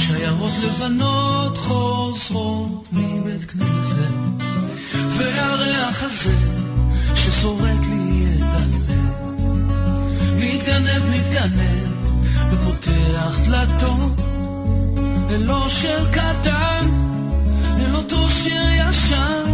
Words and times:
שיירות 0.00 0.52
לבנות 0.58 1.58
חוזרות 1.58 2.88
מבית 2.92 3.50
כנסת, 3.50 4.10
והריח 5.18 6.02
הזה 6.02 6.36
ששורט 7.14 7.86
לי 7.86 8.26
את 8.36 8.42
הלב, 8.42 9.10
מתגנב, 10.36 11.02
מתגנב, 11.10 11.90
ופותח 12.52 13.38
דלתות 13.46 14.20
אל 15.30 15.50
אושר 15.50 16.10
קטן, 16.12 16.88
אל 17.80 17.94
אותו 17.94 18.28
שיר 18.30 18.62
ישן, 18.70 19.44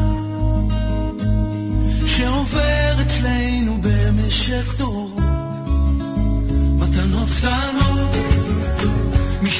שעובר 2.07 3.03
אצלנו 3.03 3.79
במשך 3.83 4.75
דורות, 4.79 5.23
מתנות 6.79 7.29
קטנות, 7.39 8.17
מי 9.43 9.51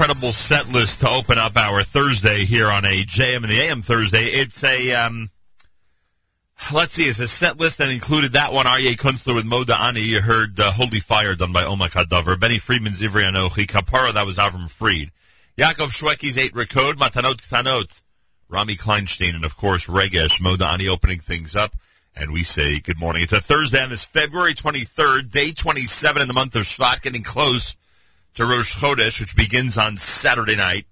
incredible 0.00 0.32
set 0.32 0.64
list 0.68 0.98
to 1.00 1.10
open 1.10 1.36
up 1.36 1.52
our 1.56 1.84
Thursday 1.84 2.46
here 2.48 2.68
on 2.72 2.86
a 2.86 3.04
JM 3.04 3.44
in 3.44 3.50
the 3.52 3.68
AM 3.68 3.82
Thursday. 3.82 4.32
It's 4.32 4.64
a 4.64 4.96
um, 4.96 5.28
let's 6.72 6.94
see, 6.94 7.02
it's 7.02 7.20
a 7.20 7.28
set 7.28 7.58
list 7.58 7.76
that 7.76 7.90
included 7.90 8.32
that 8.32 8.50
one, 8.50 8.64
Aryeh 8.64 8.96
Kunstler 8.96 9.36
with 9.36 9.44
Moda 9.44 9.78
Ani. 9.78 10.00
You 10.00 10.22
heard 10.22 10.58
uh, 10.58 10.72
Holy 10.72 11.00
Fire 11.06 11.36
done 11.36 11.52
by 11.52 11.64
Oma 11.64 11.90
Kadaver. 11.90 12.40
Benny 12.40 12.62
Friedman's 12.64 13.02
Ivri 13.02 13.28
Anochi. 13.28 13.68
Kapara, 13.68 14.14
that 14.14 14.24
was 14.24 14.38
Avram 14.38 14.70
Fried. 14.78 15.12
Yaakov 15.58 15.92
Shwekey's 15.92 16.38
Eight 16.38 16.54
Rekod. 16.54 16.94
Matanot 16.96 17.36
Ktanot. 17.52 17.92
Rami 18.48 18.78
Kleinstein, 18.82 19.34
and 19.34 19.44
of 19.44 19.54
course 19.54 19.84
Regesh 19.86 20.40
Moda 20.42 20.72
Ani 20.72 20.88
opening 20.88 21.20
things 21.20 21.54
up. 21.54 21.72
And 22.16 22.32
we 22.32 22.44
say 22.44 22.80
good 22.80 22.98
morning. 22.98 23.24
It's 23.24 23.34
a 23.34 23.42
Thursday 23.42 23.82
on 23.82 23.90
this 23.90 24.06
February 24.14 24.54
23rd, 24.54 25.30
day 25.30 25.52
27 25.52 26.22
in 26.22 26.26
the 26.26 26.32
month 26.32 26.54
of 26.54 26.64
Shvat, 26.64 27.02
getting 27.02 27.22
close 27.22 27.76
to 28.40 28.46
Rosh 28.46 28.74
Chodesh, 28.80 29.20
which 29.20 29.36
begins 29.36 29.76
on 29.76 29.98
Saturday 29.98 30.56
night. 30.56 30.86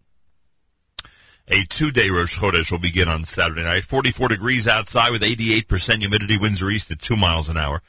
A 1.49 1.65
two-day 1.79 2.11
Rosh 2.11 2.37
Chodesh 2.39 2.71
will 2.71 2.79
begin 2.79 3.09
on 3.09 3.25
Saturday 3.25 3.63
night. 3.63 3.85
44 3.89 4.29
degrees 4.29 4.69
outside 4.69 5.13
with 5.13 5.23
88% 5.23 5.65
humidity. 6.01 6.37
Winds 6.39 6.61
are 6.61 6.71
east 6.71 6.91
at 6.91 7.01
2 7.01 7.17
miles 7.17 7.49
an 7.49 7.57
hour. 7.57 7.81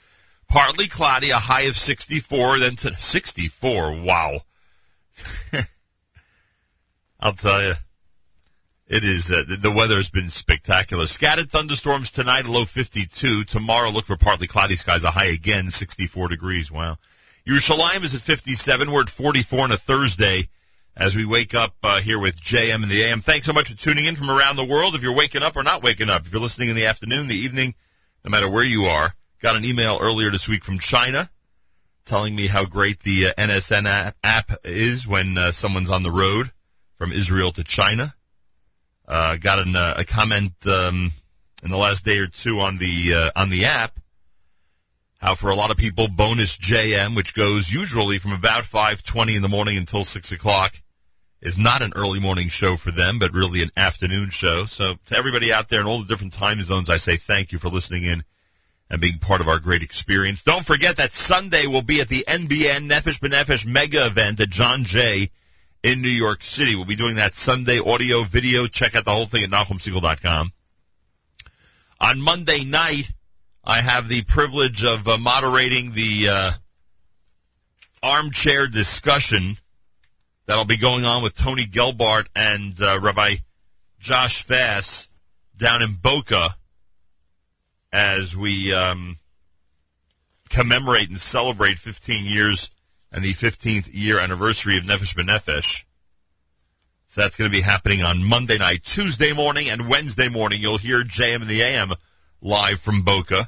Partly 0.48 0.88
cloudy, 0.90 1.32
a 1.32 1.36
high 1.36 1.64
of 1.64 1.76
64, 1.76 2.60
then 2.60 2.78
to 2.78 2.96
64. 2.98 4.02
Wow. 4.02 4.40
I'll 7.20 7.36
tell 7.36 7.62
you. 7.62 7.74
It 8.88 9.04
is, 9.04 9.30
uh, 9.30 9.44
the 9.62 9.74
weather 9.76 9.98
has 9.98 10.10
been 10.10 10.30
spectacular. 10.30 11.06
Scattered 11.06 11.52
thunderstorms 11.52 12.12
tonight, 12.12 12.46
low 12.46 12.64
52. 12.74 13.44
Tomorrow, 13.50 13.90
look 13.90 14.06
for 14.06 14.18
partly 14.18 14.48
cloudy 14.48 14.78
skies, 14.78 15.04
a 15.04 15.12
high 15.12 15.34
again, 15.34 15.70
64 15.70 16.30
degrees. 16.30 16.72
Wow. 16.72 16.98
Yerushalayim 17.50 18.06
is 18.06 18.14
at 18.14 18.22
57. 18.22 18.92
We're 18.92 19.02
at 19.02 19.10
44 19.10 19.60
on 19.60 19.72
a 19.72 19.78
Thursday 19.78 20.50
as 20.96 21.16
we 21.16 21.26
wake 21.26 21.56
up 21.56 21.74
uh, 21.82 22.00
here 22.00 22.20
with 22.22 22.36
JM 22.40 22.84
in 22.84 22.90
the 22.90 23.04
AM. 23.10 23.22
Thanks 23.22 23.48
so 23.48 23.54
much 23.54 23.70
for 23.70 23.84
tuning 23.84 24.06
in 24.06 24.16
from 24.16 24.30
around 24.30 24.56
the 24.56 24.66
world. 24.66 24.94
If 24.94 25.02
you're 25.02 25.16
waking 25.16 25.42
up 25.42 25.56
or 25.56 25.64
not 25.64 25.82
waking 25.82 26.10
up, 26.10 26.28
if 26.28 26.32
you're 26.32 26.42
listening 26.42 26.70
in 26.70 26.76
the 26.76 26.86
afternoon, 26.86 27.28
the 27.28 27.34
evening, 27.34 27.74
no 28.24 28.30
matter 28.30 28.52
where 28.52 28.64
you 28.64 28.84
are, 28.84 29.14
got 29.42 29.56
an 29.56 29.66
email 29.66 29.98
earlier 30.00 30.30
this 30.30 30.48
week 30.48 30.64
from 30.64 30.78
China 30.80 31.28
telling 32.06 32.36
me 32.36 32.48
how 32.48 32.66
great 32.66 33.00
the 33.00 33.28
uh, 33.28 33.42
NSN 33.42 34.14
app 34.24 34.50
is 34.64 35.08
when 35.08 35.36
uh, 35.36 35.52
someone's 35.54 35.90
on 35.90 36.04
the 36.04 36.12
road 36.12 36.52
from 37.00 37.12
Israel 37.12 37.52
to 37.54 37.64
China. 37.64 38.14
Uh, 39.08 39.38
got 39.42 39.58
an, 39.58 39.76
uh, 39.76 39.96
a 39.98 40.06
comment 40.06 40.54
um, 40.66 41.12
in 41.64 41.72
the 41.72 41.78
last 41.78 42.06
day 42.06 42.18
or 42.18 42.28
two 42.44 42.60
on 42.60 42.78
the 42.78 43.32
uh, 43.34 43.40
on 43.40 43.50
the 43.50 43.66
app. 43.66 43.94
How 45.20 45.36
for 45.36 45.50
a 45.50 45.56
lot 45.56 45.70
of 45.70 45.78
people, 45.78 46.08
bonus 46.08 46.58
JM, 46.64 47.16
which 47.16 47.36
goes 47.36 47.70
usually 47.70 48.20
from 48.20 48.32
about 48.32 48.64
5:20 48.64 49.36
in 49.36 49.42
the 49.42 49.50
morning 49.50 49.78
until 49.78 50.06
six 50.06 50.32
o'clock, 50.32 50.72
is 51.42 51.58
not 51.58 51.82
an 51.82 51.92
early 51.96 52.20
morning 52.20 52.48
show 52.50 52.78
for 52.78 52.92
them, 52.92 53.20
but 53.20 53.34
really 53.34 53.62
an 53.62 53.72
afternoon 53.76 54.30
show. 54.32 54.66
So 54.66 54.96
to 55.08 55.18
everybody 55.18 55.52
out 55.52 55.70
there 55.70 55.82
in 55.82 55.88
all 55.88 56.02
the 56.02 56.08
different 56.08 56.34
time 56.34 56.64
zones, 56.64 56.90
I 56.90 56.98
say 56.98 57.18
thank 57.18 57.52
you 57.52 57.60
for 57.60 57.68
listening 57.68 58.04
in 58.04 58.24
and 58.90 59.02
being 59.02 59.20
part 59.20 59.42
of 59.42 59.48
our 59.50 59.60
great 59.60 59.84
experience. 59.84 60.42
Don't 60.46 60.66
forget 60.66 60.98
that 60.98 61.14
Sunday 61.14 61.68
will 61.68 61.84
be 61.84 62.00
at 62.00 62.08
the 62.08 62.24
NBN 62.26 62.90
Nefesh 62.90 63.20
B'Nefesh 63.20 63.66
mega 63.66 64.08
event 64.08 64.40
at 64.40 64.50
John 64.50 64.84
Jay 64.86 65.32
in 65.84 66.02
New 66.02 66.10
York 66.10 66.42
City. 66.44 66.76
We'll 66.76 66.86
be 66.86 66.96
doing 66.96 67.18
that 67.18 67.36
Sunday 67.36 67.80
audio, 67.80 68.24
video. 68.24 68.68
Check 68.68 68.96
out 68.96 69.04
the 69.04 69.12
whole 69.12 69.28
thing 69.28 69.44
at 69.44 69.50
NachumSegal.com. 69.50 70.54
On 72.02 72.22
Monday 72.22 72.64
night, 72.64 73.06
I 73.64 73.82
have 73.82 74.08
the 74.08 74.24
privilege 74.28 74.84
of 74.86 75.06
uh, 75.06 75.18
moderating 75.18 75.94
the 75.94 76.30
uh, 76.32 76.52
armchair 78.02 78.68
discussion 78.70 79.58
that'll 80.48 80.66
be 80.66 80.80
going 80.80 81.04
on 81.04 81.22
with 81.22 81.36
Tony 81.36 81.68
Gelbart 81.72 82.26
and 82.36 82.74
uh, 82.82 83.00
Rabbi 83.04 83.36
Josh 84.00 84.46
Fass 84.48 85.08
down 85.60 85.82
in 85.82 85.98
Boca 86.02 86.56
as 87.92 88.34
we 88.40 88.74
um, 88.74 89.18
commemorate 90.50 91.10
and 91.10 91.20
celebrate 91.20 91.78
15 91.84 92.26
years 92.26 92.70
and 93.12 93.24
the 93.24 93.36
15th 93.36 93.88
year 93.92 94.20
anniversary 94.20 94.78
of 94.78 94.86
Nefesh 94.86 95.18
B'Nefesh. 95.18 95.84
So 97.10 97.22
that's 97.22 97.36
going 97.36 97.50
to 97.50 97.56
be 97.56 97.62
happening 97.62 98.02
on 98.02 98.24
Monday 98.24 98.58
night. 98.58 98.82
Tuesday 98.96 99.34
morning 99.34 99.68
and 99.70 99.90
Wednesday 99.90 100.30
morning, 100.30 100.62
you'll 100.62 100.78
hear 100.78 101.04
JM 101.04 101.42
and 101.42 101.50
the 101.50 101.62
AM 101.62 101.92
live 102.42 102.80
from 102.84 103.04
Boca 103.04 103.48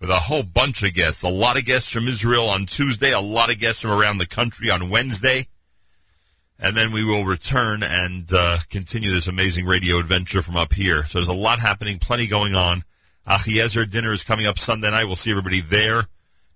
with 0.00 0.10
a 0.10 0.20
whole 0.20 0.42
bunch 0.42 0.82
of 0.82 0.94
guests. 0.94 1.22
A 1.22 1.28
lot 1.28 1.56
of 1.56 1.64
guests 1.64 1.90
from 1.90 2.08
Israel 2.08 2.48
on 2.48 2.66
Tuesday, 2.66 3.12
a 3.12 3.20
lot 3.20 3.50
of 3.50 3.58
guests 3.58 3.82
from 3.82 3.90
around 3.90 4.18
the 4.18 4.26
country 4.26 4.70
on 4.70 4.90
Wednesday. 4.90 5.46
And 6.58 6.76
then 6.76 6.92
we 6.92 7.04
will 7.04 7.24
return 7.24 7.82
and 7.82 8.28
uh, 8.32 8.58
continue 8.70 9.12
this 9.12 9.28
amazing 9.28 9.66
radio 9.66 9.98
adventure 9.98 10.42
from 10.42 10.56
up 10.56 10.72
here. 10.72 11.04
So 11.08 11.18
there's 11.18 11.28
a 11.28 11.32
lot 11.32 11.58
happening, 11.58 11.98
plenty 12.00 12.28
going 12.28 12.54
on. 12.54 12.84
Achiezer 13.26 13.90
dinner 13.90 14.12
is 14.12 14.24
coming 14.24 14.46
up 14.46 14.56
Sunday 14.56 14.90
night. 14.90 15.04
We'll 15.04 15.16
see 15.16 15.30
everybody 15.30 15.62
there 15.68 16.02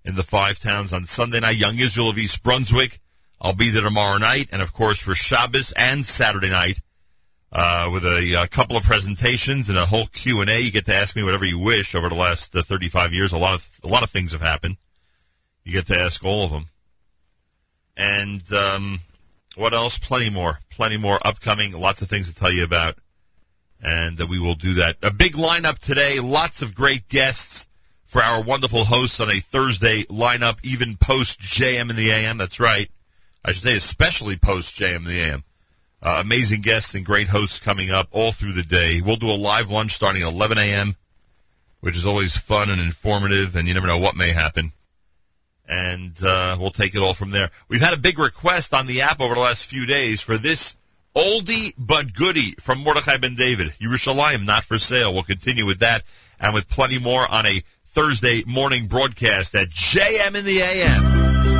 in 0.04 0.14
the 0.14 0.22
five 0.22 0.56
towns 0.62 0.92
on 0.92 1.06
Sunday 1.06 1.40
night. 1.40 1.56
Young 1.56 1.78
Israel 1.78 2.10
of 2.10 2.18
East 2.18 2.42
Brunswick. 2.44 2.92
I'll 3.40 3.56
be 3.56 3.72
there 3.72 3.82
tomorrow 3.82 4.18
night, 4.18 4.48
and 4.50 4.60
of 4.60 4.72
course 4.72 5.00
for 5.00 5.14
Shabbos 5.14 5.72
and 5.76 6.04
Saturday 6.04 6.50
night 6.50 6.76
uh, 7.52 7.88
with 7.92 8.04
a, 8.04 8.44
a, 8.44 8.48
couple 8.54 8.76
of 8.76 8.82
presentations 8.84 9.68
and 9.68 9.78
a 9.78 9.86
whole 9.86 10.06
Q 10.08 10.40
and 10.40 10.50
A. 10.50 10.60
You 10.60 10.72
get 10.72 10.84
to 10.86 10.94
ask 10.94 11.16
me 11.16 11.22
whatever 11.22 11.44
you 11.44 11.58
wish. 11.58 11.94
Over 11.94 12.08
the 12.08 12.14
last 12.14 12.54
uh, 12.54 12.62
35 12.68 13.12
years, 13.12 13.32
a 13.32 13.38
lot 13.38 13.54
of 13.54 13.60
a 13.82 13.88
lot 13.88 14.02
of 14.02 14.10
things 14.10 14.32
have 14.32 14.40
happened. 14.40 14.76
You 15.64 15.72
get 15.72 15.86
to 15.86 15.98
ask 15.98 16.22
all 16.24 16.44
of 16.44 16.50
them. 16.50 16.68
And 17.96 18.42
um, 18.52 19.00
what 19.56 19.72
else? 19.72 19.98
Plenty 20.06 20.30
more, 20.30 20.58
plenty 20.70 20.98
more 20.98 21.18
upcoming. 21.26 21.72
Lots 21.72 22.02
of 22.02 22.08
things 22.08 22.32
to 22.32 22.38
tell 22.38 22.52
you 22.52 22.64
about, 22.64 22.96
and 23.80 24.20
uh, 24.20 24.26
we 24.28 24.38
will 24.38 24.54
do 24.54 24.74
that. 24.74 24.96
A 25.02 25.10
big 25.10 25.32
lineup 25.32 25.78
today. 25.78 26.16
Lots 26.20 26.62
of 26.62 26.74
great 26.74 27.08
guests 27.08 27.66
for 28.12 28.22
our 28.22 28.44
wonderful 28.44 28.84
hosts 28.84 29.20
on 29.20 29.28
a 29.30 29.42
Thursday 29.52 30.04
lineup, 30.10 30.56
even 30.64 30.98
post 31.00 31.40
JM 31.40 31.90
in 31.90 31.96
the 31.96 32.10
AM. 32.10 32.38
That's 32.38 32.60
right. 32.60 32.88
I 33.44 33.52
should 33.52 33.62
say 33.62 33.76
especially 33.76 34.38
post 34.42 34.78
JM 34.80 34.96
in 34.96 35.04
the 35.04 35.22
AM. 35.22 35.44
Uh, 36.00 36.20
amazing 36.24 36.62
guests 36.62 36.94
and 36.94 37.04
great 37.04 37.26
hosts 37.26 37.60
coming 37.64 37.90
up 37.90 38.08
all 38.12 38.32
through 38.32 38.52
the 38.52 38.62
day. 38.62 39.00
We'll 39.04 39.16
do 39.16 39.30
a 39.30 39.34
live 39.38 39.66
lunch 39.66 39.92
starting 39.92 40.22
at 40.22 40.32
11 40.32 40.56
a.m., 40.58 40.96
which 41.80 41.96
is 41.96 42.06
always 42.06 42.38
fun 42.46 42.70
and 42.70 42.80
informative, 42.80 43.54
and 43.54 43.66
you 43.66 43.74
never 43.74 43.86
know 43.86 43.98
what 43.98 44.14
may 44.14 44.32
happen. 44.32 44.72
And 45.66 46.16
uh, 46.22 46.56
we'll 46.60 46.70
take 46.70 46.94
it 46.94 47.00
all 47.00 47.14
from 47.14 47.32
there. 47.32 47.50
We've 47.68 47.80
had 47.80 47.94
a 47.94 48.00
big 48.00 48.18
request 48.18 48.72
on 48.72 48.86
the 48.86 49.02
app 49.02 49.20
over 49.20 49.34
the 49.34 49.40
last 49.40 49.68
few 49.68 49.86
days 49.86 50.22
for 50.22 50.38
this 50.38 50.74
oldie 51.16 51.72
but 51.76 52.14
goodie 52.16 52.54
from 52.64 52.84
Mordechai 52.84 53.18
Ben 53.20 53.34
David. 53.36 53.72
Yerushalayim, 53.82 54.46
not 54.46 54.64
for 54.64 54.78
sale. 54.78 55.12
We'll 55.12 55.24
continue 55.24 55.66
with 55.66 55.80
that 55.80 56.04
and 56.38 56.54
with 56.54 56.68
plenty 56.68 57.00
more 57.00 57.26
on 57.28 57.44
a 57.44 57.62
Thursday 57.94 58.44
morning 58.46 58.86
broadcast 58.86 59.54
at 59.54 59.68
JM 59.68 60.36
in 60.36 60.44
the 60.44 60.62
AM. 60.62 61.57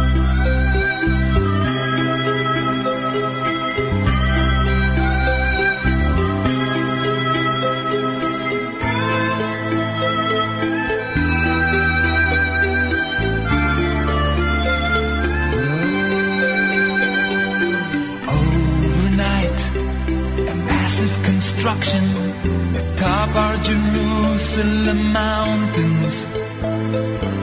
Atop 21.69 23.37
our 23.37 23.57
Jerusalem 23.61 25.13
mountains. 25.13 26.15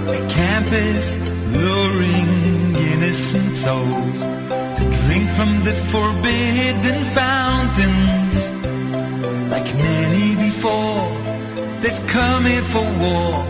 A 0.10 0.18
campus 0.34 1.06
luring 1.54 2.74
innocent 2.74 3.54
souls 3.62 4.18
to 4.78 4.84
drink 5.06 5.30
from 5.38 5.62
the 5.62 5.78
forbidden 5.94 7.06
fountains. 7.14 8.36
Like 9.54 9.70
many 9.78 10.34
before, 10.50 11.06
they've 11.86 12.02
come 12.10 12.46
here 12.46 12.66
for 12.74 12.86
war. 12.98 13.46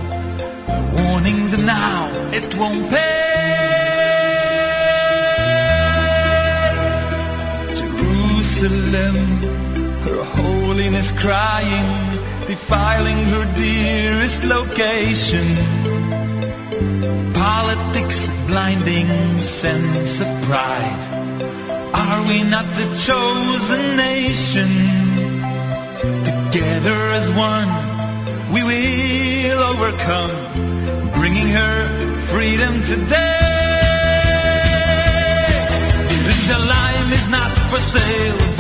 warning 0.92 1.52
them 1.52 1.66
now, 1.66 2.12
it 2.34 2.52
won't 2.60 2.90
pay. 2.90 3.26
Jerusalem 7.80 9.35
crying, 11.20 12.20
defiling 12.48 13.24
her 13.32 13.46
dearest 13.56 14.44
location. 14.44 15.56
Politics, 17.34 18.20
blinding 18.48 19.08
sense 19.62 20.20
of 20.20 20.30
pride. 20.48 21.02
Are 21.94 22.28
we 22.28 22.44
not 22.44 22.68
the 22.76 22.88
chosen 23.08 23.96
nation? 23.96 24.72
Together 26.52 26.98
as 27.20 27.28
one, 27.36 27.72
we 28.54 28.62
will 28.64 29.62
overcome, 29.64 31.12
bringing 31.14 31.48
her 31.48 31.76
freedom 32.32 32.84
today. 32.84 33.56
Even 36.12 36.36
is 37.12 37.26
not 37.30 37.52
for 37.70 37.80
sale. 37.92 38.55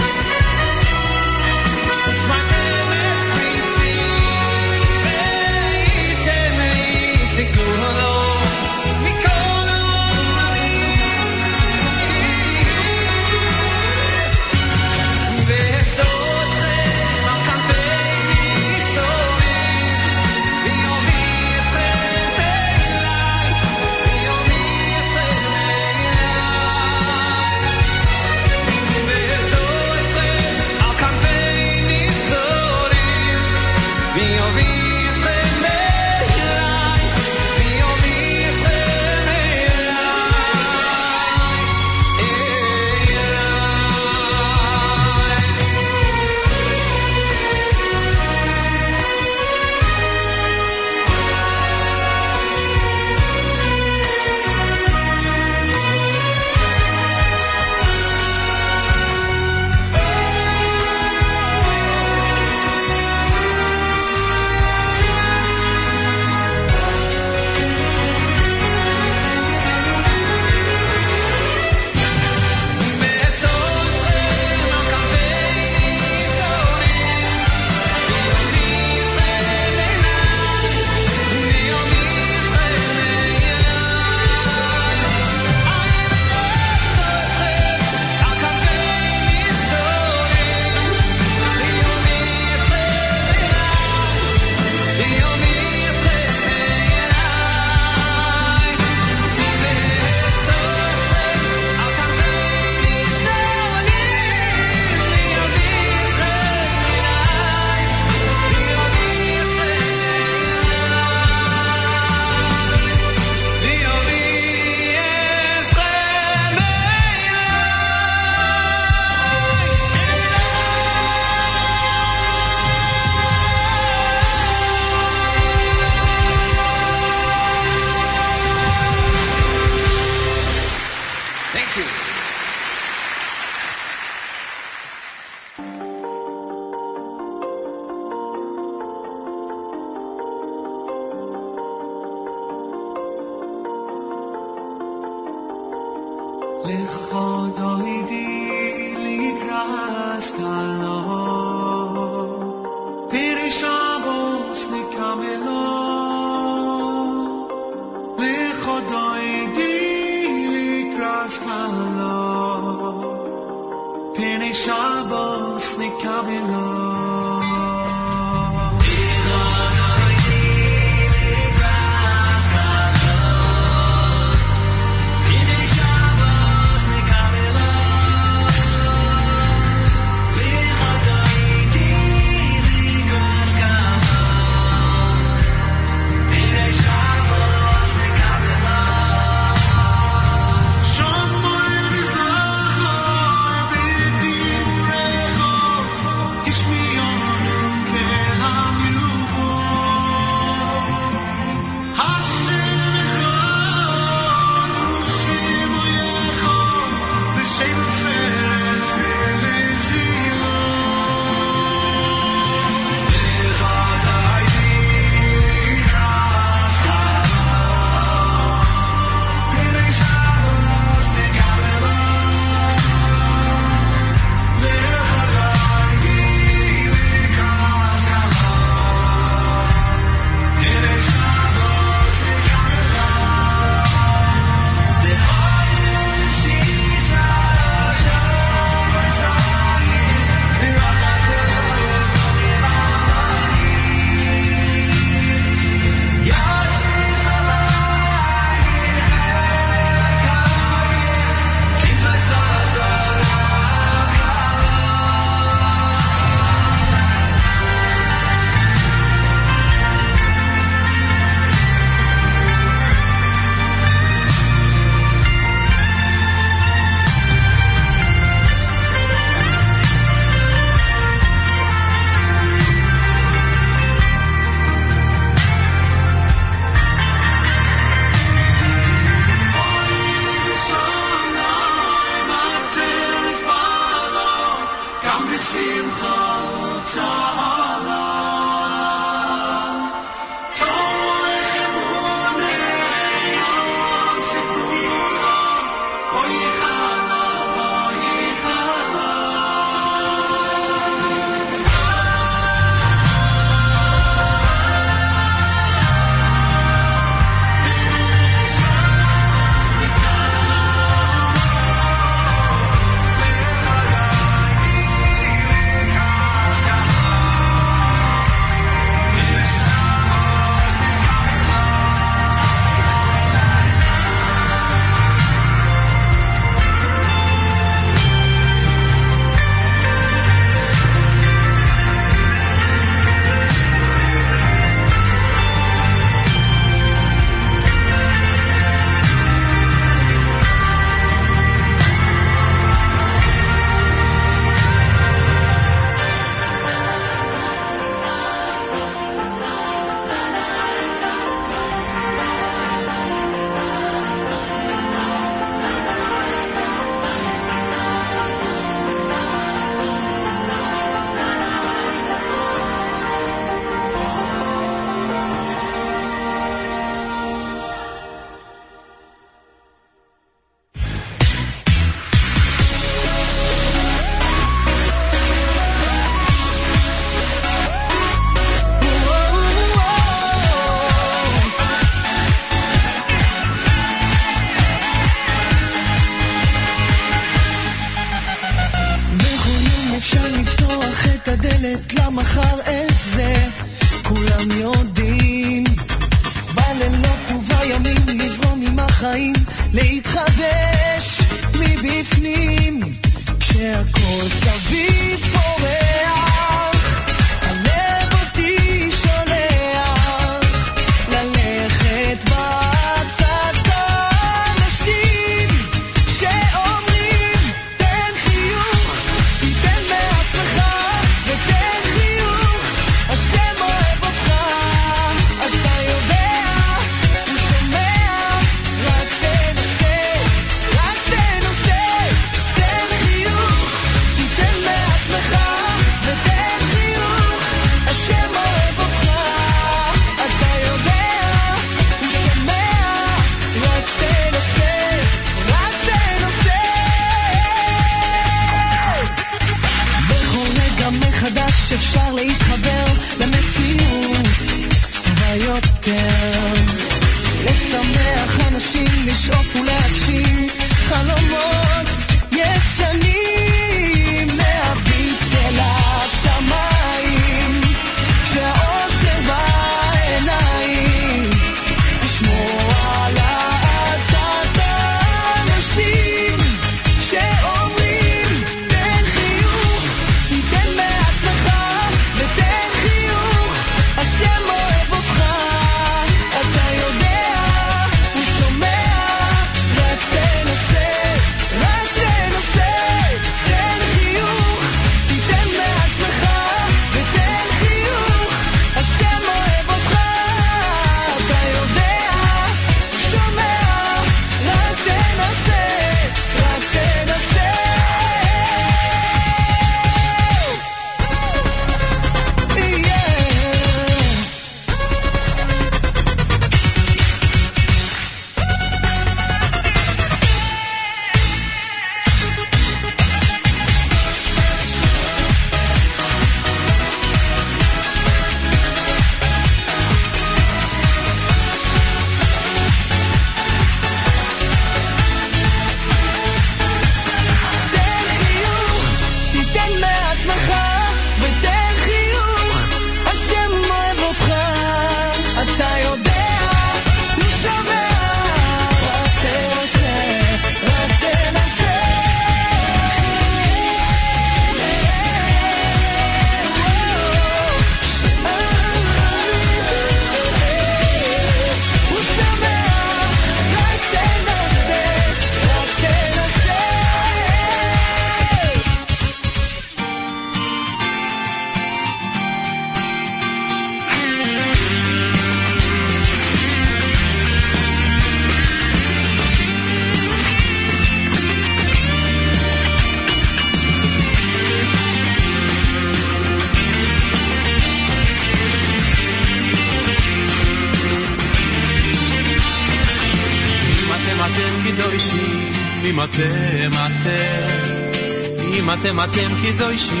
matemki 599.01 599.53
dojši 599.59 600.00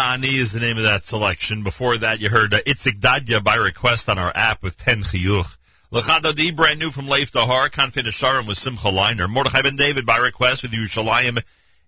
Malani 0.00 0.40
is 0.40 0.52
the 0.52 0.60
name 0.60 0.78
of 0.78 0.84
that 0.84 1.04
selection. 1.04 1.62
Before 1.62 1.98
that, 1.98 2.20
you 2.20 2.30
heard 2.30 2.54
uh, 2.54 2.62
Itzik 2.66 3.00
Dadya 3.00 3.44
by 3.44 3.56
request 3.56 4.08
on 4.08 4.18
our 4.18 4.32
app 4.34 4.62
with 4.62 4.76
Ten 4.78 5.02
Chiyuch. 5.02 5.44
Lecha 5.92 6.22
Dodi, 6.22 6.56
brand 6.56 6.78
new 6.78 6.90
from 6.90 7.06
Leif 7.06 7.28
Dahar. 7.34 7.70
Confid 7.70 8.06
Sharon 8.10 8.46
with 8.46 8.56
Simcha 8.56 8.88
Leiner. 8.88 9.28
Mordechai 9.28 9.62
Ben 9.62 9.76
David 9.76 10.06
by 10.06 10.16
request 10.18 10.62
with 10.62 10.72
Yerushalayim 10.72 11.38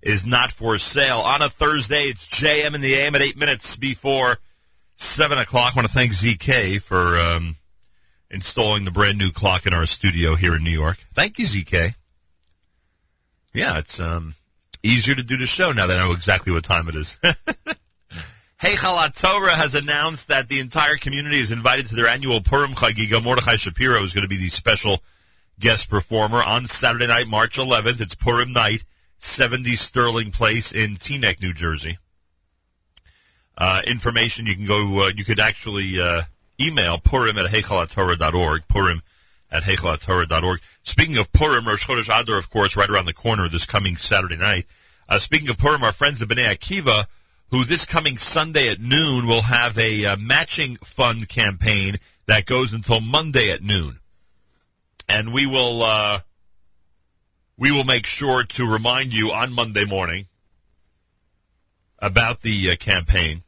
is 0.03 0.25
not 0.27 0.51
for 0.59 0.77
sale. 0.77 1.19
On 1.19 1.41
a 1.41 1.49
Thursday, 1.49 2.13
it's 2.13 2.29
JM 2.43 2.75
in 2.75 2.83
the 2.83 2.95
AM 2.95 3.15
at 3.15 3.23
8 3.23 3.37
minutes 3.37 3.79
before 3.81 4.37
7 4.99 5.39
o'clock. 5.39 5.73
I 5.75 5.79
want 5.79 5.89
to 5.89 5.95
thank 5.95 6.13
ZK 6.13 6.83
for 6.83 7.17
um, 7.19 7.57
installing 8.31 8.85
the 8.85 8.91
brand 8.91 9.17
new 9.17 9.31
clock 9.35 9.65
in 9.65 9.73
our 9.73 9.87
studio 9.87 10.37
here 10.37 10.57
in 10.57 10.65
New 10.65 10.71
York. 10.71 10.99
Thank 11.15 11.39
you, 11.39 11.47
ZK. 11.47 11.95
Yeah, 13.55 13.79
it's 13.79 13.99
um, 14.01 14.35
easier 14.83 15.15
to 15.15 15.23
do 15.23 15.39
the 15.39 15.47
show 15.47 15.73
now 15.73 15.87
that 15.87 15.97
I 15.97 16.07
know 16.07 16.13
exactly 16.13 16.53
what 16.53 16.65
time 16.65 16.89
it 16.89 16.97
is. 16.97 17.17
Heichal 18.63 18.95
HaTorah 18.95 19.59
has 19.59 19.75
announced 19.75 20.29
that 20.29 20.47
the 20.47 20.61
entire 20.61 20.97
community 20.97 21.41
is 21.41 21.51
invited 21.51 21.89
to 21.89 21.97
their 21.97 22.07
annual 22.07 22.41
Purim 22.45 22.75
Chagiga. 22.75 23.21
Mordechai 23.21 23.57
Shapiro 23.59 24.05
is 24.05 24.13
going 24.13 24.23
to 24.23 24.29
be 24.29 24.39
the 24.39 24.51
special 24.51 25.01
guest 25.59 25.91
performer 25.91 26.41
on 26.41 26.69
Saturday 26.69 27.09
night, 27.09 27.27
March 27.27 27.59
11th. 27.59 28.01
It's 28.01 28.15
Purim 28.15 28.53
night, 28.53 28.79
70 29.19 29.75
Sterling 29.75 30.31
Place 30.31 30.73
in 30.73 30.97
Teaneck, 30.97 31.41
New 31.41 31.53
Jersey. 31.53 31.99
Uh, 33.59 33.83
information 33.85 34.47
you 34.47 34.55
can 34.55 34.69
go, 34.69 35.07
uh, 35.07 35.11
you 35.17 35.25
could 35.25 35.41
actually 35.41 35.99
uh, 36.01 36.23
email 36.61 37.01
purim 37.05 37.39
at 37.39 37.51
heichalatorah.org, 37.51 38.63
purim 38.69 39.03
at 39.51 39.65
heichalatorah.org. 39.65 40.61
Speaking 40.85 41.17
of 41.17 41.27
Purim, 41.33 41.67
Rosh 41.67 41.85
Chodesh 41.85 42.07
Adar, 42.09 42.39
of 42.39 42.49
course, 42.49 42.77
right 42.77 42.89
around 42.89 43.07
the 43.07 43.13
corner 43.13 43.49
this 43.49 43.67
coming 43.67 43.97
Saturday 43.97 44.39
night. 44.39 44.67
Uh, 45.09 45.19
speaking 45.19 45.49
of 45.49 45.59
Purim, 45.59 45.83
our 45.83 45.93
friends 45.93 46.23
at 46.23 46.29
Bnei 46.29 46.57
Akiva, 46.57 47.07
who 47.53 47.65
this 47.67 47.85
coming 47.85 48.17
Sunday 48.17 48.71
at 48.71 48.81
noon 48.81 49.29
will 49.29 49.43
have 49.43 49.77
a 49.77 50.07
uh, 50.07 50.17
matching 50.19 50.79
fund 50.97 51.29
campaign 51.29 51.99
that 52.27 52.47
goes 52.47 52.73
until 52.73 53.03
Monday 53.03 53.53
at 53.53 53.61
noon. 53.63 53.99
And 55.07 55.35
we 55.35 55.47
will 55.47 55.83
uh, 55.83 56.21
we 57.59 57.71
will 57.71 57.85
make 57.85 58.07
sure 58.07 58.45
to 58.57 58.65
remind 58.65 59.13
you 59.13 59.33
on 59.33 59.53
Monday 59.53 59.85
morning 59.87 60.29
about 61.99 62.41
the 62.41 62.71
uh, 62.71 62.77
campaign. 62.83 63.43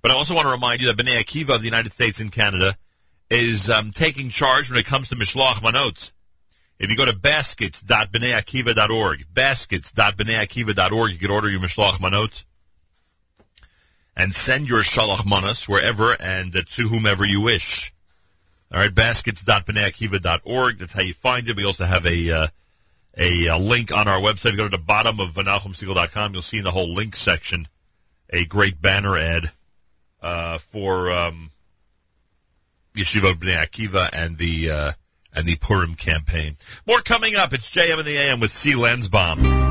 But 0.00 0.12
I 0.12 0.14
also 0.14 0.34
want 0.34 0.46
to 0.46 0.52
remind 0.52 0.80
you 0.80 0.86
that 0.86 0.96
Bnei 0.96 1.20
Akiva 1.20 1.56
of 1.56 1.62
the 1.62 1.66
United 1.66 1.92
States 1.92 2.20
and 2.20 2.32
Canada 2.32 2.78
is 3.28 3.68
um, 3.74 3.90
taking 3.92 4.30
charge 4.30 4.70
when 4.70 4.78
it 4.78 4.86
comes 4.86 5.08
to 5.08 5.16
Mishloach 5.16 5.60
Manot. 5.60 6.12
If 6.78 6.88
you 6.88 6.96
go 6.96 7.04
to 7.04 7.16
baskets.bneiakiva.org, 7.18 9.24
baskets.bneiakiva.org, 9.34 11.12
you 11.12 11.18
can 11.18 11.32
order 11.32 11.50
your 11.50 11.60
Mishloach 11.60 11.98
Manot 12.00 12.44
and 14.16 14.32
send 14.32 14.66
your 14.66 14.82
Shalach 14.82 15.24
Manas 15.24 15.64
wherever 15.66 16.14
and 16.18 16.54
uh, 16.54 16.62
to 16.76 16.88
whomever 16.88 17.24
you 17.24 17.40
wish. 17.40 17.92
All 18.72 18.80
right, 18.80 18.94
baskets.bneiakiva.org. 18.94 20.78
That's 20.78 20.92
how 20.92 21.02
you 21.02 21.14
find 21.22 21.48
it. 21.48 21.56
We 21.56 21.64
also 21.64 21.84
have 21.84 22.04
a 22.04 22.30
uh, 22.30 22.48
a, 23.16 23.48
uh 23.48 23.58
link 23.58 23.90
on 23.90 24.06
our 24.06 24.20
website. 24.20 24.46
If 24.46 24.52
you 24.52 24.56
go 24.58 24.68
to 24.68 24.76
the 24.76 24.82
bottom 24.82 25.18
of 25.18 25.34
NachumSegal.com, 25.34 26.32
you'll 26.32 26.42
see 26.42 26.58
in 26.58 26.64
the 26.64 26.70
whole 26.70 26.94
link 26.94 27.16
section 27.16 27.66
a 28.32 28.46
great 28.46 28.80
banner 28.80 29.18
ad 29.18 29.44
uh, 30.22 30.58
for 30.70 31.10
um, 31.10 31.50
Yeshiva 32.96 33.34
Bnei 33.34 33.66
Akiva 33.66 34.08
and 34.12 34.38
the 34.38 34.70
uh, 34.70 34.92
and 35.32 35.46
the 35.46 35.56
Purim 35.60 35.94
campaign. 35.94 36.56
More 36.86 37.02
coming 37.02 37.34
up. 37.34 37.52
It's 37.52 37.70
JM 37.74 37.98
in 37.98 38.06
the 38.06 38.18
AM 38.18 38.40
with 38.40 38.50
C. 38.50 38.74
Lanzbom. 38.74 39.69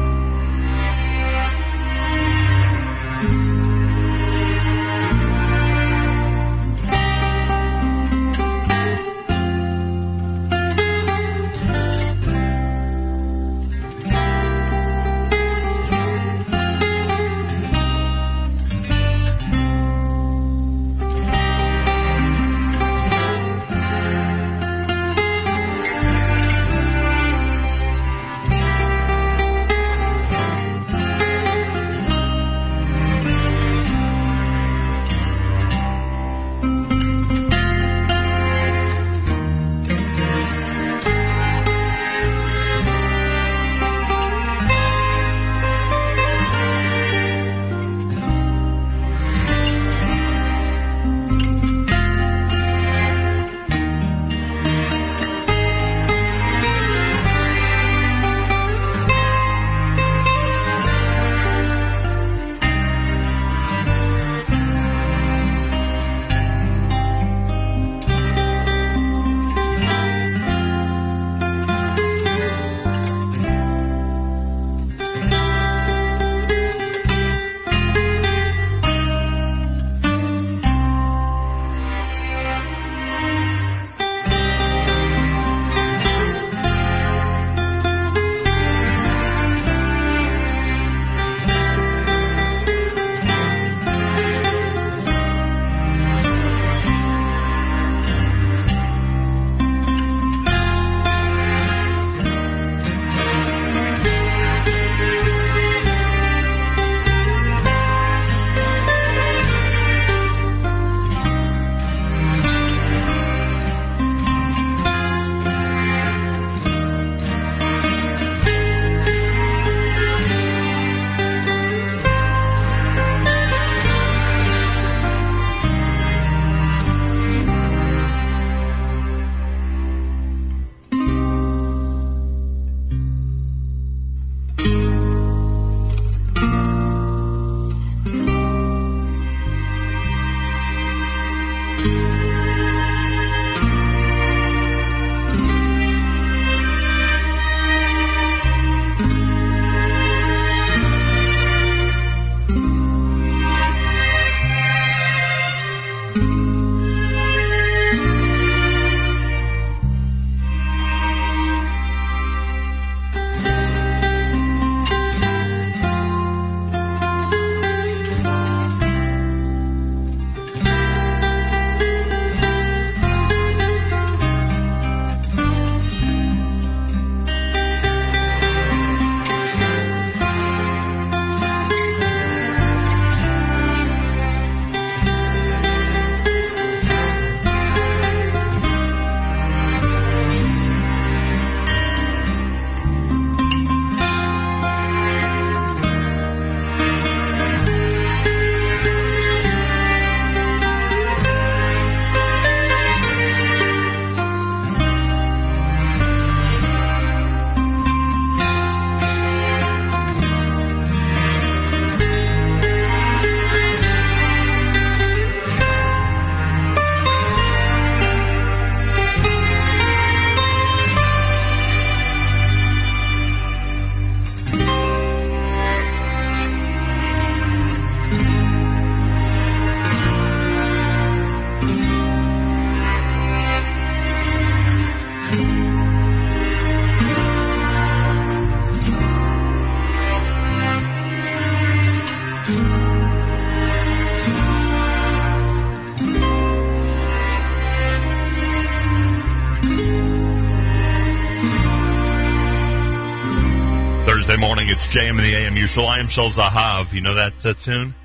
JM 255.10 255.18
in 255.18 255.26
the 255.26 255.38
AM. 255.38 255.55
Yerushalayim 255.55 256.10
Shel 256.10 256.30
Zahav. 256.30 256.93
You 256.93 257.01
know 257.01 257.16
that 257.16 257.34
uh, 257.43 257.53
tune? 257.66 257.95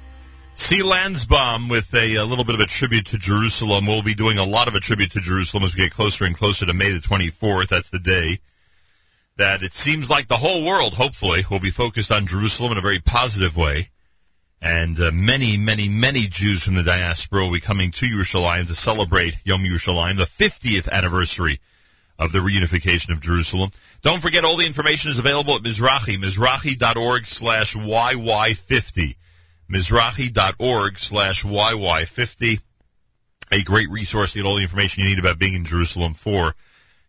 C 0.56 0.80
Lanzbom 0.82 1.70
with 1.70 1.84
a, 1.92 2.16
a 2.16 2.24
little 2.24 2.44
bit 2.44 2.54
of 2.54 2.60
a 2.60 2.66
tribute 2.66 3.06
to 3.06 3.18
Jerusalem. 3.18 3.86
We'll 3.86 4.04
be 4.04 4.14
doing 4.14 4.38
a 4.38 4.44
lot 4.44 4.68
of 4.68 4.74
a 4.74 4.80
tribute 4.80 5.10
to 5.12 5.20
Jerusalem 5.20 5.64
as 5.64 5.74
we 5.76 5.84
get 5.84 5.92
closer 5.92 6.24
and 6.24 6.36
closer 6.36 6.64
to 6.64 6.72
May 6.72 6.92
the 6.92 7.04
24th. 7.04 7.68
That's 7.68 7.90
the 7.90 7.98
day 7.98 8.40
that 9.36 9.62
it 9.62 9.72
seems 9.72 10.08
like 10.08 10.28
the 10.28 10.38
whole 10.38 10.64
world, 10.64 10.94
hopefully, 10.94 11.42
will 11.50 11.60
be 11.60 11.72
focused 11.72 12.10
on 12.10 12.26
Jerusalem 12.26 12.72
in 12.72 12.78
a 12.78 12.82
very 12.82 13.02
positive 13.04 13.56
way. 13.56 13.90
And 14.62 14.96
uh, 14.98 15.10
many, 15.12 15.58
many, 15.58 15.88
many 15.88 16.28
Jews 16.30 16.64
from 16.64 16.76
the 16.76 16.84
diaspora 16.84 17.42
will 17.42 17.52
be 17.52 17.60
coming 17.60 17.92
to 18.00 18.06
Yerushalayim 18.06 18.68
to 18.68 18.74
celebrate 18.74 19.34
Yom 19.44 19.60
Yerushalayim, 19.60 20.16
the 20.16 20.30
50th 20.40 20.88
anniversary 20.88 21.60
of 22.18 22.32
the 22.32 22.38
reunification 22.38 23.12
of 23.12 23.20
Jerusalem. 23.20 23.72
Don't 24.04 24.20
forget, 24.20 24.44
all 24.44 24.58
the 24.58 24.66
information 24.66 25.10
is 25.10 25.18
available 25.18 25.56
at 25.56 25.62
Mizrahi, 25.62 26.20
mizrahi.org 26.20 27.22
slash 27.24 27.74
YY50. 27.74 29.16
Mizrahi.org 29.72 30.98
slash 30.98 31.42
YY50. 31.42 32.58
A 33.50 33.64
great 33.64 33.88
resource 33.90 34.32
to 34.32 34.38
get 34.38 34.44
all 34.46 34.56
the 34.56 34.62
information 34.62 35.02
you 35.02 35.08
need 35.08 35.18
about 35.18 35.38
being 35.38 35.54
in 35.54 35.64
Jerusalem 35.64 36.14
for 36.22 36.52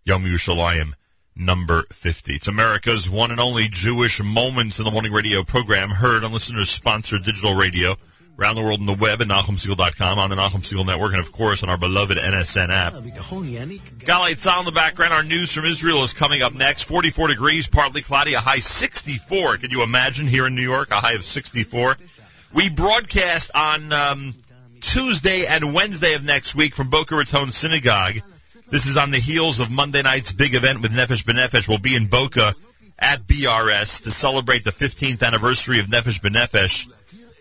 Yom 0.05 0.23
Yerushalayim 0.23 0.93
number 1.35 1.83
50. 2.01 2.35
It's 2.35 2.47
America's 2.47 3.09
one 3.11 3.31
and 3.31 3.41
only 3.41 3.67
Jewish 3.69 4.21
Moments 4.23 4.79
in 4.79 4.85
the 4.85 4.91
Morning 4.91 5.11
radio 5.11 5.43
program, 5.43 5.89
heard 5.89 6.23
on 6.23 6.31
listeners-sponsored 6.31 7.25
digital 7.25 7.57
radio 7.57 7.97
around 8.39 8.55
the 8.55 8.61
world 8.61 8.79
on 8.79 8.85
the 8.85 8.97
web 8.99 9.21
at 9.21 9.27
NachumSegal.com, 9.27 10.19
on 10.19 10.29
the 10.29 10.35
Nachum 10.35 10.59
Segal 10.59 10.85
Network, 10.85 11.15
and 11.15 11.25
of 11.25 11.31
course 11.31 11.63
on 11.63 11.69
our 11.69 11.79
beloved 11.79 12.17
NSN 12.17 12.67
app. 12.67 12.93
Galay 14.03 14.35
Tzal 14.35 14.59
in 14.59 14.65
the 14.65 14.75
background. 14.75 15.13
Our 15.13 15.23
news 15.23 15.53
from 15.53 15.65
Israel 15.65 16.03
is 16.03 16.13
coming 16.13 16.41
up 16.41 16.53
next. 16.53 16.85
44 16.85 17.29
degrees, 17.29 17.67
partly 17.71 18.03
cloudy, 18.03 18.33
a 18.33 18.43
high 18.43 18.59
64. 18.59 19.59
Can 19.59 19.71
you 19.71 19.83
imagine 19.83 20.27
here 20.27 20.47
in 20.47 20.55
New 20.55 20.67
York, 20.67 20.89
a 20.91 20.99
high 20.99 21.15
of 21.15 21.23
64? 21.23 21.95
We 22.53 22.69
broadcast 22.69 23.51
on 23.53 23.91
um, 23.91 24.35
Tuesday 24.81 25.45
and 25.47 25.73
Wednesday 25.73 26.15
of 26.15 26.23
next 26.23 26.55
week 26.55 26.73
from 26.73 26.89
Boca 26.89 27.15
Raton 27.15 27.51
Synagogue. 27.51 28.15
This 28.71 28.85
is 28.85 28.97
on 28.97 29.11
the 29.11 29.19
heels 29.19 29.59
of 29.59 29.69
Monday 29.69 30.01
night's 30.01 30.33
big 30.33 30.55
event 30.55 30.81
with 30.81 30.91
Nefesh 30.91 31.23
B'Nefesh. 31.23 31.69
We'll 31.69 31.79
be 31.79 31.95
in 31.95 32.09
Boca 32.09 32.55
at 32.97 33.27
BRS 33.27 34.03
to 34.03 34.11
celebrate 34.11 34.63
the 34.63 34.71
15th 34.71 35.21
anniversary 35.21 35.79
of 35.79 35.87
Nefesh 35.87 36.21
B'Nefesh. 36.23 36.87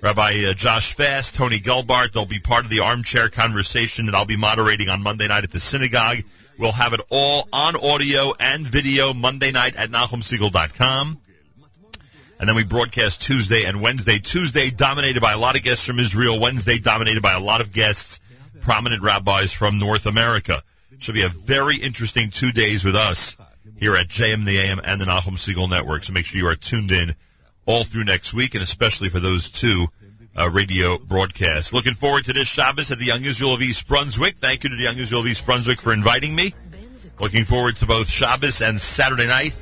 Rabbi 0.04 0.44
uh, 0.44 0.52
Josh 0.54 0.94
Fast, 0.98 1.34
Tony 1.34 1.62
Gelbart, 1.62 2.12
they'll 2.12 2.28
be 2.28 2.38
part 2.38 2.66
of 2.66 2.70
the 2.70 2.80
armchair 2.80 3.30
conversation 3.30 4.04
that 4.04 4.14
I'll 4.14 4.26
be 4.26 4.36
moderating 4.36 4.90
on 4.90 5.02
Monday 5.02 5.28
night 5.28 5.44
at 5.44 5.50
the 5.50 5.60
synagogue. 5.60 6.18
We'll 6.58 6.76
have 6.76 6.92
it 6.92 7.00
all 7.08 7.48
on 7.50 7.74
audio 7.74 8.34
and 8.38 8.70
video 8.70 9.14
Monday 9.14 9.50
night 9.50 9.76
at 9.76 9.88
NachumSegal.com. 9.88 11.18
And 12.38 12.46
then 12.46 12.54
we 12.54 12.66
broadcast 12.66 13.24
Tuesday 13.26 13.64
and 13.64 13.80
Wednesday. 13.80 14.18
Tuesday 14.20 14.70
dominated 14.70 15.22
by 15.22 15.32
a 15.32 15.38
lot 15.38 15.56
of 15.56 15.62
guests 15.62 15.86
from 15.86 15.98
Israel. 15.98 16.38
Wednesday 16.38 16.78
dominated 16.78 17.22
by 17.22 17.32
a 17.32 17.40
lot 17.40 17.62
of 17.62 17.72
guests, 17.72 18.20
prominent 18.62 19.02
rabbis 19.02 19.54
from 19.58 19.78
North 19.78 20.04
America. 20.04 20.62
Should 20.98 21.14
be 21.14 21.24
a 21.24 21.32
very 21.46 21.80
interesting 21.80 22.30
two 22.30 22.52
days 22.52 22.84
with 22.84 22.94
us 22.94 23.36
here 23.78 23.96
at 23.96 24.10
JM 24.10 24.44
the 24.44 24.60
AM 24.60 24.80
and 24.84 25.00
the 25.00 25.06
Nachum 25.06 25.40
Segal 25.40 25.70
Network. 25.70 26.04
So 26.04 26.12
make 26.12 26.26
sure 26.26 26.38
you 26.38 26.46
are 26.46 26.56
tuned 26.56 26.90
in 26.90 27.14
all 27.66 27.84
through 27.84 28.04
next 28.04 28.34
week, 28.34 28.54
and 28.54 28.62
especially 28.62 29.08
for 29.08 29.20
those 29.20 29.50
two 29.60 29.86
uh, 30.36 30.50
radio 30.50 30.98
broadcasts. 30.98 31.72
Looking 31.72 31.94
forward 31.94 32.24
to 32.24 32.32
this 32.32 32.48
Shabbos 32.48 32.90
at 32.90 32.98
the 32.98 33.06
Young 33.06 33.24
Israel 33.24 33.54
of 33.54 33.60
East 33.60 33.86
Brunswick. 33.88 34.36
Thank 34.40 34.64
you 34.64 34.70
to 34.70 34.76
the 34.76 34.82
Young 34.82 34.98
Israel 34.98 35.20
of 35.20 35.26
East 35.26 35.46
Brunswick 35.46 35.80
for 35.80 35.92
inviting 35.92 36.34
me. 36.34 36.54
Looking 37.20 37.44
forward 37.44 37.76
to 37.80 37.86
both 37.86 38.08
Shabbos 38.08 38.60
and 38.60 38.80
Saturday 38.80 39.28
night, 39.28 39.52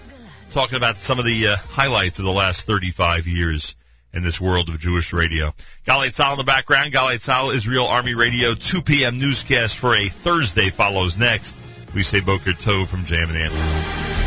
talking 0.55 0.77
about 0.77 0.97
some 0.97 1.19
of 1.19 1.27
the 1.27 1.53
uh, 1.53 1.57
highlights 1.69 2.19
of 2.19 2.25
the 2.25 2.31
last 2.31 2.67
35 2.67 3.27
years 3.27 3.77
in 4.15 4.25
this 4.25 4.41
world 4.41 4.69
of 4.69 4.79
Jewish 4.79 5.13
radio. 5.13 5.53
Galei 5.87 6.13
Tzahal 6.15 6.33
in 6.33 6.39
the 6.39 6.45
background. 6.45 6.93
Galei 6.93 7.21
Tzahal, 7.21 7.55
Israel 7.55 7.87
Army 7.87 8.15
Radio, 8.15 8.55
2 8.55 8.83
p.m. 8.85 9.19
newscast 9.19 9.79
for 9.81 9.95
a 9.95 10.09
Thursday 10.25 10.71
follows 10.75 11.17
next. 11.19 11.55
We 11.95 12.03
say 12.03 12.21
Boker 12.25 12.53
Tov 12.65 12.91
from 12.91 13.05
JM 13.05 13.29
and 13.29 13.37
the 13.37 13.45
AM. 13.45 14.22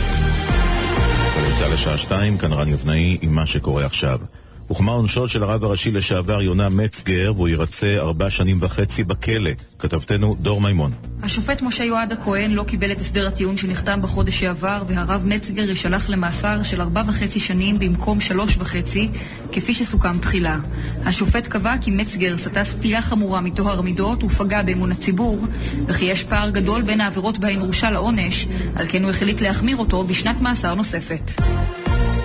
נמצא 1.56 1.68
לשעה 1.68 1.98
שתיים, 1.98 2.38
כאן 2.38 2.54
רן 2.54 2.70
יבנאי 2.74 3.18
עם 3.22 3.36
מה 3.36 3.46
שקורה 3.46 3.86
עכשיו. 3.86 4.20
הוחמר 4.68 4.94
עונשו 4.94 5.28
של 5.28 5.44
הרב 5.44 5.64
הראשי 5.64 5.92
לשעבר 5.92 6.42
יונה 6.42 6.70
מצגר, 6.70 7.34
והוא 7.36 7.48
ירצה 7.48 7.98
ארבע 7.98 8.30
שנים 8.30 8.58
וחצי 8.62 9.04
בכלא. 9.04 9.52
כתבתנו 9.80 10.36
דור 10.40 10.62
מימון. 10.62 10.92
השופט 11.24 11.62
משה 11.62 11.84
יועד 11.84 12.12
הכהן 12.12 12.52
לא 12.52 12.64
קיבל 12.64 12.92
את 12.92 13.02
הסדר 13.02 13.28
הטיעון 13.28 13.58
שנחתם 13.58 14.02
בחודש 14.02 14.40
שעבר, 14.40 14.84
והרב 14.88 15.26
מצגר 15.26 15.70
יישלח 15.70 16.10
למאסר 16.10 16.64
של 16.64 16.82
ארבע 16.82 17.02
וחצי 17.08 17.40
שנים 17.40 17.80
במקום 17.80 18.20
שלוש 18.20 18.58
וחצי, 18.58 19.10
כפי 19.52 19.74
שסוכם 19.74 20.20
תחילה. 20.20 20.58
השופט 21.06 21.48
קבע 21.48 21.76
כי 21.82 21.92
מצגר 21.92 22.38
סטה 22.38 22.66
סטייה 22.66 23.02
חמורה 23.02 23.42
מטוהר 23.42 23.82
מידות 23.82 24.24
ופגע 24.24 24.62
באמון 24.62 24.92
הציבור, 24.92 25.46
וכי 25.88 26.06
יש 26.06 26.24
פער 26.24 26.50
גדול 26.50 26.82
בין 26.82 27.02
העבירות 27.02 27.38
בהן 27.38 27.60
הורשע 27.60 27.92
לעונש, 27.92 28.48
על 28.76 28.88
כן 28.90 29.04
הוא 29.04 29.12
החליט 29.12 29.42
להחמיר 29.42 29.78
אותו 29.78 30.04
בשנת 30.04 30.42
מאסר 30.42 30.76
נוספת. 30.76 31.32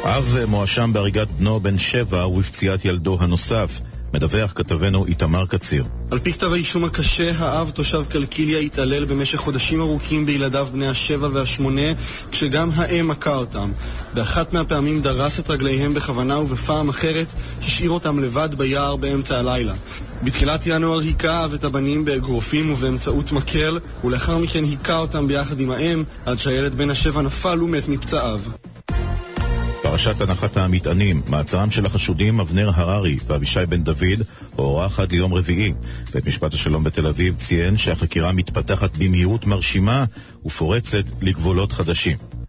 אב 0.05 0.45
מואשם 0.49 0.91
בהריגת 0.93 1.29
בנו 1.39 1.61
בן 1.61 1.79
שבע 1.79 2.27
ובפציעת 2.27 2.85
ילדו 2.85 3.19
הנוסף. 3.21 3.71
מדווח 4.15 4.53
כתבנו 4.55 5.07
איתמר 5.07 5.47
קציר. 5.47 5.85
על 6.11 6.19
פי 6.19 6.33
כתב 6.33 6.53
האישום 6.53 6.85
הקשה, 6.85 7.33
האב 7.39 7.71
תושב 7.71 8.05
קלקיליה 8.09 8.59
התעלל 8.59 9.05
במשך 9.05 9.39
חודשים 9.39 9.81
ארוכים 9.81 10.27
בילדיו 10.27 10.69
בני 10.73 10.89
השבע 10.89 11.29
והשמונה, 11.33 11.93
כשגם 12.31 12.71
האם 12.75 13.09
מכה 13.09 13.35
אותם. 13.35 13.73
באחת 14.15 14.53
מהפעמים 14.53 15.03
דרס 15.03 15.41
את 15.41 15.51
רגליהם 15.51 15.95
בכוונה 15.95 16.39
ובפעם 16.39 16.89
אחרת 16.89 17.27
השאיר 17.59 17.91
אותם 17.91 18.19
לבד 18.19 18.49
ביער 18.57 18.97
באמצע 18.97 19.39
הלילה. 19.39 19.75
בתחילת 20.23 20.61
ינואר 20.67 20.99
היכה 20.99 21.31
האב 21.31 21.55
את 21.55 21.65
הבנים 21.65 22.05
באגרופים 22.05 22.73
ובאמצעות 22.73 23.33
מקל, 23.33 23.79
ולאחר 24.05 24.39
מכן 24.39 24.65
היכה 24.65 24.97
אותם 24.97 25.29
ביחד 25.29 25.61
עם 25.61 25.71
האם, 25.71 26.05
עד 26.27 26.39
שהילד 26.39 26.75
בן 26.75 26.91
השבע 26.91 27.23
נפל 27.23 27.63
ומת 27.63 27.89
מפצעיו. 27.89 28.41
פרשת 29.83 30.21
הנחת 30.21 30.57
המטענים, 30.57 31.23
מעצרם 31.27 31.71
של 31.71 31.87
החשודים 31.87 32.41
אבנר 32.41 32.71
הררי 32.75 33.19
ואבישי 33.27 33.67
בן 33.69 33.83
דוד 33.83 34.23
הוארך 34.57 35.01
עד 35.01 35.13
ליום 35.13 35.35
רביעי. 35.35 35.73
בית 36.15 36.27
משפט 36.27 36.55
השלום 36.55 36.85
בתל 36.85 37.07
אביב 37.07 37.37
ציין 37.37 37.77
שהחקירה 37.77 38.33
מתפתחת 38.33 38.97
במהירות 38.97 39.47
מרשימה 39.47 40.05
ופורצת 40.47 41.05
לגבולות 41.23 41.73
חדשים. 41.73 42.40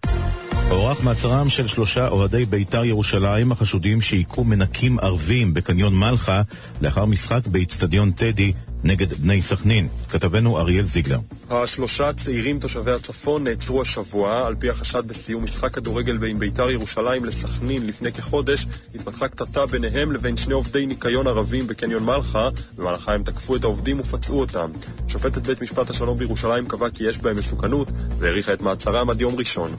הוארך 0.71 1.03
מעצרם 1.03 1.49
של 1.49 1.67
שלושה 1.67 2.07
אוהדי 2.07 2.45
בית"ר 2.45 2.85
ירושלים 2.85 3.51
החשודים 3.51 4.01
שהיכו 4.01 4.43
מנקים 4.43 4.99
ערבים 4.99 5.53
בקניון 5.53 5.95
מלחה 5.95 6.41
לאחר 6.81 7.05
משחק 7.05 7.47
באיצטדיון 7.47 8.11
טדי 8.11 8.53
נגד 8.83 9.13
בני 9.13 9.41
סכנין. 9.41 9.87
כתבנו 10.09 10.59
אריאל 10.59 10.83
זיגלר. 10.85 11.19
השלושה 11.49 12.13
צעירים 12.13 12.59
תושבי 12.59 12.91
הצפון 12.91 13.43
נעצרו 13.43 13.81
השבוע 13.81 14.47
על 14.47 14.55
פי 14.55 14.69
החשד 14.69 15.07
בסיום 15.07 15.43
משחק 15.43 15.73
כדורגל 15.73 16.17
בין 16.17 16.39
בית"ר 16.39 16.69
ירושלים 16.69 17.25
לסכנין 17.25 17.87
לפני 17.87 18.11
כחודש 18.11 18.65
התפתחה 18.95 19.27
קטטה 19.27 19.65
ביניהם 19.65 20.11
לבין 20.11 20.37
שני 20.37 20.53
עובדי 20.53 20.85
ניקיון 20.85 21.27
ערבים 21.27 21.67
בקניון 21.67 22.03
מלחה 22.03 22.49
במהלכה 22.77 23.13
הם 23.13 23.23
תקפו 23.23 23.55
את 23.55 23.63
העובדים 23.63 23.99
ופצעו 23.99 24.39
אותם. 24.39 24.71
שופטת 25.07 25.47
בית 25.47 25.61
משפט 25.61 25.89
השלום 25.89 26.17
בירושלים 26.17 26.65
קבעה 26.65 26.89
כי 26.89 27.03
יש 27.03 27.17
בהם 27.17 27.37
מסוכנות 27.37 27.87
והאריכה 28.17 28.53
את 28.53 28.61
מעצרם 28.61 29.09
עד 29.09 29.21
יום 29.21 29.35
ראשון. 29.35 29.75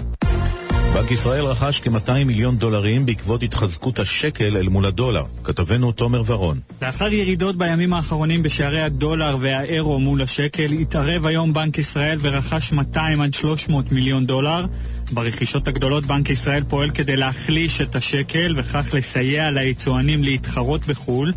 בנק 0.94 1.10
ישראל 1.10 1.44
רכש 1.44 1.80
כ-200 1.80 2.24
מיליון 2.26 2.58
דולרים 2.58 3.06
בעקבות 3.06 3.42
התחזקות 3.42 3.98
השקל 3.98 4.56
אל 4.56 4.68
מול 4.68 4.86
הדולר. 4.86 5.24
כתבנו 5.44 5.92
תומר 5.92 6.22
ורון. 6.26 6.60
לאחר 6.82 7.12
ירידות 7.12 7.56
בימים 7.56 7.92
האחרונים 7.92 8.42
בשערי 8.42 8.82
הדולר 8.82 9.36
והאירו 9.40 10.00
מול 10.00 10.22
השקל, 10.22 10.72
התערב 10.72 11.26
היום 11.26 11.52
בנק 11.52 11.78
ישראל 11.78 12.18
ורכש 12.20 12.72
200 12.72 13.20
עד 13.20 13.34
300 13.34 13.92
מיליון 13.92 14.26
דולר. 14.26 14.66
ברכישות 15.12 15.68
הגדולות 15.68 16.06
בנק 16.06 16.30
ישראל 16.30 16.64
פועל 16.68 16.90
כדי 16.90 17.16
להחליש 17.16 17.80
את 17.80 17.96
השקל 17.96 18.54
וכך 18.56 18.86
לסייע 18.92 19.50
ליצואנים 19.50 20.24
להתחרות 20.24 20.86
בחו"ל. 20.86 21.32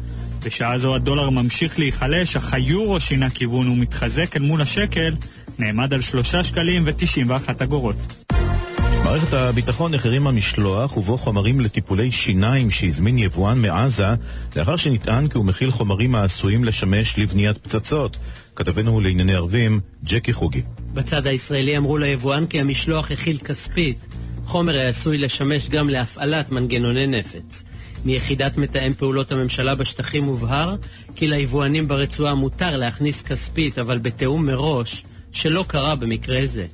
בשעה 0.46 0.78
זו 0.78 0.96
הדולר 0.96 1.30
ממשיך 1.30 1.80
להיחלש, 1.80 2.36
אך 2.36 2.54
היורו 2.54 3.00
שינה 3.00 3.30
כיוון 3.30 3.70
ומתחזק 3.70 4.36
אל 4.36 4.42
מול 4.42 4.62
השקל, 4.62 5.16
נעמד 5.60 5.94
על 5.94 6.02
3 6.02 6.36
שקלים 6.36 6.84
ו-91 6.86 7.64
אגורות. 7.64 7.96
מערכת 9.06 9.34
הביטחון 9.34 9.94
החרימה 9.94 10.32
משלוח 10.32 10.98
ובו 10.98 11.18
חומרים 11.18 11.60
לטיפולי 11.60 12.12
שיניים 12.12 12.72
שהזמין 12.72 13.18
יבואן 13.18 13.62
מעזה 13.62 14.04
לאחר 14.56 14.78
שנטען 14.78 15.28
כי 15.28 15.38
הוא 15.38 15.46
מכיל 15.46 15.72
חומרים 15.72 16.16
העשויים 16.16 16.64
לשמש 16.64 17.14
לבניית 17.18 17.58
פצצות. 17.58 18.18
כתבנו 18.56 19.02
לענייני 19.02 19.36
ערבים, 19.36 19.80
ג'קי 20.04 20.34
חוגי. 20.34 20.62
בצד 20.94 21.28
הישראלי 21.28 21.78
אמרו 21.78 21.98
ליבואן 21.98 22.46
כי 22.46 22.60
המשלוח 22.60 23.12
הכיל 23.12 23.38
כספית, 23.38 24.06
חומר 24.46 24.80
העשוי 24.80 25.18
לשמש 25.18 25.70
גם 25.70 25.90
להפעלת 25.90 26.52
מנגנוני 26.52 27.08
נפץ. 27.08 27.64
מיחידת 28.06 28.58
מתאם 28.58 28.94
פעולות 28.94 29.32
הממשלה 29.32 29.76
בשטחים 29.76 30.24
הובהר 30.24 30.76
כי 31.16 31.28
ליבואנים 31.28 31.88
ברצועה 31.88 32.36
מותר 32.36 32.78
להכניס 32.78 33.22
כספית, 33.22 33.80
אבל 33.80 33.98
בתיאום 33.98 34.46
מראש, 34.46 35.04
שלא 35.32 35.66
קרה 35.68 35.96
במקרה 35.96 36.42
זה. 36.46 36.66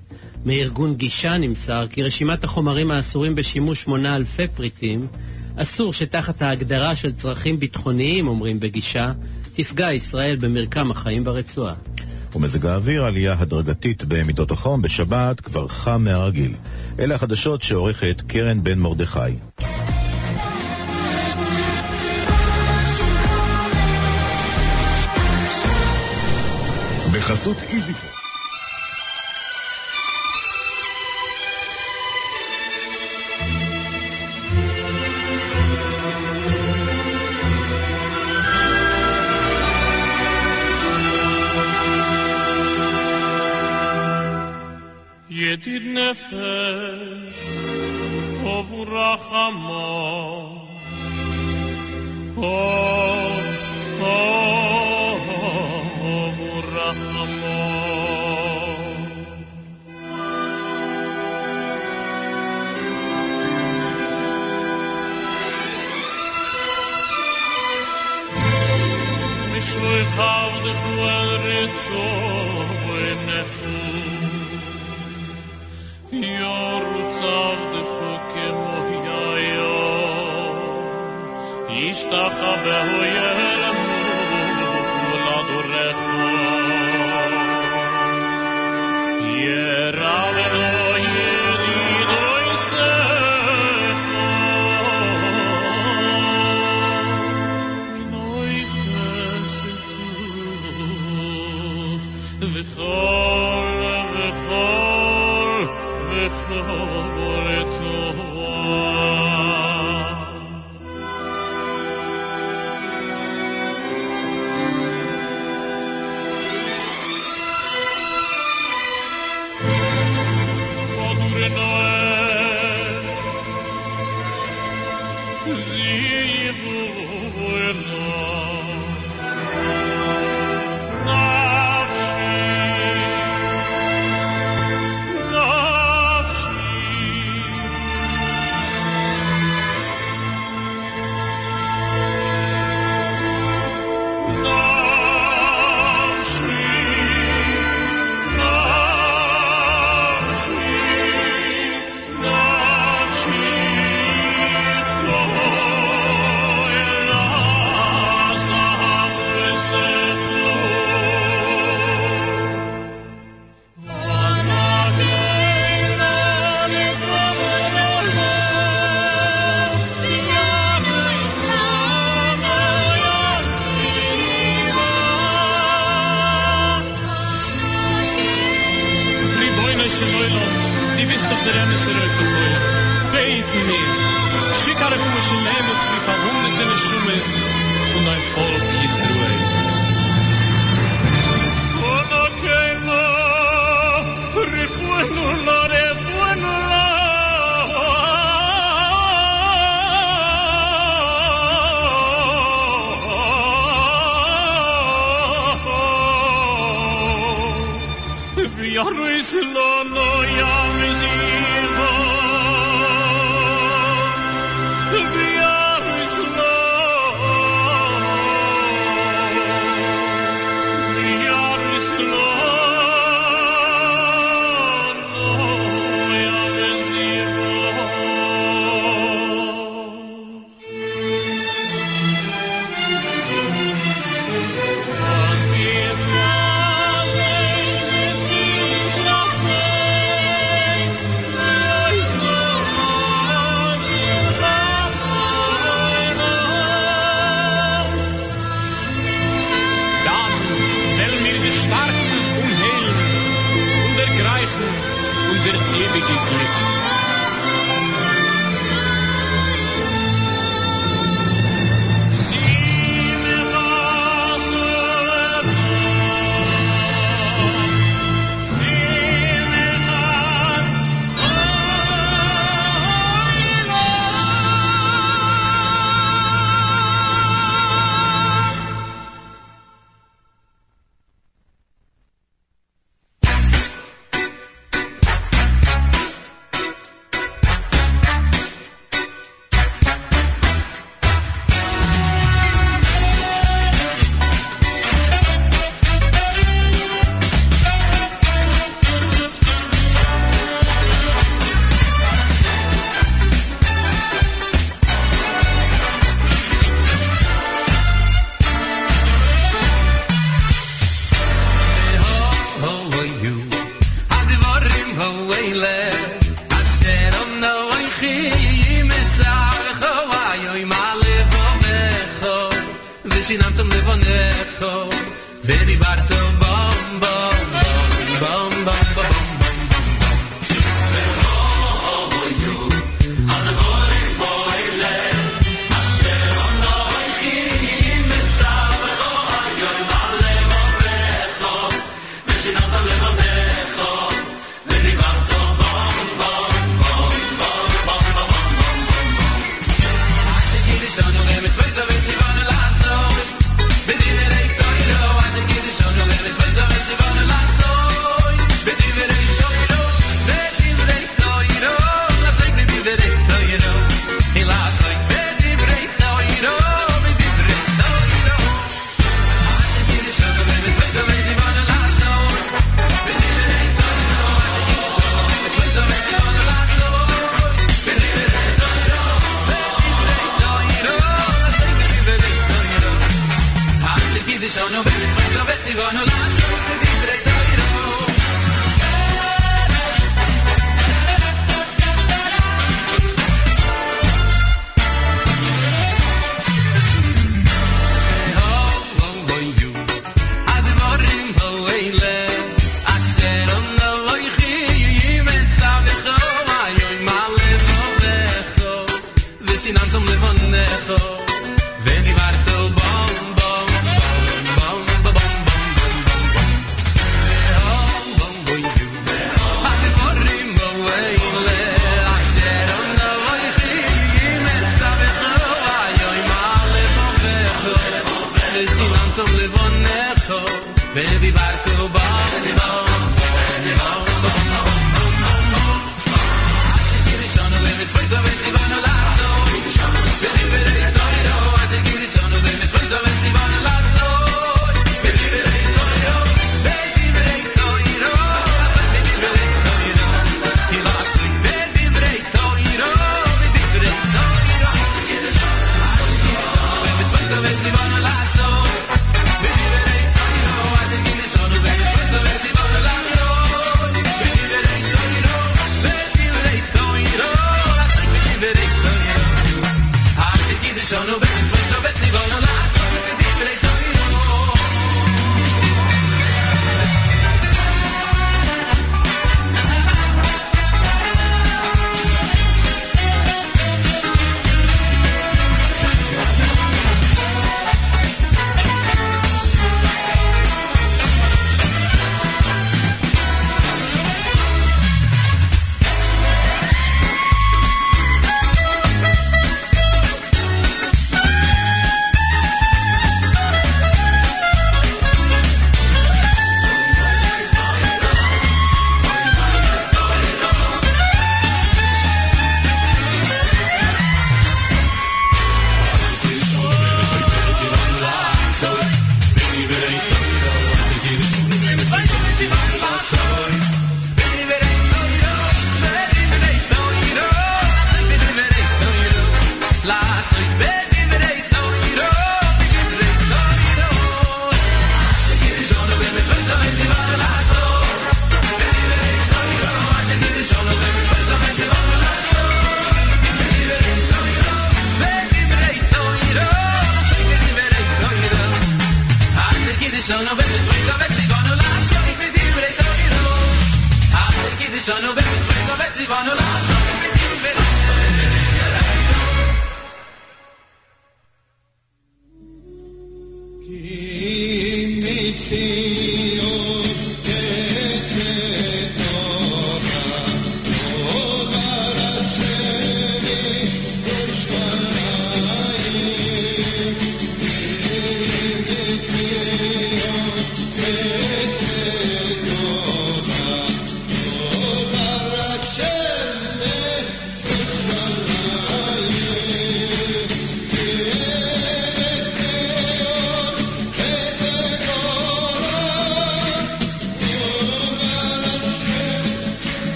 מארגון 0.45 0.95
גישה 0.95 1.37
נמסר 1.37 1.87
כי 1.89 2.03
רשימת 2.03 2.43
החומרים 2.43 2.91
האסורים 2.91 3.35
בשימוש 3.35 3.87
מונה 3.87 4.15
אלפי 4.15 4.47
פריטים. 4.47 5.07
אסור 5.55 5.93
שתחת 5.93 6.41
ההגדרה 6.41 6.95
של 6.95 7.11
צרכים 7.11 7.59
ביטחוניים, 7.59 8.27
אומרים 8.27 8.59
בגישה, 8.59 9.11
תפגע 9.53 9.93
ישראל 9.93 10.35
במרקם 10.35 10.91
החיים 10.91 11.23
ברצועה. 11.23 11.73
ומזג 12.35 12.65
האוויר, 12.65 13.05
עלייה 13.05 13.35
הדרגתית 13.39 14.03
במידות 14.03 14.51
החום 14.51 14.81
בשבת 14.81 15.39
כבר 15.39 15.67
חם 15.67 16.03
מהרגיל. 16.03 16.53
אלה 16.99 17.15
החדשות 17.15 17.63
שעורכת 17.63 18.21
קרן 18.27 18.63
בן 18.63 18.79
מרדכי. 18.79 19.19
בחסות 27.13 27.57
איזיפו. 27.61 28.20
bir 45.65 45.81
nefes 45.95 47.37
Ovurahama 48.55 49.87
Oh, 52.37 53.41
oh, 54.03 55.27
Ovurahama 56.13 57.59
Mishloi 69.53 70.03
Tavdech 70.17 70.83
Wel 70.97 71.29
Ritzor 71.45 72.50
יורצב 76.40 77.56
דפוקמו 77.72 78.76
יאיו 79.04 80.56
ישתחווהו 81.68 83.04
ירמו 83.04 83.96
לדורך 85.26 85.96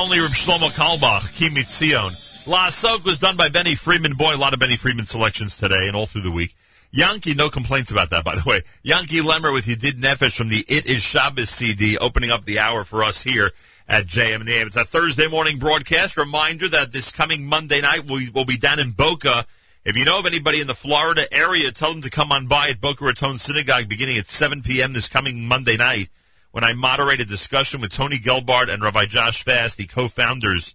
Only 0.00 0.18
Reb 0.18 0.32
Shlomo 0.32 0.72
Carlebach, 0.72 1.30
Ki 1.36 1.50
Mitzion. 1.52 2.16
La 2.46 2.70
Soak 2.70 3.04
was 3.04 3.18
done 3.18 3.36
by 3.36 3.50
Benny 3.50 3.76
Friedman. 3.76 4.14
Boy, 4.16 4.34
a 4.34 4.40
lot 4.40 4.54
of 4.54 4.58
Benny 4.58 4.78
Friedman 4.80 5.04
selections 5.04 5.58
today 5.60 5.88
and 5.88 5.94
all 5.94 6.06
through 6.06 6.22
the 6.22 6.30
week. 6.30 6.52
Yankee, 6.90 7.34
no 7.34 7.50
complaints 7.50 7.92
about 7.92 8.08
that, 8.08 8.24
by 8.24 8.34
the 8.34 8.42
way. 8.46 8.62
Yanky 8.82 9.20
Lemmer 9.20 9.52
with 9.52 9.66
Yedid 9.66 10.00
Nefesh 10.00 10.38
from 10.38 10.48
the 10.48 10.64
It 10.66 10.86
Is 10.86 11.02
Shabbos 11.02 11.50
CD, 11.50 11.98
opening 12.00 12.30
up 12.30 12.46
the 12.46 12.60
hour 12.60 12.86
for 12.86 13.04
us 13.04 13.20
here 13.22 13.50
at 13.88 14.06
JM 14.06 14.40
and 14.40 14.48
AM. 14.48 14.68
It's 14.68 14.76
a 14.76 14.86
Thursday 14.86 15.28
morning 15.28 15.58
broadcast. 15.58 16.16
Reminder 16.16 16.70
that 16.70 16.94
this 16.94 17.12
coming 17.14 17.44
Monday 17.44 17.82
night 17.82 18.08
we 18.10 18.30
will 18.34 18.46
be 18.46 18.58
down 18.58 18.78
in 18.78 18.92
Boca. 18.92 19.44
If 19.84 19.96
you 19.96 20.06
know 20.06 20.18
of 20.18 20.24
anybody 20.24 20.62
in 20.62 20.66
the 20.66 20.80
Florida 20.80 21.28
area, 21.30 21.72
tell 21.72 21.92
them 21.92 22.00
to 22.02 22.10
come 22.10 22.32
on 22.32 22.48
by 22.48 22.70
at 22.70 22.80
Boca 22.80 23.04
Raton 23.04 23.36
Synagogue 23.36 23.90
beginning 23.90 24.16
at 24.16 24.28
7 24.28 24.62
p.m. 24.62 24.94
this 24.94 25.10
coming 25.10 25.44
Monday 25.44 25.76
night 25.76 26.08
when 26.52 26.64
I 26.64 26.72
moderate 26.74 27.20
a 27.20 27.24
discussion 27.24 27.80
with 27.80 27.96
Tony 27.96 28.20
Gelbart 28.24 28.68
and 28.68 28.82
Rabbi 28.82 29.06
Josh 29.08 29.44
Fast, 29.44 29.76
the 29.76 29.86
co-founders 29.86 30.74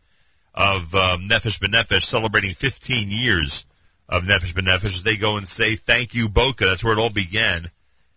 of 0.53 0.81
um, 0.93 1.29
Nefesh 1.29 1.59
B'Nefesh, 1.61 2.03
celebrating 2.03 2.55
15 2.59 3.09
years 3.09 3.65
of 4.07 4.23
Nefesh 4.23 4.55
B'Nefesh. 4.55 5.03
They 5.03 5.17
go 5.17 5.37
and 5.37 5.47
say, 5.47 5.75
thank 5.75 6.13
you, 6.13 6.29
Boca. 6.29 6.65
That's 6.65 6.83
where 6.83 6.93
it 6.93 6.99
all 6.99 7.11
began. 7.13 7.69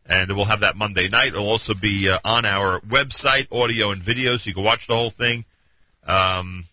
And 0.06 0.34
we'll 0.34 0.46
have 0.46 0.60
that 0.60 0.76
Monday 0.76 1.08
night. 1.08 1.28
It'll 1.28 1.48
also 1.48 1.74
be 1.80 2.08
uh, 2.08 2.18
on 2.24 2.44
our 2.44 2.80
website, 2.82 3.50
audio 3.50 3.90
and 3.90 4.02
video, 4.02 4.36
so 4.36 4.44
you 4.46 4.54
can 4.54 4.64
watch 4.64 4.86
the 4.86 4.94
whole 4.94 5.10
thing. 5.10 5.44
Um, 6.06 6.64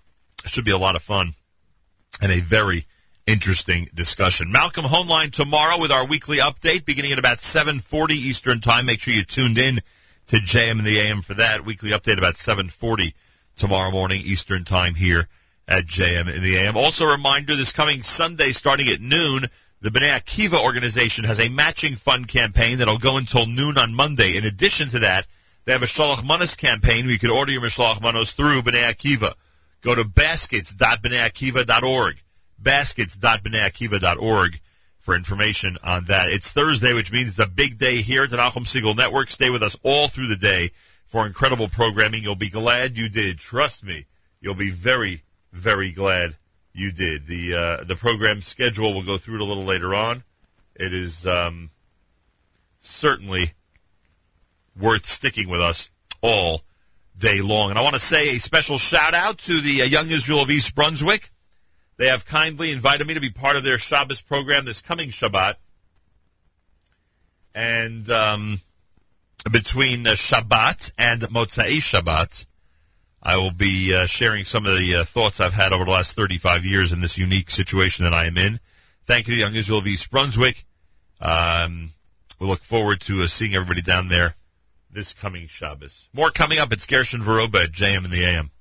it 0.46 0.52
should 0.52 0.66
be 0.66 0.72
a 0.72 0.78
lot 0.78 0.96
of 0.96 1.02
fun 1.02 1.34
and 2.22 2.32
a 2.32 2.48
very 2.48 2.86
interesting 3.28 3.90
discussion. 3.96 4.52
Malcolm 4.52 4.86
Hoenlein 4.86 5.32
tomorrow 5.32 5.82
with 5.82 5.92
our 5.92 6.08
weekly 6.08 6.38
update 6.38 6.86
beginning 6.86 7.12
at 7.12 7.20
about 7.20 7.40
7:40 7.40 8.12
Eastern 8.12 8.62
Time. 8.62 8.86
Make 8.86 9.00
sure 9.00 9.14
you 9.14 9.26
tuned 9.26 9.58
in 9.58 9.82
to 10.28 10.38
JM 10.38 10.80
and 10.80 10.86
the 10.86 11.00
AM 11.00 11.22
for 11.22 11.36
that 11.36 11.66
weekly 11.66 11.92
update 11.92 12.18
about 12.18 12.36
7:40 12.36 13.14
tomorrow 13.58 13.92
morning 13.92 14.22
Eastern 14.22 14.66
Time 14.66 14.96
here 14.96 15.28
at 15.68 15.86
JM 15.86 16.34
and 16.34 16.44
the 16.44 16.58
AM. 16.58 16.76
Also, 16.78 17.06
a 17.06 17.12
reminder: 17.12 17.56
this 17.56 17.72
coming 17.72 18.02
Sunday, 18.04 18.52
starting 18.52 18.90
at 18.90 19.02
noon, 19.02 19.48
the 19.82 19.90
Bnei 19.90 20.20
Akiva 20.20 20.62
organization 20.62 21.24
has 21.26 21.40
a 21.40 21.50
matching 21.50 21.96
fund 21.98 22.28
campaign 22.28 22.80
that'll 22.80 23.00
go 23.00 23.18
until 23.18 23.46
noon 23.46 23.78
on 23.78 23.94
Monday. 23.94 24.38
In 24.38 24.46
addition 24.46 24.90
to 24.92 25.00
that, 25.00 25.28
they 25.66 25.72
have 25.72 25.84
a 25.84 25.88
Shalach 25.88 26.24
Manos 26.24 26.56
campaign 26.56 27.06
where 27.06 27.14
you 27.14 27.20
can 27.20 27.30
order 27.30 27.52
your 27.52 27.62
Shalach 27.62 28.02
Manos 28.02 28.34
through 28.34 28.64
Bnei 28.64 28.94
Akiva. 28.94 29.34
Go 29.84 29.96
to 29.96 30.04
baskets.bneiakiva.org 30.04 32.16
baskets.bneiakiva.org 32.58 34.52
for 35.06 35.16
information 35.16 35.78
on 35.84 36.06
that. 36.08 36.30
It's 36.30 36.52
Thursday, 36.52 36.94
which 36.94 37.12
means 37.12 37.30
it's 37.30 37.40
a 37.40 37.48
big 37.48 37.78
day 37.78 38.02
here 38.02 38.24
at 38.24 38.32
the 38.32 38.38
Nachum 38.38 38.66
Segal 38.66 38.98
Network. 38.98 39.30
Stay 39.30 39.52
with 39.52 39.62
us 39.62 39.78
all 39.84 40.10
through 40.10 40.28
the 40.28 40.36
day 40.36 40.72
for 41.12 41.28
incredible 41.28 41.70
programming. 41.74 42.24
You'll 42.24 42.36
be 42.36 42.50
glad 42.50 42.98
you 42.98 43.08
did. 43.08 43.38
Trust 43.38 43.84
me. 43.84 44.06
You'll 44.42 44.56
be 44.56 44.76
very, 44.76 45.24
very 45.54 45.94
glad 45.94 46.36
you 46.74 46.92
did. 46.92 47.28
The 47.28 47.56
uh, 47.56 47.84
the 47.86 47.96
program 47.96 48.42
schedule 48.42 48.94
we'll 48.94 49.06
go 49.06 49.18
through 49.18 49.36
it 49.36 49.42
a 49.42 49.46
little 49.46 49.66
later 49.66 49.94
on. 49.94 50.24
It 50.76 50.94
is 50.94 51.26
um, 51.26 51.70
certainly 52.82 53.54
worth 54.80 55.06
sticking 55.06 55.50
with 55.50 55.62
us 55.62 55.88
all 56.22 56.62
day 57.18 57.40
long. 57.40 57.70
And 57.70 57.80
I 57.80 57.82
want 57.82 57.94
to 57.94 58.02
say 58.02 58.36
a 58.36 58.40
special 58.40 58.78
shout 58.78 59.14
out 59.14 59.38
to 59.46 59.62
the 59.62 59.84
uh, 59.84 59.86
Young 59.86 60.10
Israel 60.10 60.44
of 60.44 60.50
East 60.50 60.76
Brunswick. 60.76 61.22
They 61.98 62.08
have 62.08 62.22
kindly 62.30 62.72
invited 62.72 63.08
me 63.08 63.14
to 63.14 63.22
be 63.22 63.32
part 63.32 63.56
of 63.56 63.64
their 63.64 63.78
Shabbos 63.78 64.22
program 64.22 64.66
this 64.66 64.82
coming 64.82 65.12
Shabbat. 65.12 65.56
And 67.54 68.10
um, 68.10 68.62
between 69.52 70.06
uh, 70.06 70.16
Shabbat 70.16 70.92
and 70.98 71.22
Motzai 71.24 71.80
Shabbat, 71.80 72.28
I 73.24 73.38
will 73.38 73.54
be 73.54 73.96
uh, 73.96 74.08
sharing 74.08 74.44
some 74.44 74.66
of 74.66 74.74
the 74.74 75.02
uh, 75.02 75.06
thoughts 75.14 75.40
I've 75.40 75.54
had 75.54 75.72
over 75.72 75.86
the 75.86 75.92
last 75.92 76.16
35 76.16 76.64
years 76.64 76.92
in 76.92 77.02
this 77.02 77.18
unique 77.18 77.50
situation 77.50 78.04
that 78.04 78.14
I 78.14 78.28
am 78.28 78.38
in. 78.38 78.60
Thank 79.08 79.28
you 79.28 79.36
Young 79.36 79.56
Israel 79.56 79.80
of 79.80 79.88
East 79.88 80.12
Brunswick. 80.12 80.56
Um, 81.22 81.92
we 82.42 82.48
look 82.48 82.62
forward 82.64 83.02
to 83.08 83.24
uh, 83.24 83.28
seeing 83.28 83.56
everybody 83.56 83.82
down 83.82 84.10
there 84.10 84.36
this 84.94 85.14
coming 85.22 85.48
Shabbos. 85.50 85.94
More 86.14 86.32
coming 86.32 86.58
up. 86.58 86.72
It's 86.72 86.86
Gershon 86.86 87.22
Veroba 87.22 87.66
at 87.66 87.72
JM 87.72 88.06
in 88.06 88.12
the 88.12 88.26
AM. 88.26 88.52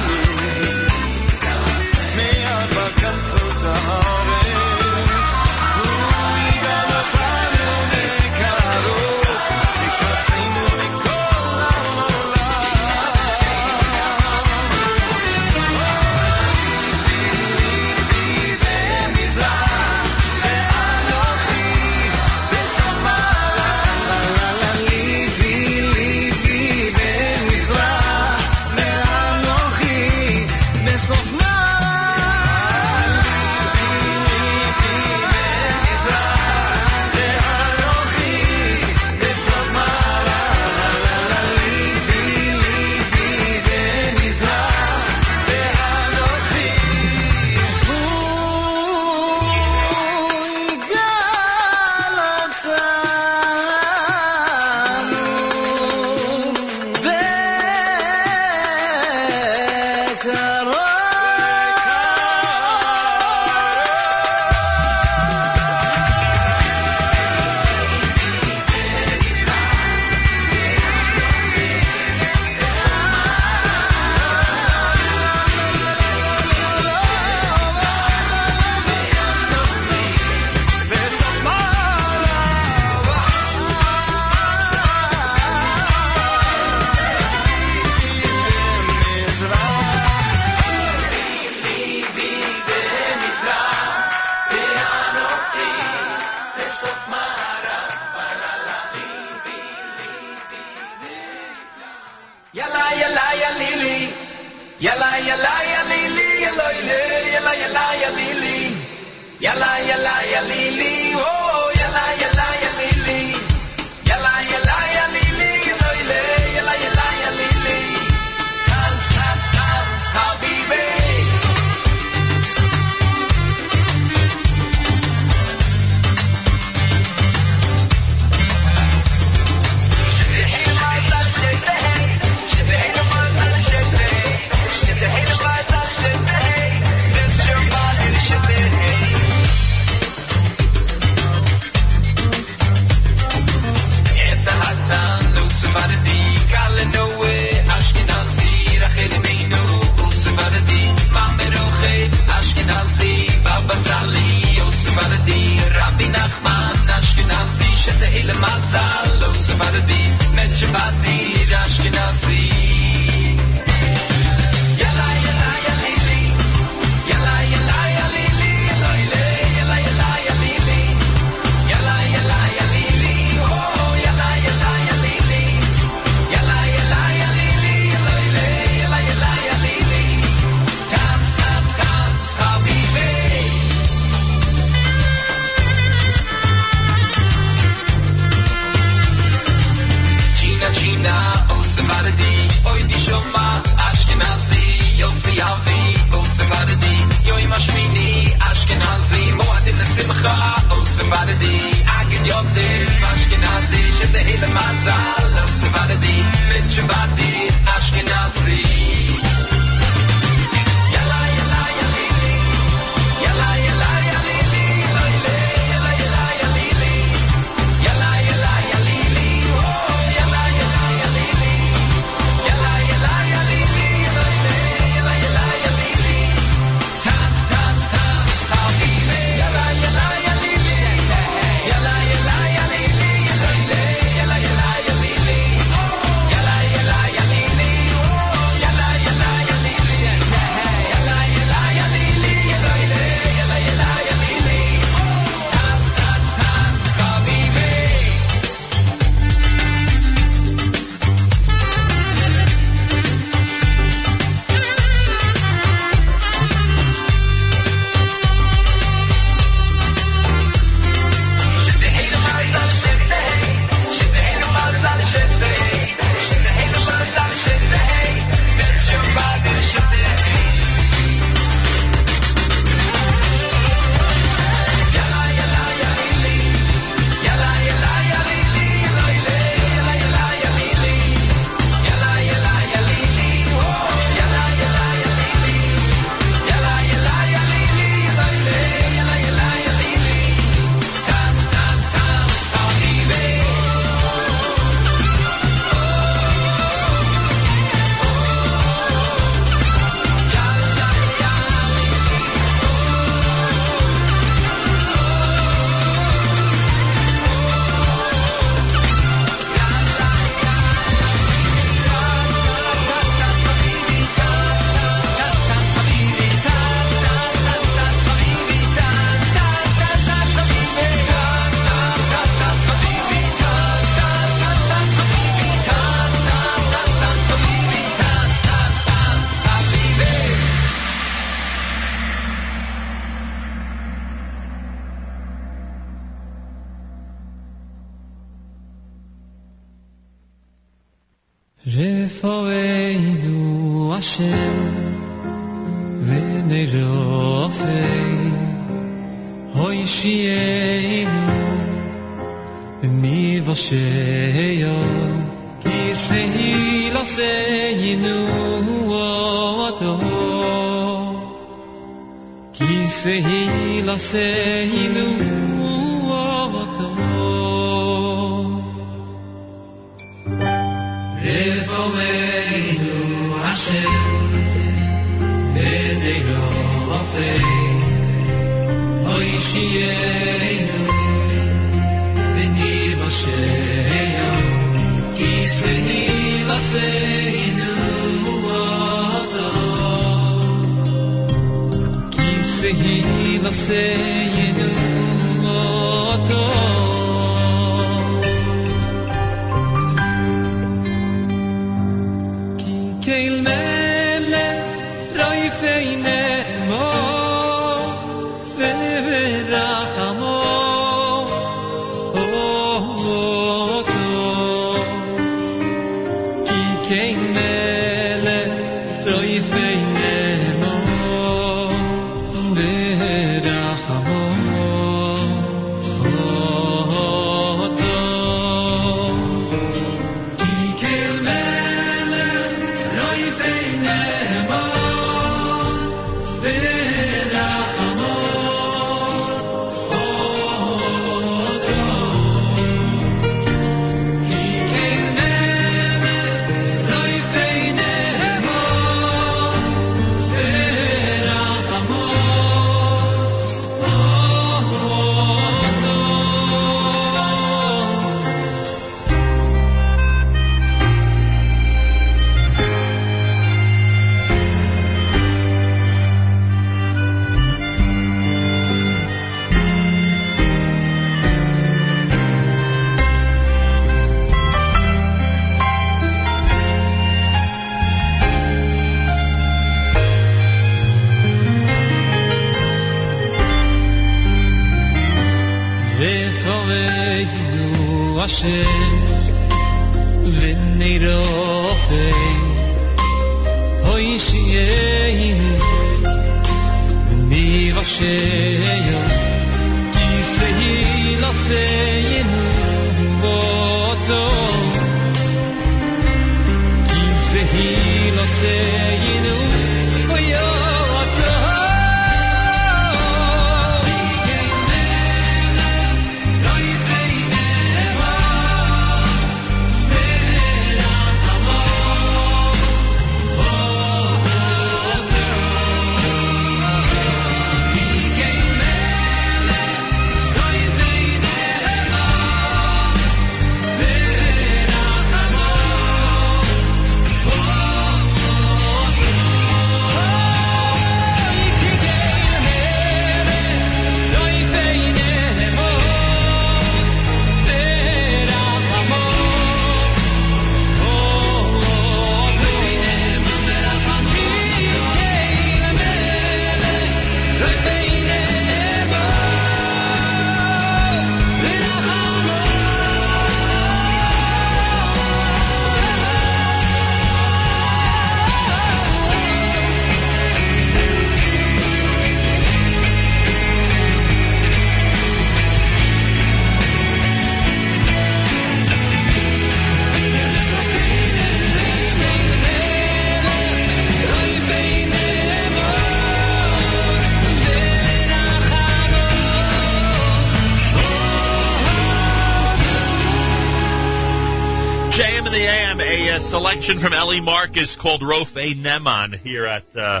Ellie 597.12 597.20
Marcus 597.20 597.76
called 597.78 598.00
Rofe 598.00 598.56
Neman 598.56 599.20
here 599.20 599.44
at 599.44 599.64
uh, 599.76 600.00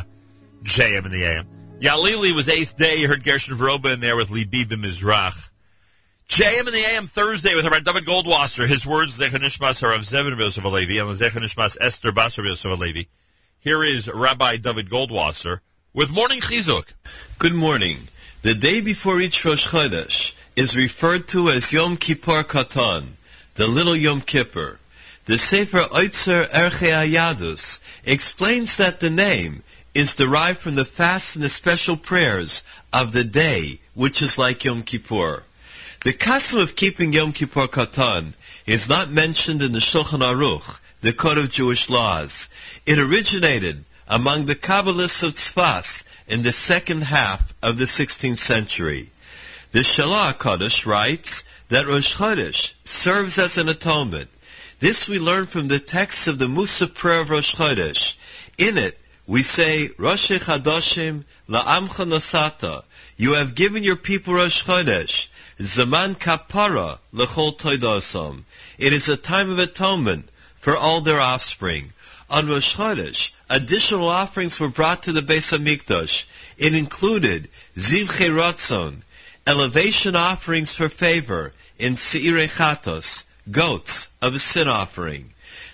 JM 0.64 1.04
in 1.04 1.12
the 1.12 1.26
AM. 1.26 1.78
Yalili 1.78 2.34
was 2.34 2.48
eighth 2.48 2.74
day. 2.78 2.94
You 2.94 3.08
heard 3.08 3.22
Gershon 3.22 3.58
Veroba 3.58 3.92
in 3.92 4.00
there 4.00 4.16
with 4.16 4.28
Libi 4.28 4.64
Mizrach. 4.64 5.34
JM 6.30 6.60
in 6.60 6.72
the 6.72 6.86
AM 6.88 7.10
Thursday 7.14 7.54
with 7.54 7.66
Rabbi 7.66 7.80
David 7.84 8.06
Goldwasser. 8.08 8.66
His 8.66 8.86
words, 8.86 9.20
Zechanishmas 9.20 9.82
Harav 9.82 10.10
Zevin 10.10 10.38
Yosef 10.38 10.64
Alevi, 10.64 11.02
and 11.02 11.20
Zechanishmas 11.20 11.76
Esther 11.82 12.12
Basar 12.12 12.46
Yosef 12.46 12.64
Alevi. 12.64 13.08
Here 13.60 13.84
is 13.84 14.08
Rabbi 14.08 14.56
David 14.56 14.88
Goldwasser 14.88 15.60
with 15.92 16.08
Morning 16.08 16.40
Chizuk. 16.40 16.84
Good 17.38 17.52
morning. 17.52 18.08
The 18.42 18.54
day 18.54 18.80
before 18.80 19.20
each 19.20 19.42
Rosh 19.44 19.66
Chodesh 19.70 20.30
is 20.56 20.74
referred 20.74 21.28
to 21.32 21.50
as 21.50 21.70
Yom 21.72 21.98
Kippur 21.98 22.44
Katan, 22.44 23.10
the 23.58 23.66
little 23.66 23.94
Yom 23.98 24.22
Kippur. 24.22 24.78
The 25.24 25.38
Sefer 25.38 25.86
Oitzer 25.92 26.48
Erche 26.52 26.90
Ayadus 26.90 27.78
explains 28.04 28.76
that 28.78 28.98
the 28.98 29.10
name 29.10 29.62
is 29.94 30.16
derived 30.16 30.60
from 30.60 30.74
the 30.74 30.84
fasts 30.84 31.36
and 31.36 31.44
the 31.44 31.48
special 31.48 31.96
prayers 31.96 32.62
of 32.92 33.12
the 33.12 33.22
day, 33.22 33.80
which 33.94 34.20
is 34.20 34.36
like 34.36 34.64
Yom 34.64 34.82
Kippur. 34.82 35.44
The 36.04 36.12
custom 36.12 36.58
of 36.58 36.74
keeping 36.74 37.12
Yom 37.12 37.32
Kippur 37.32 37.68
Katan 37.68 38.34
is 38.66 38.88
not 38.88 39.12
mentioned 39.12 39.62
in 39.62 39.72
the 39.72 39.78
Shulchan 39.78 40.22
Aruch, 40.22 40.78
the 41.02 41.12
Code 41.12 41.38
of 41.38 41.50
Jewish 41.52 41.88
Laws. 41.88 42.48
It 42.84 42.98
originated 42.98 43.84
among 44.08 44.46
the 44.46 44.56
Kabbalists 44.56 45.22
of 45.22 45.34
Tzfas 45.34 46.02
in 46.26 46.42
the 46.42 46.52
second 46.52 47.02
half 47.02 47.42
of 47.62 47.78
the 47.78 47.84
16th 47.84 48.40
century. 48.40 49.10
The 49.72 49.84
Shalah 49.84 50.36
Kodesh 50.36 50.84
writes 50.84 51.44
that 51.70 51.86
Rosh 51.86 52.16
Chodesh 52.16 52.72
serves 52.84 53.38
as 53.38 53.56
an 53.56 53.68
atonement. 53.68 54.28
This 54.82 55.06
we 55.08 55.20
learn 55.20 55.46
from 55.46 55.68
the 55.68 55.78
text 55.78 56.26
of 56.26 56.40
the 56.40 56.46
Mussaf 56.46 56.96
prayer 56.96 57.20
of 57.20 57.30
Rosh 57.30 57.54
Chodesh. 57.54 58.14
In 58.58 58.76
it, 58.76 58.96
we 59.28 59.44
say, 59.44 59.90
Rosh 59.96 60.28
Chadoshim 60.28 61.24
la'amcha 61.48 62.00
nosata. 62.00 62.82
You 63.16 63.34
have 63.34 63.54
given 63.54 63.84
your 63.84 63.94
people 63.94 64.34
Rosh 64.34 64.64
Chodesh. 64.64 65.28
Zaman 65.60 66.16
kapara 66.16 66.98
lechol 67.14 67.56
toidosam. 67.60 68.42
It 68.76 68.92
is 68.92 69.08
a 69.08 69.16
time 69.16 69.52
of 69.52 69.60
atonement 69.60 70.28
for 70.64 70.76
all 70.76 71.00
their 71.00 71.20
offspring. 71.20 71.92
On 72.28 72.48
Rosh 72.48 72.74
Chodesh, 72.74 73.28
additional 73.48 74.08
offerings 74.08 74.58
were 74.58 74.68
brought 74.68 75.04
to 75.04 75.12
the 75.12 75.22
Beis 75.22 75.52
Hamikdash. 75.52 76.24
It 76.58 76.74
included 76.74 77.48
zivchei 77.76 78.30
ratzon, 78.30 79.02
elevation 79.46 80.16
offerings 80.16 80.74
for 80.74 80.88
favor 80.88 81.52
in 81.78 81.94
seirei 81.94 82.48
chatos, 82.48 83.22
goats 83.50 84.08
of 84.20 84.34
a 84.34 84.38
sin 84.38 84.68
offering. 84.68 85.30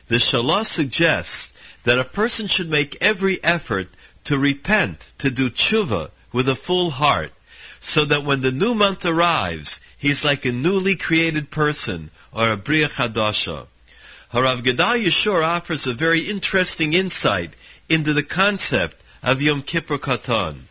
The 0.09 0.17
Shalah 0.17 0.65
suggests 0.65 1.51
that 1.85 1.99
a 1.99 2.05
person 2.05 2.47
should 2.49 2.69
make 2.69 2.97
every 3.01 3.43
effort 3.43 3.89
to 4.25 4.39
repent, 4.39 5.05
to 5.19 5.31
do 5.31 5.51
tshuva 5.51 6.11
with 6.33 6.49
a 6.49 6.57
full 6.57 6.91
heart, 6.91 7.33
so 7.81 8.05
that 8.07 8.25
when 8.25 8.43
the 8.43 8.51
new 8.51 8.75
month 8.75 9.05
arrives, 9.05 9.81
he's 9.99 10.25
like 10.25 10.45
a 10.45 10.53
newly 10.53 10.97
created 10.97 11.51
person 11.51 12.11
or 12.33 12.53
a 12.53 12.57
bria 12.57 12.89
chadasha. 12.89 13.67
Harav 14.33 14.65
Gedal 14.65 15.07
Yeshur 15.07 15.43
offers 15.43 15.87
a 15.87 15.95
very 15.95 16.29
interesting 16.29 16.93
insight 16.93 17.51
into 17.89 18.13
the 18.13 18.23
concept 18.23 18.97
of 19.23 19.41
Yom 19.41 19.63
Kippur 19.63 19.99
Katan. 19.99 20.63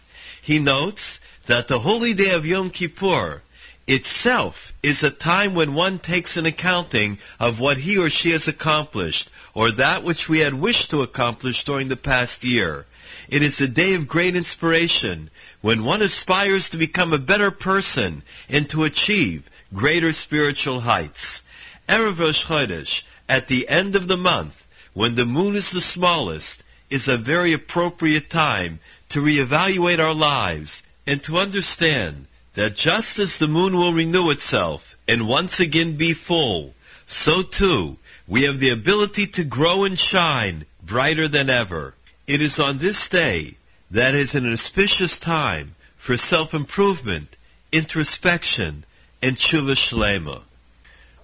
He 0.44 0.60
notes 0.60 1.20
that 1.48 1.68
the 1.68 1.80
holy 1.80 2.14
day 2.14 2.32
of 2.32 2.46
Yom 2.46 2.70
Kippur 2.70 3.42
itself 3.88 4.56
is 4.84 5.02
a 5.02 5.12
time 5.12 5.56
when 5.56 5.74
one 5.74 6.00
takes 6.00 6.36
an 6.36 6.46
accounting 6.46 7.18
of 7.40 7.60
what 7.60 7.78
he 7.78 7.98
or 7.98 8.10
she 8.10 8.32
has 8.32 8.48
accomplished, 8.48 9.30
or 9.56 9.72
that 9.72 10.04
which 10.04 10.28
we 10.30 10.40
had 10.40 10.54
wished 10.54 10.92
to 10.92 11.02
accomplish 11.02 11.64
during 11.64 11.88
the 11.88 11.96
past 11.96 12.44
year. 12.44 12.86
It 13.30 13.42
is 13.42 13.60
a 13.60 13.68
day 13.68 13.96
of 13.96 14.08
great 14.08 14.36
inspiration 14.36 15.30
when 15.62 15.84
one 15.84 16.02
aspires 16.02 16.70
to 16.70 16.78
become 16.78 17.14
a 17.14 17.20
better 17.20 17.52
person 17.52 18.24
and 18.50 18.70
to 18.70 18.84
achieve 18.84 19.44
greater 19.74 20.12
spiritual 20.12 20.82
heights. 20.82 21.42
Erev 21.90 22.20
Rosh 22.20 22.44
Chodesh, 22.46 23.02
at 23.30 23.48
the 23.48 23.68
end 23.68 23.96
of 23.96 24.08
the 24.08 24.18
month, 24.18 24.54
when 24.94 25.16
the 25.16 25.26
moon 25.26 25.56
is 25.56 25.72
the 25.72 25.82
smallest, 25.82 26.64
is 26.90 27.08
a 27.08 27.18
very 27.18 27.54
appropriate 27.54 28.30
time 28.30 28.80
to 29.10 29.20
reevaluate 29.20 30.00
our 30.00 30.14
lives 30.14 30.82
and 31.06 31.22
to 31.24 31.38
understand 31.38 32.28
that 32.58 32.76
just 32.76 33.20
as 33.20 33.38
the 33.40 33.48
moon 33.48 33.74
will 33.74 33.94
renew 33.94 34.32
itself 34.32 34.82
and 35.08 35.28
once 35.28 35.60
again 35.60 35.96
be 35.96 36.16
full, 36.16 36.74
so 37.06 37.44
too 37.44 37.96
we 38.28 38.46
have 38.46 38.60
the 38.60 38.72
ability 38.72 39.28
to 39.32 39.46
grow 39.46 39.84
and 39.84 39.98
shine 39.98 40.66
brighter 40.86 41.28
than 41.30 41.52
ever. 41.52 41.94
It 42.26 42.42
is 42.42 42.60
on 42.60 42.80
this 42.80 43.08
day 43.12 43.58
that 43.92 44.16
is 44.16 44.34
an 44.34 44.52
auspicious 44.52 45.20
time 45.20 45.76
for 46.04 46.18
self-improvement, 46.18 47.28
introspection, 47.72 48.84
and 49.22 49.38
tshuva 49.38 49.76
shlema. 49.78 50.42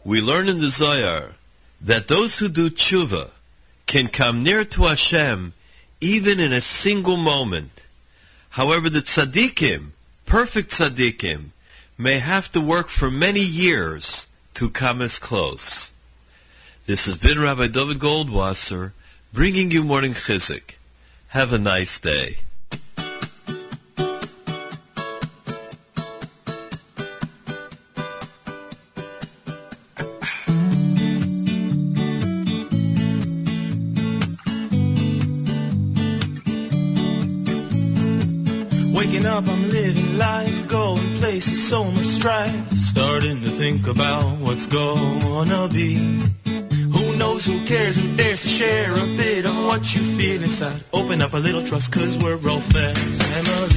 We 0.05 0.19
learn 0.19 0.47
in 0.47 0.61
the 0.61 0.69
Zohar 0.69 1.31
that 1.88 2.07
those 2.07 2.38
who 2.38 2.47
do 2.47 2.69
tshuva 2.69 3.31
can 3.88 4.07
come 4.07 4.43
near 4.43 4.65
to 4.65 4.84
Hashem 4.84 5.53
even 5.99 6.39
in 6.39 6.53
a 6.53 6.61
single 6.61 7.18
moment. 7.18 7.72
However, 8.51 8.91
the 8.91 9.01
tzaddikim, 9.01 9.93
perfect 10.25 10.71
tzaddikim, 10.71 11.51
may 11.97 12.19
have 12.19 12.51
to 12.51 12.61
work 12.61 12.87
for 12.89 13.09
many 13.09 13.39
years 13.39 14.25
to 14.55 14.69
come 14.69 15.01
as 15.01 15.19
close. 15.21 15.91
This 16.87 17.05
has 17.05 17.17
been 17.17 17.39
Rabbi 17.39 17.67
David 17.67 17.99
Goldwasser 18.01 18.91
bringing 19.33 19.71
you 19.71 19.83
Morning 19.83 20.13
Chizuk. 20.13 20.73
Have 21.29 21.49
a 21.49 21.57
nice 21.57 21.99
day. 22.01 22.35
Places, 41.43 41.69
so 41.69 41.83
much 41.83 42.05
strife. 42.05 42.55
Starting 42.91 43.41
to 43.41 43.57
think 43.57 43.87
about 43.87 44.39
what's 44.39 44.67
gonna 44.67 45.69
be. 45.71 45.95
Who 46.45 47.15
knows, 47.15 47.45
who 47.45 47.65
cares, 47.67 47.95
who 47.97 48.15
dares 48.15 48.41
to 48.41 48.49
share 48.49 48.93
a 48.93 49.05
bit 49.17 49.45
of 49.45 49.65
what 49.65 49.83
you 49.93 50.17
feel 50.17 50.43
inside? 50.43 50.83
Open 50.93 51.21
up 51.21 51.33
a 51.33 51.37
little 51.37 51.65
trust, 51.65 51.91
cause 51.93 52.17
we're 52.21 52.39
all 52.49 52.61
family. 52.71 53.72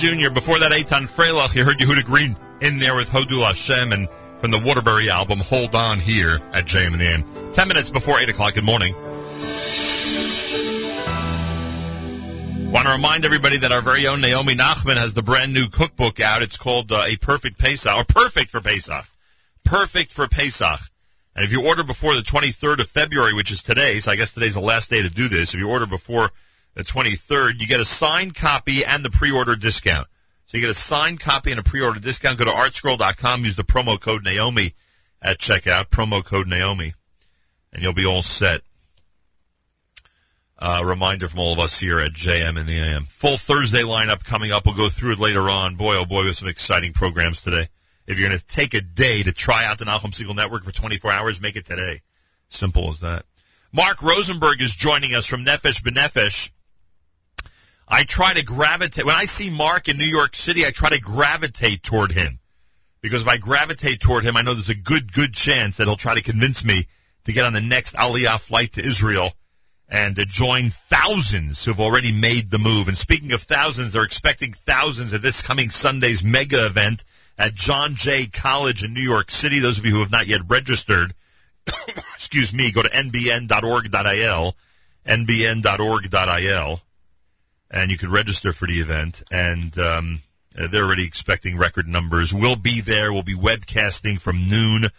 Jr. 0.00 0.32
Before 0.32 0.56
that, 0.56 0.72
Eitan 0.72 1.12
Freilach. 1.12 1.52
You 1.52 1.60
heard 1.60 1.76
Yehuda 1.76 2.08
Green 2.08 2.32
in 2.64 2.80
there 2.80 2.96
with 2.96 3.12
Hodul 3.12 3.44
Hashem 3.44 3.92
and 3.92 4.08
from 4.40 4.48
the 4.48 4.56
Waterbury 4.56 5.12
album, 5.12 5.44
Hold 5.44 5.76
On 5.76 6.00
here 6.00 6.40
at 6.56 6.64
JM 6.64 6.96
and 6.96 7.04
AM. 7.04 7.52
Ten 7.52 7.68
minutes 7.68 7.92
before 7.92 8.16
8 8.16 8.32
o'clock. 8.32 8.56
Good 8.56 8.64
morning. 8.64 8.96
Want 12.72 12.88
to 12.88 12.96
remind 12.96 13.28
everybody 13.28 13.60
that 13.60 13.76
our 13.76 13.84
very 13.84 14.08
own 14.08 14.24
Naomi 14.24 14.56
Nachman 14.56 14.96
has 14.96 15.12
the 15.12 15.20
brand 15.20 15.52
new 15.52 15.68
cookbook 15.68 16.16
out. 16.16 16.40
It's 16.40 16.56
called 16.56 16.88
uh, 16.88 17.04
A 17.04 17.20
Perfect 17.20 17.60
Pesach, 17.60 17.92
or 17.92 18.08
Perfect 18.08 18.56
for 18.56 18.64
Pesach. 18.64 19.04
Perfect 19.68 20.16
for 20.16 20.32
Pesach. 20.32 20.80
And 21.36 21.44
if 21.44 21.52
you 21.52 21.60
order 21.68 21.84
before 21.84 22.16
the 22.16 22.24
23rd 22.24 22.80
of 22.80 22.88
February, 22.96 23.36
which 23.36 23.52
is 23.52 23.60
today, 23.60 24.00
so 24.00 24.10
I 24.12 24.16
guess 24.16 24.32
today's 24.32 24.56
the 24.56 24.64
last 24.64 24.88
day 24.88 25.04
to 25.04 25.12
do 25.12 25.28
this, 25.28 25.52
if 25.52 25.60
you 25.60 25.68
order 25.68 25.84
before 25.84 26.32
the 26.74 26.84
23rd, 26.84 27.54
you 27.58 27.66
get 27.66 27.80
a 27.80 27.84
signed 27.84 28.34
copy 28.34 28.84
and 28.86 29.04
the 29.04 29.10
pre-order 29.10 29.56
discount. 29.56 30.06
So 30.46 30.56
you 30.56 30.62
get 30.62 30.70
a 30.70 30.74
signed 30.74 31.20
copy 31.20 31.50
and 31.50 31.60
a 31.60 31.62
pre-order 31.62 32.00
discount. 32.00 32.38
Go 32.38 32.44
to 32.44 32.50
artscroll.com, 32.50 33.44
use 33.44 33.56
the 33.56 33.64
promo 33.64 34.00
code 34.00 34.24
Naomi 34.24 34.74
at 35.22 35.38
checkout, 35.38 35.90
promo 35.90 36.24
code 36.24 36.46
Naomi, 36.46 36.94
and 37.72 37.82
you'll 37.82 37.94
be 37.94 38.06
all 38.06 38.22
set. 38.22 38.60
Uh, 40.58 40.82
reminder 40.84 41.28
from 41.28 41.38
all 41.38 41.54
of 41.54 41.58
us 41.58 41.78
here 41.80 42.00
at 42.00 42.12
JM 42.12 42.60
in 42.60 42.66
the 42.66 42.78
AM. 42.78 43.06
Full 43.20 43.38
Thursday 43.46 43.82
lineup 43.82 44.18
coming 44.28 44.50
up. 44.50 44.64
We'll 44.66 44.76
go 44.76 44.90
through 44.90 45.12
it 45.12 45.18
later 45.18 45.48
on. 45.48 45.76
Boy, 45.76 45.96
oh 45.96 46.04
boy, 46.04 46.26
have 46.26 46.34
some 46.34 46.48
exciting 46.48 46.92
programs 46.92 47.40
today. 47.40 47.68
If 48.06 48.18
you're 48.18 48.28
going 48.28 48.38
to 48.38 48.56
take 48.56 48.74
a 48.74 48.82
day 48.82 49.22
to 49.22 49.32
try 49.32 49.64
out 49.64 49.78
the 49.78 49.86
Nachum 49.86 50.12
Segal 50.12 50.36
Network 50.36 50.64
for 50.64 50.72
24 50.72 51.10
hours, 51.10 51.38
make 51.40 51.56
it 51.56 51.64
today. 51.64 52.02
Simple 52.50 52.90
as 52.90 53.00
that. 53.00 53.24
Marc 53.72 54.02
Rosenberg 54.02 54.60
is 54.60 54.74
joining 54.76 55.14
us 55.14 55.26
from 55.26 55.44
Nefesh 55.44 55.80
B'Nefesh. 55.86 56.50
I 57.90 58.04
try 58.08 58.34
to 58.34 58.44
gravitate, 58.44 59.04
when 59.04 59.16
I 59.16 59.24
see 59.24 59.50
Marc 59.50 59.88
in 59.88 59.98
New 59.98 60.04
York 60.04 60.36
City, 60.36 60.64
I 60.64 60.70
try 60.72 60.90
to 60.90 61.00
gravitate 61.00 61.82
toward 61.82 62.12
him. 62.12 62.38
Because 63.02 63.22
if 63.22 63.28
I 63.28 63.38
gravitate 63.38 64.00
toward 64.00 64.24
him, 64.24 64.36
I 64.36 64.42
know 64.42 64.54
there's 64.54 64.70
a 64.70 64.74
good, 64.74 65.12
good 65.12 65.32
chance 65.32 65.76
that 65.76 65.84
he'll 65.84 65.96
try 65.96 66.14
to 66.14 66.22
convince 66.22 66.64
me 66.64 66.86
to 67.24 67.32
get 67.32 67.44
on 67.44 67.52
the 67.52 67.60
next 67.60 67.96
Aliyah 67.96 68.40
flight 68.46 68.74
to 68.74 68.86
Israel 68.86 69.32
and 69.88 70.14
to 70.16 70.24
join 70.24 70.70
thousands 70.88 71.64
who've 71.64 71.80
already 71.80 72.12
made 72.12 72.50
the 72.50 72.58
move. 72.58 72.86
And 72.86 72.96
speaking 72.96 73.32
of 73.32 73.40
thousands, 73.42 73.92
they're 73.92 74.04
expecting 74.04 74.52
thousands 74.66 75.12
at 75.12 75.22
this 75.22 75.42
coming 75.44 75.70
Sunday's 75.70 76.22
mega 76.24 76.66
event 76.66 77.02
at 77.38 77.54
John 77.54 77.94
Jay 77.96 78.28
College 78.28 78.84
in 78.84 78.94
New 78.94 79.02
York 79.02 79.30
City. 79.30 79.58
Those 79.58 79.78
of 79.78 79.84
you 79.84 79.94
who 79.94 80.00
have 80.00 80.12
not 80.12 80.28
yet 80.28 80.42
registered, 80.48 81.12
excuse 82.14 82.52
me, 82.52 82.72
go 82.72 82.82
to 82.82 82.88
nbn.org.il, 82.88 84.54
nbn.org.il, 85.08 86.80
and 87.70 87.90
you 87.90 87.98
can 87.98 88.10
register 88.10 88.52
for 88.52 88.66
the 88.66 88.80
event. 88.80 89.16
And 89.30 89.76
um, 89.78 90.22
uh, 90.58 90.66
they're 90.70 90.84
already 90.84 91.06
expecting 91.06 91.58
record 91.58 91.86
numbers. 91.86 92.32
We'll 92.34 92.60
be 92.60 92.82
there. 92.84 93.12
We'll 93.12 93.22
be 93.22 93.36
webcasting 93.36 94.20
from 94.20 94.48
noon 94.48 94.90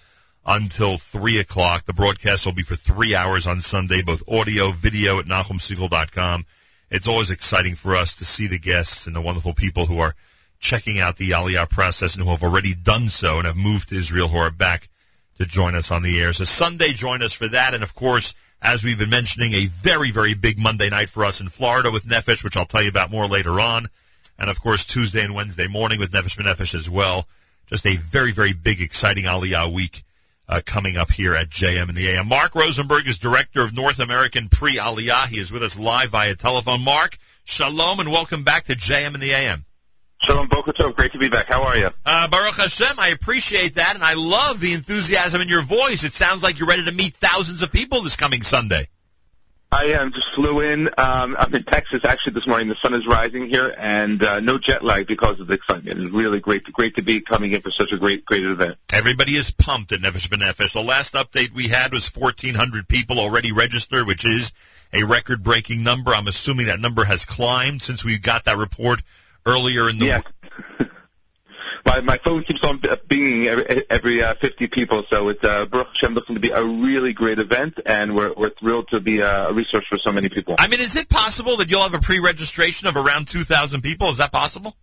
until 0.45 0.99
3 1.11 1.39
o'clock. 1.39 1.85
The 1.85 1.93
broadcast 1.93 2.45
will 2.45 2.56
be 2.56 2.64
for 2.64 2.76
three 2.76 3.14
hours 3.14 3.45
on 3.45 3.61
Sunday, 3.61 4.02
both 4.03 4.22
audio, 4.27 4.72
video 4.72 5.19
at 5.19 5.26
NachumSegal.com. 5.26 6.45
It's 6.89 7.07
always 7.07 7.31
exciting 7.31 7.76
for 7.76 7.95
us 7.95 8.15
to 8.19 8.26
see 8.26 8.48
the 8.48 8.60
guests 8.60 9.07
and 9.07 9.15
the 9.15 9.22
wonderful 9.22 9.53
people 9.53 9.85
who 9.85 9.99
are 9.99 10.15
checking 10.60 10.99
out 10.99 11.18
the 11.18 11.31
Aliyah 11.31 11.69
process 11.69 12.15
and 12.15 12.23
who 12.23 12.31
have 12.31 12.43
already 12.43 12.76
done 12.76 13.07
so 13.07 13.38
and 13.38 13.48
have 13.48 13.56
moved 13.56 13.89
to 13.89 13.99
Israel 13.99 14.30
who 14.30 14.38
are 14.38 14.52
back 14.52 14.89
to 15.38 15.45
join 15.45 15.76
us 15.76 15.89
on 15.91 16.03
the 16.03 16.19
air. 16.19 16.34
So 16.34 16.43
Sunday, 16.43 16.93
join 16.95 17.22
us 17.22 17.34
for 17.34 17.49
that. 17.49 17.73
And 17.73 17.84
of 17.84 17.95
course, 17.95 18.34
as 18.61 18.83
we've 18.83 18.97
been 18.97 19.09
mentioning, 19.09 19.53
a 19.53 19.67
very, 19.83 20.11
very 20.13 20.35
big 20.35 20.57
Monday 20.57 20.89
night 20.89 21.09
for 21.09 21.25
us 21.25 21.41
in 21.41 21.49
Florida 21.49 21.91
with 21.91 22.05
Nefesh, 22.05 22.43
which 22.43 22.55
I'll 22.55 22.67
tell 22.67 22.83
you 22.83 22.89
about 22.89 23.09
more 23.09 23.27
later 23.27 23.59
on. 23.59 23.88
And 24.38 24.49
of 24.49 24.57
course, 24.61 24.85
Tuesday 24.85 25.23
and 25.23 25.33
Wednesday 25.33 25.67
morning 25.67 25.99
with 25.99 26.11
Nefesh 26.11 26.38
B'Nefesh 26.38 26.75
as 26.75 26.88
well. 26.89 27.25
Just 27.67 27.85
a 27.85 27.97
very, 28.11 28.33
very 28.35 28.53
big, 28.53 28.81
exciting 28.81 29.25
Aliyah 29.25 29.73
week 29.73 30.03
uh, 30.47 30.61
coming 30.65 30.97
up 30.97 31.07
here 31.09 31.35
at 31.35 31.49
JM 31.49 31.89
in 31.89 31.95
the 31.95 32.15
AM. 32.15 32.27
Marc 32.27 32.53
Rosenberg 32.53 33.07
is 33.07 33.17
Director 33.17 33.63
of 33.63 33.73
North 33.73 33.99
American 33.99 34.49
Pre-Aliyah. 34.49 35.27
He 35.29 35.39
is 35.39 35.51
with 35.51 35.63
us 35.63 35.77
live 35.79 36.11
via 36.11 36.35
telephone. 36.35 36.81
Marc, 36.81 37.13
shalom 37.45 37.99
and 37.99 38.11
welcome 38.11 38.43
back 38.43 38.65
to 38.65 38.75
JM 38.75 39.15
in 39.15 39.21
the 39.21 39.33
AM. 39.33 39.65
Shalom 40.23 40.48
Boker 40.49 40.72
Tov, 40.72 40.95
great 40.95 41.11
to 41.14 41.18
be 41.18 41.31
back. 41.31 41.48
How 41.48 41.64
are 41.64 41.77
you? 41.77 41.89
Uh, 42.06 42.30
Baruch 42.30 42.53
Hashem, 42.56 42.99
I 42.99 43.10
appreciate 43.10 43.73
that, 43.76 43.95
and 43.95 44.03
I 44.03 44.14
love 44.14 44.61
the 44.61 44.76
enthusiasm 44.76 45.41
in 45.41 45.49
your 45.49 45.65
voice. 45.65 46.03
It 46.03 46.14
sounds 46.14 46.43
like 46.43 46.60
you're 46.60 46.68
ready 46.68 46.85
to 46.85 46.91
meet 46.91 47.15
thousands 47.19 47.64
of 47.64 47.72
people 47.72 48.03
this 48.03 48.15
coming 48.15 48.43
Sunday. 48.43 48.88
I 49.72 49.98
am 49.98 50.11
just 50.14 50.27
flew 50.35 50.61
in. 50.61 50.89
Um, 50.99 51.35
I'm 51.39 51.56
in 51.56 51.64
Texas 51.64 52.02
actually 52.03 52.34
this 52.34 52.45
morning. 52.45 52.68
The 52.68 52.76
sun 52.84 52.93
is 52.93 53.07
rising 53.07 53.48
here, 53.48 53.73
and 53.80 54.22
uh, 54.22 54.39
no 54.41 54.60
jet 54.60 54.84
lag 54.84 55.07
because 55.07 55.39
of 55.39 55.48
the 55.48 55.56
excitement. 55.56 55.98
It's 55.98 56.14
really 56.14 56.39
great, 56.39 56.65
to, 56.65 56.72
great 56.72 56.93
to 56.98 57.02
be 57.02 57.22
coming 57.22 57.53
in 57.53 57.61
for 57.64 57.72
such 57.72 57.89
a 57.91 57.98
great, 57.98 58.23
great 58.23 58.43
event. 58.43 58.77
Everybody 58.93 59.39
is 59.39 59.52
pumped 59.57 59.91
at 59.91 60.02
Nefesh 60.02 60.30
B'Nefesh. 60.30 60.73
The 60.73 60.81
last 60.81 61.15
update 61.15 61.56
we 61.56 61.68
had 61.68 61.93
was 61.93 62.11
1,400 62.14 62.88
people 62.88 63.18
already 63.18 63.52
registered, 63.53 64.06
which 64.06 64.23
is 64.23 64.52
a 64.93 65.03
record-breaking 65.03 65.81
number. 65.81 66.14
I'm 66.14 66.27
assuming 66.27 66.68
that 66.68 66.80
number 66.80 67.06
has 67.06 67.26
climbed 67.27 67.81
since 67.81 68.06
we 68.06 68.19
got 68.19 68.45
that 68.45 68.57
report 68.57 68.99
earlier 69.45 69.89
in 69.89 69.99
the 69.99 70.05
yeah. 70.05 70.22
my 71.85 72.01
my 72.01 72.19
phone 72.23 72.43
keeps 72.43 72.63
on 72.63 72.80
binging 72.80 73.47
every, 73.47 73.84
every 73.89 74.23
uh, 74.23 74.35
50 74.39 74.68
people, 74.68 75.03
so 75.09 75.30
it's 75.30 75.43
uh, 75.43 75.65
Baruch 75.65 75.88
Hashem 75.93 76.13
looking 76.13 76.35
to 76.35 76.41
be 76.41 76.51
a 76.51 76.63
really 76.63 77.13
great 77.13 77.39
event, 77.39 77.80
and 77.85 78.15
we're 78.15 78.34
we're 78.38 78.51
thrilled 78.59 78.88
to 78.89 78.99
be 78.99 79.22
uh, 79.22 79.49
a 79.49 79.53
resource 79.53 79.85
for 79.88 79.97
so 79.97 80.11
many 80.11 80.30
people. 80.30 80.55
I 80.57 80.68
mean, 80.68 80.80
is 80.80 80.95
it 80.95 81.09
possible 81.09 81.57
that 81.57 81.69
you'll 81.69 81.88
have 81.88 81.99
a 81.99 82.03
pre-registration 82.03 82.88
of 82.88 82.95
around 82.95 83.27
2,000 83.31 83.81
people? 83.81 84.09
Is 84.09 84.18
that 84.18 84.31
possible? 84.31 84.76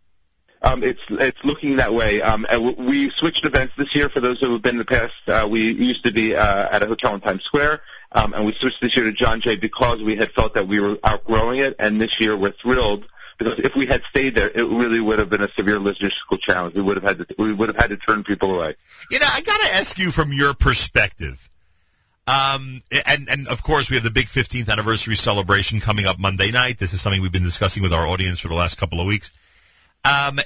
Um, 0.61 0.83
it's 0.83 1.01
it's 1.11 1.39
looking 1.45 1.77
that 1.77 1.93
way. 1.95 2.21
Um, 2.21 2.45
and 2.51 2.89
we 2.89 3.13
switched 3.17 3.45
events 3.45 3.75
this 3.79 3.95
year. 3.95 4.09
For 4.09 4.21
those 4.21 4.41
who 4.41 4.53
have 4.53 4.63
been 4.63 4.75
in 4.75 4.79
the 4.79 4.85
past, 4.85 5.15
uh, 5.29 5.49
we 5.49 5.61
used 5.61 6.05
to 6.05 6.13
be 6.13 6.35
uh, 6.35 6.69
at 6.73 6.83
a 6.83 6.87
hotel 6.87 7.15
in 7.15 7.21
Times 7.21 7.45
Square, 7.45 7.81
um, 8.13 8.35
and 8.35 8.45
we 8.45 8.53
switched 8.55 8.81
this 8.81 8.97
year 8.97 9.05
to 9.05 9.13
John 9.13 9.41
Jay 9.41 9.57
because 9.57 10.03
we 10.03 10.17
had 10.17 10.31
felt 10.31 10.55
that 10.55 10.67
we 10.67 10.81
were 10.81 10.97
outgrowing 11.05 11.61
it. 11.61 11.77
And 11.79 12.01
this 12.01 12.17
year, 12.19 12.39
we're 12.39 12.55
thrilled 12.61 13.07
because 13.39 13.61
if 13.61 13.73
we 13.77 13.87
had 13.87 14.03
stayed 14.11 14.35
there, 14.35 14.51
it 14.51 14.63
really 14.63 15.01
would 15.01 15.19
have 15.19 15.31
been 15.31 15.43
a 15.43 15.49
severe 15.57 15.79
logistical 15.79 16.39
challenge. 16.41 16.75
We 16.75 16.83
would 16.83 16.97
have 16.97 17.05
had 17.05 17.19
to 17.19 17.35
we 17.39 17.55
would 17.55 17.69
have 17.69 17.77
had 17.77 17.89
to 17.91 17.97
turn 17.97 18.25
people 18.25 18.57
away. 18.57 18.75
You 19.11 19.21
know, 19.21 19.27
I 19.27 19.43
got 19.43 19.59
to 19.59 19.75
ask 19.75 19.97
you 19.99 20.11
from 20.11 20.33
your 20.33 20.55
perspective. 20.59 21.37
Um, 22.27 22.83
and 22.91 23.29
and 23.29 23.49
of 23.49 23.59
course, 23.65 23.89
we 23.91 23.97
have 23.97 24.05
the 24.05 24.13
big 24.13 24.27
15th 24.27 24.69
anniversary 24.69 25.15
celebration 25.15 25.81
coming 25.81 26.05
up 26.05 26.19
Monday 26.19 26.51
night. 26.51 26.77
This 26.79 26.93
is 26.93 27.03
something 27.03 27.23
we've 27.23 27.33
been 27.33 27.45
discussing 27.45 27.83
with 27.83 27.93
our 27.93 28.07
audience 28.07 28.41
for 28.41 28.49
the 28.49 28.55
last 28.55 28.79
couple 28.79 29.01
of 29.01 29.07
weeks. 29.07 29.31
Um, 30.05 30.39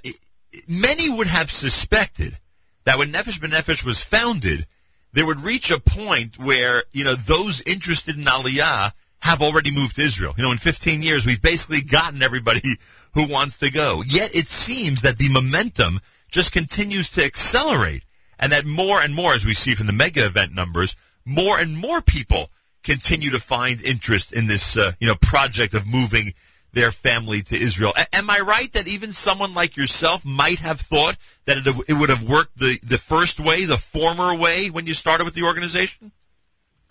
many 0.68 1.10
would 1.10 1.26
have 1.26 1.48
suspected 1.48 2.38
that 2.86 2.98
when 2.98 3.12
Nefesh 3.12 3.40
B'Nefesh 3.42 3.84
was 3.84 4.04
founded, 4.10 4.66
there 5.14 5.26
would 5.26 5.40
reach 5.40 5.72
a 5.72 5.80
point 5.80 6.36
where 6.38 6.84
you 6.92 7.04
know 7.04 7.14
those 7.26 7.62
interested 7.66 8.16
in 8.16 8.24
Aliyah 8.24 8.92
have 9.22 9.40
already 9.40 9.70
moved 9.70 9.94
to 9.94 10.04
Israel. 10.04 10.34
You 10.36 10.42
know, 10.42 10.50
in 10.50 10.58
15 10.58 11.00
years, 11.00 11.22
we've 11.24 11.40
basically 11.40 11.82
gotten 11.88 12.22
everybody 12.22 12.60
who 13.14 13.30
wants 13.30 13.56
to 13.58 13.70
go. 13.70 14.02
Yet 14.04 14.34
it 14.34 14.48
seems 14.48 15.02
that 15.02 15.16
the 15.16 15.30
momentum 15.30 16.00
just 16.30 16.52
continues 16.52 17.08
to 17.10 17.24
accelerate, 17.24 18.02
and 18.40 18.50
that 18.50 18.64
more 18.64 19.00
and 19.00 19.14
more, 19.14 19.32
as 19.32 19.44
we 19.44 19.54
see 19.54 19.76
from 19.76 19.86
the 19.86 19.92
mega 19.92 20.26
event 20.26 20.54
numbers, 20.54 20.96
more 21.24 21.60
and 21.60 21.76
more 21.76 22.02
people 22.02 22.50
continue 22.84 23.30
to 23.30 23.38
find 23.48 23.80
interest 23.82 24.32
in 24.32 24.48
this, 24.48 24.76
uh, 24.76 24.90
you 24.98 25.06
know, 25.06 25.14
project 25.22 25.74
of 25.74 25.86
moving 25.86 26.32
their 26.74 26.90
family 26.90 27.44
to 27.46 27.54
Israel. 27.54 27.92
A- 27.94 28.16
am 28.16 28.28
I 28.28 28.40
right 28.40 28.72
that 28.74 28.88
even 28.88 29.12
someone 29.12 29.54
like 29.54 29.76
yourself 29.76 30.22
might 30.24 30.58
have 30.58 30.78
thought 30.90 31.16
that 31.46 31.58
it, 31.58 31.84
it 31.86 31.94
would 31.94 32.08
have 32.08 32.28
worked 32.28 32.58
the, 32.58 32.76
the 32.88 32.98
first 33.08 33.38
way, 33.38 33.66
the 33.66 33.78
former 33.92 34.36
way, 34.36 34.70
when 34.72 34.86
you 34.86 34.94
started 34.94 35.24
with 35.24 35.34
the 35.34 35.44
organization? 35.44 36.10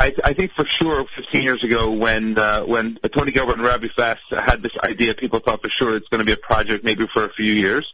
I, 0.01 0.13
I 0.23 0.33
think 0.33 0.51
for 0.53 0.65
sure 0.65 1.05
15 1.15 1.43
years 1.43 1.63
ago 1.63 1.91
when 1.91 2.35
uh, 2.35 2.65
when 2.65 2.97
Tony 3.13 3.31
Gelbart 3.31 3.53
and 3.53 3.63
Rabbi 3.63 3.85
Fass 3.95 4.17
had 4.31 4.63
this 4.63 4.75
idea, 4.83 5.13
people 5.13 5.39
thought 5.39 5.61
for 5.61 5.69
sure 5.69 5.95
it's 5.95 6.07
going 6.07 6.19
to 6.19 6.25
be 6.25 6.33
a 6.33 6.37
project 6.37 6.83
maybe 6.83 7.05
for 7.13 7.25
a 7.25 7.29
few 7.33 7.53
years, 7.53 7.85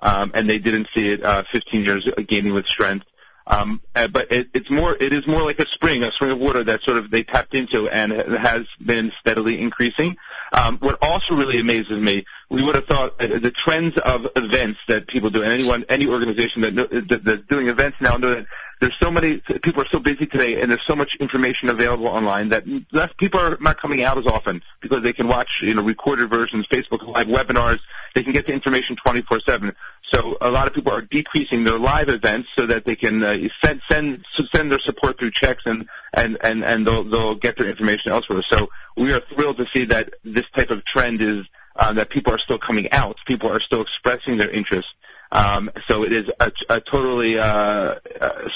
um, 0.00 0.32
and 0.34 0.50
they 0.50 0.58
didn't 0.58 0.88
see 0.92 1.12
it 1.12 1.22
uh, 1.22 1.44
15 1.52 1.84
years 1.84 2.08
gaining 2.26 2.54
with 2.54 2.66
strength. 2.66 3.06
Um, 3.46 3.82
uh, 3.94 4.08
but 4.08 4.32
it, 4.32 4.48
it's 4.54 4.70
more, 4.70 4.96
it 4.98 5.12
is 5.12 5.26
more 5.26 5.42
like 5.42 5.58
a 5.58 5.66
spring, 5.68 6.02
a 6.02 6.10
spring 6.12 6.30
of 6.30 6.38
water 6.38 6.64
that 6.64 6.80
sort 6.82 6.96
of 6.96 7.10
they 7.10 7.22
tapped 7.24 7.54
into 7.54 7.88
and 7.88 8.10
has 8.38 8.62
been 8.84 9.12
steadily 9.20 9.60
increasing. 9.60 10.16
Um, 10.52 10.78
what 10.78 10.96
also 11.02 11.34
really 11.34 11.60
amazes 11.60 12.00
me, 12.00 12.24
we 12.50 12.64
would 12.64 12.74
have 12.74 12.86
thought 12.86 13.20
uh, 13.20 13.26
the 13.26 13.52
trends 13.54 13.98
of 14.02 14.22
events 14.36 14.80
that 14.88 15.06
people 15.08 15.28
do, 15.28 15.42
and 15.42 15.52
anyone, 15.52 15.84
any 15.90 16.06
organization 16.06 16.62
that, 16.62 16.74
that 16.74 17.20
that's 17.24 17.46
doing 17.48 17.68
events 17.68 17.98
now 18.00 18.16
know 18.16 18.34
that 18.34 18.46
there's 18.84 18.96
so 19.00 19.10
many 19.10 19.40
people 19.62 19.80
are 19.80 19.88
so 19.90 19.98
busy 19.98 20.26
today, 20.26 20.60
and 20.60 20.70
there's 20.70 20.84
so 20.86 20.94
much 20.94 21.16
information 21.18 21.70
available 21.70 22.06
online 22.06 22.50
that 22.50 22.64
less 22.92 23.10
people 23.18 23.40
are 23.40 23.56
not 23.58 23.78
coming 23.78 24.02
out 24.02 24.18
as 24.18 24.26
often 24.26 24.60
because 24.82 25.02
they 25.02 25.14
can 25.14 25.26
watch 25.26 25.48
you 25.62 25.72
know 25.74 25.82
recorded 25.82 26.28
versions, 26.28 26.66
Facebook 26.70 27.02
live 27.06 27.26
webinars. 27.28 27.78
They 28.14 28.22
can 28.22 28.34
get 28.34 28.44
the 28.44 28.52
information 28.52 28.94
24/7. 28.96 29.74
So 30.10 30.36
a 30.42 30.50
lot 30.50 30.66
of 30.66 30.74
people 30.74 30.92
are 30.92 31.00
decreasing 31.00 31.64
their 31.64 31.78
live 31.78 32.10
events 32.10 32.50
so 32.54 32.66
that 32.66 32.84
they 32.84 32.94
can 32.94 33.22
uh, 33.22 33.36
send 33.62 33.80
send 33.88 34.24
send 34.52 34.70
their 34.70 34.80
support 34.80 35.18
through 35.18 35.30
checks 35.32 35.62
and 35.64 35.88
and 36.12 36.36
and 36.42 36.62
and 36.62 36.86
they'll 36.86 37.04
they'll 37.04 37.36
get 37.36 37.56
their 37.56 37.70
information 37.70 38.12
elsewhere. 38.12 38.42
So 38.50 38.68
we 38.98 39.12
are 39.12 39.22
thrilled 39.34 39.56
to 39.56 39.66
see 39.72 39.86
that 39.86 40.12
this 40.24 40.44
type 40.54 40.68
of 40.68 40.84
trend 40.84 41.22
is 41.22 41.46
uh, 41.76 41.94
that 41.94 42.10
people 42.10 42.34
are 42.34 42.38
still 42.38 42.58
coming 42.58 42.90
out. 42.92 43.16
People 43.26 43.50
are 43.50 43.60
still 43.60 43.80
expressing 43.80 44.36
their 44.36 44.50
interest. 44.50 44.88
Um, 45.30 45.70
so 45.86 46.04
it 46.04 46.12
is 46.12 46.30
a, 46.38 46.52
a 46.68 46.80
totally 46.80 47.38
uh, 47.38 47.96
uh, 48.20 48.48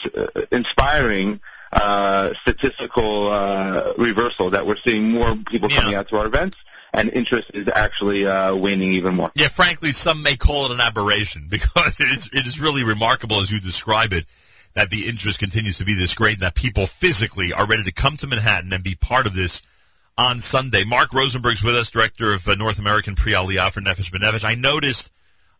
inspiring 0.52 1.40
uh, 1.72 2.32
statistical 2.42 3.30
uh, 3.30 3.92
reversal 3.98 4.50
that 4.50 4.66
we're 4.66 4.78
seeing 4.84 5.12
more 5.12 5.34
people 5.46 5.68
coming 5.68 5.94
out 5.94 6.08
to 6.08 6.16
our 6.16 6.26
events, 6.26 6.56
and 6.92 7.10
interest 7.10 7.50
is 7.52 7.68
actually 7.74 8.26
uh, 8.26 8.56
waning 8.56 8.92
even 8.92 9.14
more. 9.14 9.30
Yeah, 9.34 9.48
frankly, 9.54 9.92
some 9.92 10.22
may 10.22 10.36
call 10.36 10.66
it 10.66 10.72
an 10.72 10.80
aberration 10.80 11.46
because 11.50 11.96
it 11.98 12.04
is 12.04 12.30
it 12.32 12.46
is 12.46 12.58
really 12.60 12.84
remarkable 12.84 13.42
as 13.42 13.50
you 13.50 13.60
describe 13.60 14.12
it 14.12 14.24
that 14.74 14.90
the 14.90 15.08
interest 15.08 15.40
continues 15.40 15.78
to 15.78 15.84
be 15.84 15.94
this 15.94 16.14
great 16.14 16.34
and 16.34 16.42
that 16.42 16.54
people 16.54 16.88
physically 17.00 17.52
are 17.52 17.66
ready 17.66 17.84
to 17.84 17.92
come 17.92 18.16
to 18.20 18.26
Manhattan 18.26 18.72
and 18.72 18.84
be 18.84 18.94
part 18.94 19.26
of 19.26 19.34
this 19.34 19.60
on 20.16 20.40
Sunday. 20.40 20.84
Marc 20.86 21.12
Rosenberg's 21.12 21.62
with 21.64 21.74
us, 21.74 21.90
director 21.90 22.34
of 22.34 22.40
uh, 22.46 22.54
North 22.54 22.78
American 22.78 23.16
Pre-Aliyah 23.16 23.72
for 23.72 23.80
Nefesh 23.80 24.12
B'Nefesh. 24.14 24.44
I 24.44 24.54
noticed 24.54 25.10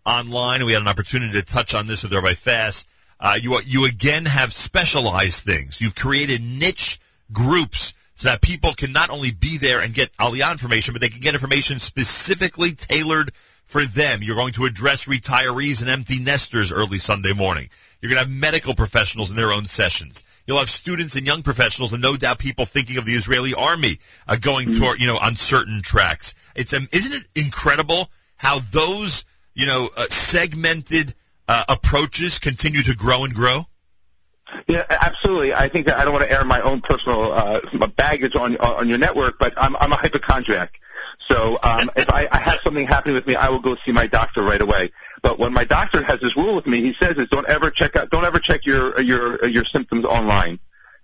online, 0.07 0.65
we 0.65 0.73
had 0.73 0.83
an 0.83 0.89
opportunity 0.89 1.33
to 1.33 1.43
touch 1.43 1.75
on 1.75 1.87
this 1.87 2.03
with 2.03 2.12
Rabbi 2.12 2.35
Fass. 2.45 2.85
Uh, 3.20 3.35
you 3.41 3.61
you 3.66 3.85
again 3.85 4.25
have 4.25 4.53
specialized 4.53 5.45
things. 5.45 5.79
You've 5.81 5.95
created 5.95 6.41
niche 6.41 6.99
groups 7.33 7.93
so 8.15 8.29
that 8.29 8.43
people 8.43 8.75
can 8.77 8.93
not 8.93 9.11
only 9.11 9.33
be 9.33 9.59
there 9.61 9.81
and 9.81 9.95
get 9.95 10.11
Aliyah 10.19 10.53
information, 10.53 10.95
but 10.95 11.01
they 11.01 11.09
can 11.09 11.20
get 11.20 11.35
information 11.35 11.79
specifically 11.79 12.77
tailored 12.77 13.33
for 13.70 13.83
them. 13.87 14.20
You're 14.23 14.37
going 14.37 14.55
to 14.55 14.65
address 14.65 15.07
retirees 15.09 15.81
and 15.81 15.91
empty 15.91 16.19
nesters 16.19 16.73
early 16.75 16.99
Sunday 16.99 17.33
morning. 17.33 17.69
You're 18.01 18.11
going 18.11 18.23
to 18.23 18.29
have 18.29 18.41
medical 18.41 18.75
professionals 18.75 19.31
in 19.31 19.37
their 19.37 19.53
own 19.53 19.66
sessions. 19.66 20.23
You'll 20.47 20.59
have 20.59 20.69
students 20.69 21.16
and 21.16 21.27
young 21.27 21.43
professionals, 21.43 21.93
and 21.93 22.01
no 22.01 22.16
doubt 22.16 22.39
people 22.39 22.66
thinking 22.66 22.97
of 22.97 23.05
the 23.05 23.16
Israeli 23.16 23.55
army 23.55 23.99
uh, 24.27 24.37
going 24.43 24.79
toward, 24.79 25.01
you 25.01 25.07
know, 25.07 25.19
on 25.19 25.35
certain 25.37 25.83
tracks. 25.85 26.35
It's 26.55 26.73
um, 26.73 26.89
isn't 26.93 27.12
it 27.12 27.25
incredible 27.35 28.09
how 28.37 28.61
those, 28.73 29.25
you 29.55 29.66
know, 29.66 29.91
uh, 29.97 30.07
segmented 30.09 31.15
uh, 31.49 31.65
approaches 31.69 32.39
continue 32.43 32.83
to 32.83 32.95
grow 32.95 33.25
and 33.25 33.35
grow? 33.35 33.65
Yeah, 34.66 34.85
absolutely. 34.89 35.53
I 35.53 35.69
think 35.69 35.87
that 35.87 35.99
I 35.99 36.05
don't 36.05 36.12
want 36.12 36.25
to 36.25 36.33
air 36.33 36.45
my 36.45 36.62
own 36.62 36.81
personal 36.81 37.33
uh, 37.33 37.61
baggage 37.97 38.35
on 38.35 38.57
on 38.57 38.89
your 38.89 38.99
network, 38.99 39.35
but 39.39 39.53
I'm 39.57 39.77
I'm 39.77 39.93
a 39.93 39.97
hypochondriac. 39.97 40.73
So 41.29 41.59
um, 41.62 41.91
if 41.97 42.09
I, 42.09 42.27
I 42.31 42.41
have 42.41 42.59
something 42.65 42.87
happening 42.87 43.15
with 43.15 43.27
me, 43.27 43.35
I 43.35 43.49
will 43.49 43.61
go 43.61 43.77
see 43.85 43.93
my 43.93 44.07
doctor 44.07 44.43
right 44.43 44.61
away. 44.61 44.91
But 45.23 45.39
when 45.39 45.53
my 45.53 45.65
doctor 45.65 46.03
has 46.03 46.20
this 46.20 46.37
rule 46.37 46.57
with 46.57 46.66
me, 46.66 46.83
he 46.83 46.95
says 46.95 47.16
is 47.19 47.29
don't 47.29 47.49
ever 47.49 47.70
check 47.70 47.97
out, 47.97 48.11
don't 48.11 48.25
ever 48.25 48.41
check 48.41 48.65
your 48.65 48.99
your 49.01 49.45
your 49.47 49.65
symptoms 49.65 50.05
online. 50.05 50.59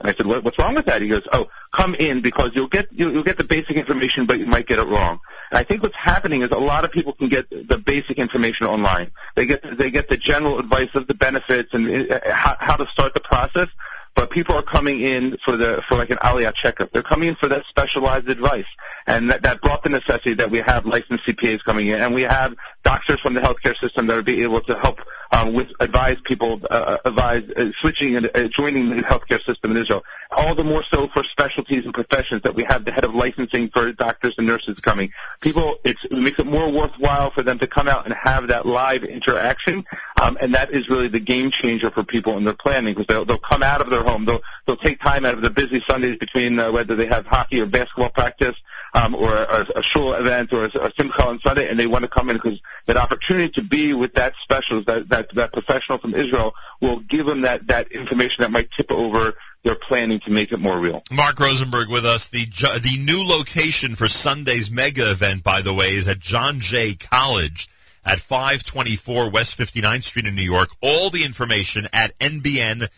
And 0.04 0.12
I 0.12 0.16
said, 0.18 0.26
what, 0.26 0.44
what's 0.44 0.58
wrong 0.58 0.74
with 0.74 0.84
that? 0.84 1.00
He 1.00 1.08
goes, 1.08 1.26
oh, 1.32 1.46
come 1.74 1.94
in 1.94 2.20
because 2.20 2.50
you'll 2.54 2.68
get 2.68 2.92
you'll, 2.92 3.10
you'll 3.10 3.24
get 3.24 3.38
the 3.38 3.44
basic 3.48 3.76
information, 3.76 4.26
but 4.26 4.38
you 4.38 4.44
might 4.44 4.66
get 4.66 4.78
it 4.78 4.82
wrong. 4.82 5.18
And 5.50 5.58
I 5.58 5.64
think 5.64 5.82
what's 5.82 5.96
happening 5.96 6.42
is 6.42 6.50
a 6.50 6.58
lot 6.58 6.84
of 6.84 6.92
people 6.92 7.14
can 7.14 7.30
get 7.30 7.48
the 7.48 7.82
basic 7.86 8.18
information 8.18 8.66
online. 8.66 9.12
They 9.34 9.46
get 9.46 9.64
they 9.78 9.90
get 9.90 10.10
the 10.10 10.18
general 10.18 10.58
advice 10.58 10.90
of 10.94 11.06
the 11.06 11.14
benefits 11.14 11.70
and 11.72 12.12
uh, 12.12 12.20
how, 12.30 12.56
how 12.60 12.76
to 12.76 12.86
start 12.88 13.14
the 13.14 13.20
process. 13.20 13.68
But 14.14 14.30
people 14.30 14.54
are 14.56 14.62
coming 14.62 15.00
in 15.00 15.38
for 15.42 15.56
the 15.56 15.82
for 15.88 15.96
like 15.96 16.10
an 16.10 16.18
aliyah 16.18 16.52
checkup. 16.54 16.92
They're 16.92 17.02
coming 17.02 17.30
in 17.30 17.34
for 17.36 17.48
that 17.48 17.64
specialized 17.70 18.28
advice, 18.28 18.68
and 19.06 19.30
that, 19.30 19.42
that 19.42 19.60
brought 19.60 19.82
the 19.82 19.90
necessity 19.90 20.34
that 20.34 20.50
we 20.50 20.58
have 20.58 20.86
licensed 20.86 21.24
CPAs 21.26 21.62
coming 21.64 21.88
in, 21.88 22.00
and 22.00 22.14
we 22.14 22.22
have 22.22 22.54
doctors 22.84 23.20
from 23.20 23.34
the 23.34 23.40
healthcare 23.40 23.76
system 23.78 24.06
that 24.06 24.16
will 24.16 24.24
be 24.24 24.42
able 24.42 24.60
to 24.62 24.74
help 24.78 24.98
um, 25.32 25.54
with 25.54 25.68
advise 25.80 26.16
people 26.24 26.60
uh, 26.70 26.98
advise 27.04 27.42
uh, 27.56 27.70
switching 27.80 28.16
and 28.16 28.30
uh, 28.34 28.48
joining 28.48 28.88
the 28.88 29.02
healthcare 29.02 29.42
system 29.44 29.72
in 29.72 29.76
Israel. 29.78 30.02
All 30.30 30.54
the 30.54 30.64
more 30.64 30.82
so 30.90 31.08
for 31.12 31.22
specialties 31.24 31.84
and 31.84 31.92
professions 31.92 32.42
that 32.42 32.54
we 32.54 32.64
have 32.64 32.84
the 32.84 32.92
head 32.92 33.04
of 33.04 33.14
licensing 33.14 33.68
for 33.70 33.92
doctors 33.92 34.34
and 34.38 34.46
nurses 34.46 34.78
coming. 34.80 35.10
People, 35.40 35.78
it 35.84 35.96
makes 36.10 36.38
it 36.38 36.46
more 36.46 36.72
worthwhile 36.72 37.30
for 37.30 37.42
them 37.42 37.58
to 37.58 37.66
come 37.66 37.88
out 37.88 38.04
and 38.04 38.14
have 38.14 38.48
that 38.48 38.66
live 38.66 39.02
interaction, 39.04 39.84
um, 40.20 40.38
and 40.40 40.54
that 40.54 40.70
is 40.70 40.88
really 40.88 41.08
the 41.08 41.20
game 41.20 41.50
changer 41.50 41.90
for 41.90 42.04
people 42.04 42.36
in 42.36 42.44
their 42.44 42.56
planning 42.58 42.94
because 42.94 43.06
they'll, 43.06 43.24
they'll 43.24 43.38
come 43.38 43.62
out 43.62 43.80
of 43.80 43.90
their 43.90 44.02
home. 44.02 44.24
They'll 44.24 44.40
they'll 44.66 44.76
take 44.76 45.00
time 45.00 45.24
out 45.24 45.34
of 45.34 45.42
their 45.42 45.52
busy 45.52 45.82
Sundays 45.86 46.16
between 46.18 46.58
uh, 46.58 46.72
whether 46.72 46.96
they 46.96 47.06
have 47.06 47.26
hockey 47.26 47.60
or 47.60 47.66
basketball 47.66 48.10
practice 48.10 48.56
um, 48.94 49.14
or 49.14 49.36
a, 49.36 49.66
a 49.76 49.82
shul 49.82 50.14
event 50.14 50.52
or 50.52 50.64
a, 50.64 50.68
a 50.68 50.92
simcha 50.96 51.22
on 51.22 51.40
Sunday, 51.40 51.68
and 51.68 51.78
they 51.78 51.86
want 51.86 52.02
to 52.02 52.08
come 52.08 52.30
in 52.30 52.36
because 52.36 52.60
that 52.86 52.96
opportunity 52.96 53.50
to 53.60 53.62
be 53.62 53.92
with 53.92 54.14
that 54.14 54.32
specialist, 54.42 54.86
that 54.86 55.08
that 55.08 55.28
that 55.34 55.52
professional 55.52 55.98
from 55.98 56.14
Israel, 56.14 56.54
will 56.80 57.00
give 57.00 57.26
them 57.26 57.42
that 57.42 57.66
that 57.66 57.90
information 57.92 58.36
that 58.38 58.52
might 58.52 58.70
tip 58.70 58.90
over 58.90 59.34
their 59.64 59.76
planning 59.76 60.20
to 60.20 60.30
make 60.30 60.52
it 60.52 60.60
more 60.60 60.80
real. 60.80 61.02
Marc 61.10 61.40
Rosenberg 61.40 61.88
with 61.90 62.06
us. 62.06 62.28
The 62.32 62.46
the 62.82 62.98
new 62.98 63.24
location 63.24 63.96
for 63.96 64.06
Sunday's 64.06 64.70
mega 64.70 65.10
event, 65.10 65.42
by 65.42 65.62
the 65.62 65.74
way, 65.74 65.96
is 65.96 66.06
at 66.06 66.20
John 66.20 66.60
Jay 66.62 66.94
College 66.94 67.68
at 68.04 68.18
524 68.28 69.32
West 69.32 69.58
59th 69.58 70.04
Street 70.04 70.26
in 70.26 70.36
New 70.36 70.42
York. 70.42 70.68
All 70.82 71.10
the 71.10 71.24
information 71.24 71.88
at 71.92 72.16
nbn.org.il, 72.20 72.88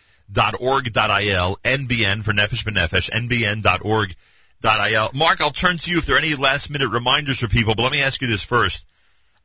nbn 1.63 2.23
for 2.23 2.33
Nefesh 2.33 2.65
B'Nefesh, 2.67 3.09
nbn.org.il. 3.09 4.15
Marc, 5.13 5.39
I'll 5.39 5.53
turn 5.53 5.77
to 5.77 5.91
you 5.91 5.99
if 5.99 6.05
there 6.05 6.15
are 6.15 6.19
any 6.19 6.35
last 6.37 6.69
minute 6.69 6.89
reminders 6.91 7.39
for 7.39 7.47
people, 7.47 7.75
but 7.75 7.83
let 7.83 7.91
me 7.91 8.01
ask 8.01 8.21
you 8.21 8.27
this 8.27 8.45
first. 8.47 8.83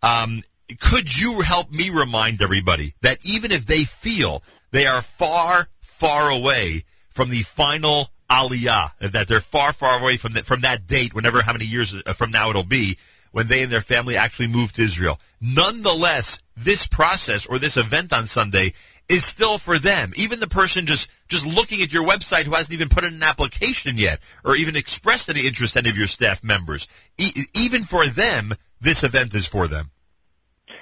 Um, 0.02 0.42
could 0.80 1.06
you 1.06 1.42
help 1.46 1.70
me 1.70 1.90
remind 1.90 2.40
everybody 2.40 2.94
that 3.02 3.18
even 3.24 3.52
if 3.52 3.66
they 3.66 3.84
feel 4.02 4.42
they 4.72 4.86
are 4.86 5.02
far, 5.18 5.66
far 6.00 6.30
away 6.30 6.84
from 7.14 7.30
the 7.30 7.44
final 7.56 8.08
aliyah, 8.30 8.90
that 9.00 9.26
they're 9.28 9.42
far, 9.52 9.74
far 9.74 10.00
away 10.00 10.16
from 10.16 10.34
that, 10.34 10.46
from 10.46 10.62
that 10.62 10.86
date, 10.86 11.14
whenever, 11.14 11.42
how 11.42 11.52
many 11.52 11.66
years 11.66 11.94
uh, 12.06 12.14
from 12.14 12.30
now 12.30 12.48
it'll 12.50 12.64
be, 12.64 12.96
when 13.32 13.48
they 13.48 13.62
and 13.62 13.72
their 13.72 13.82
family 13.82 14.16
actually 14.16 14.48
move 14.48 14.72
to 14.72 14.84
Israel. 14.84 15.18
Nonetheless, 15.40 16.38
this 16.64 16.86
process 16.90 17.46
or 17.48 17.58
this 17.58 17.76
event 17.76 18.12
on 18.12 18.26
Sunday 18.26 18.72
is 19.12 19.28
still 19.28 19.58
for 19.58 19.78
them. 19.78 20.12
Even 20.16 20.40
the 20.40 20.48
person 20.48 20.86
just, 20.86 21.06
just 21.28 21.44
looking 21.44 21.82
at 21.82 21.92
your 21.92 22.02
website 22.02 22.46
who 22.46 22.54
hasn't 22.54 22.72
even 22.72 22.88
put 22.88 23.04
in 23.04 23.12
an 23.12 23.22
application 23.22 23.98
yet 23.98 24.18
or 24.44 24.56
even 24.56 24.74
expressed 24.74 25.28
any 25.28 25.46
interest 25.46 25.76
in 25.76 25.84
any 25.84 25.90
of 25.90 25.96
your 25.96 26.06
staff 26.06 26.38
members. 26.42 26.88
E- 27.18 27.44
even 27.54 27.84
for 27.84 28.04
them, 28.16 28.52
this 28.80 29.04
event 29.04 29.34
is 29.34 29.46
for 29.46 29.68
them. 29.68 29.90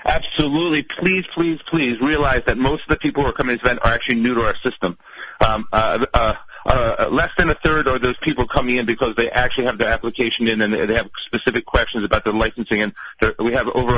Absolutely. 0.05 0.87
Please, 0.99 1.27
please, 1.35 1.61
please 1.67 2.01
realize 2.01 2.43
that 2.47 2.57
most 2.57 2.83
of 2.83 2.89
the 2.89 2.97
people 2.97 3.23
who 3.23 3.29
are 3.29 3.33
coming 3.35 3.59
to 3.59 3.63
this 3.63 3.67
event 3.67 3.81
are 3.85 3.93
actually 3.93 4.17
new 4.17 4.35
to 4.35 4.41
our 4.43 4.57
system. 4.63 4.97
Um, 5.41 5.67
uh, 5.73 6.07
uh, 6.15 6.35
uh, 6.67 7.09
less 7.11 7.31
than 7.39 7.51
a 7.51 7.55
third 7.55 7.89
are 7.89 7.99
those 7.99 8.17
people 8.23 8.47
coming 8.47 8.77
in 8.77 8.87
because 8.87 9.15
they 9.17 9.31
actually 9.31 9.67
have 9.67 9.79
their 9.79 9.89
application 9.89 10.49
in 10.49 10.61
and 10.61 10.73
they 10.73 10.95
have 10.95 11.11
specific 11.27 11.65
questions 11.67 12.05
about 12.05 12.25
their 12.25 12.35
licensing. 12.35 12.83
And 12.83 12.93
we 13.39 13.53
have 13.53 13.67
over 13.69 13.97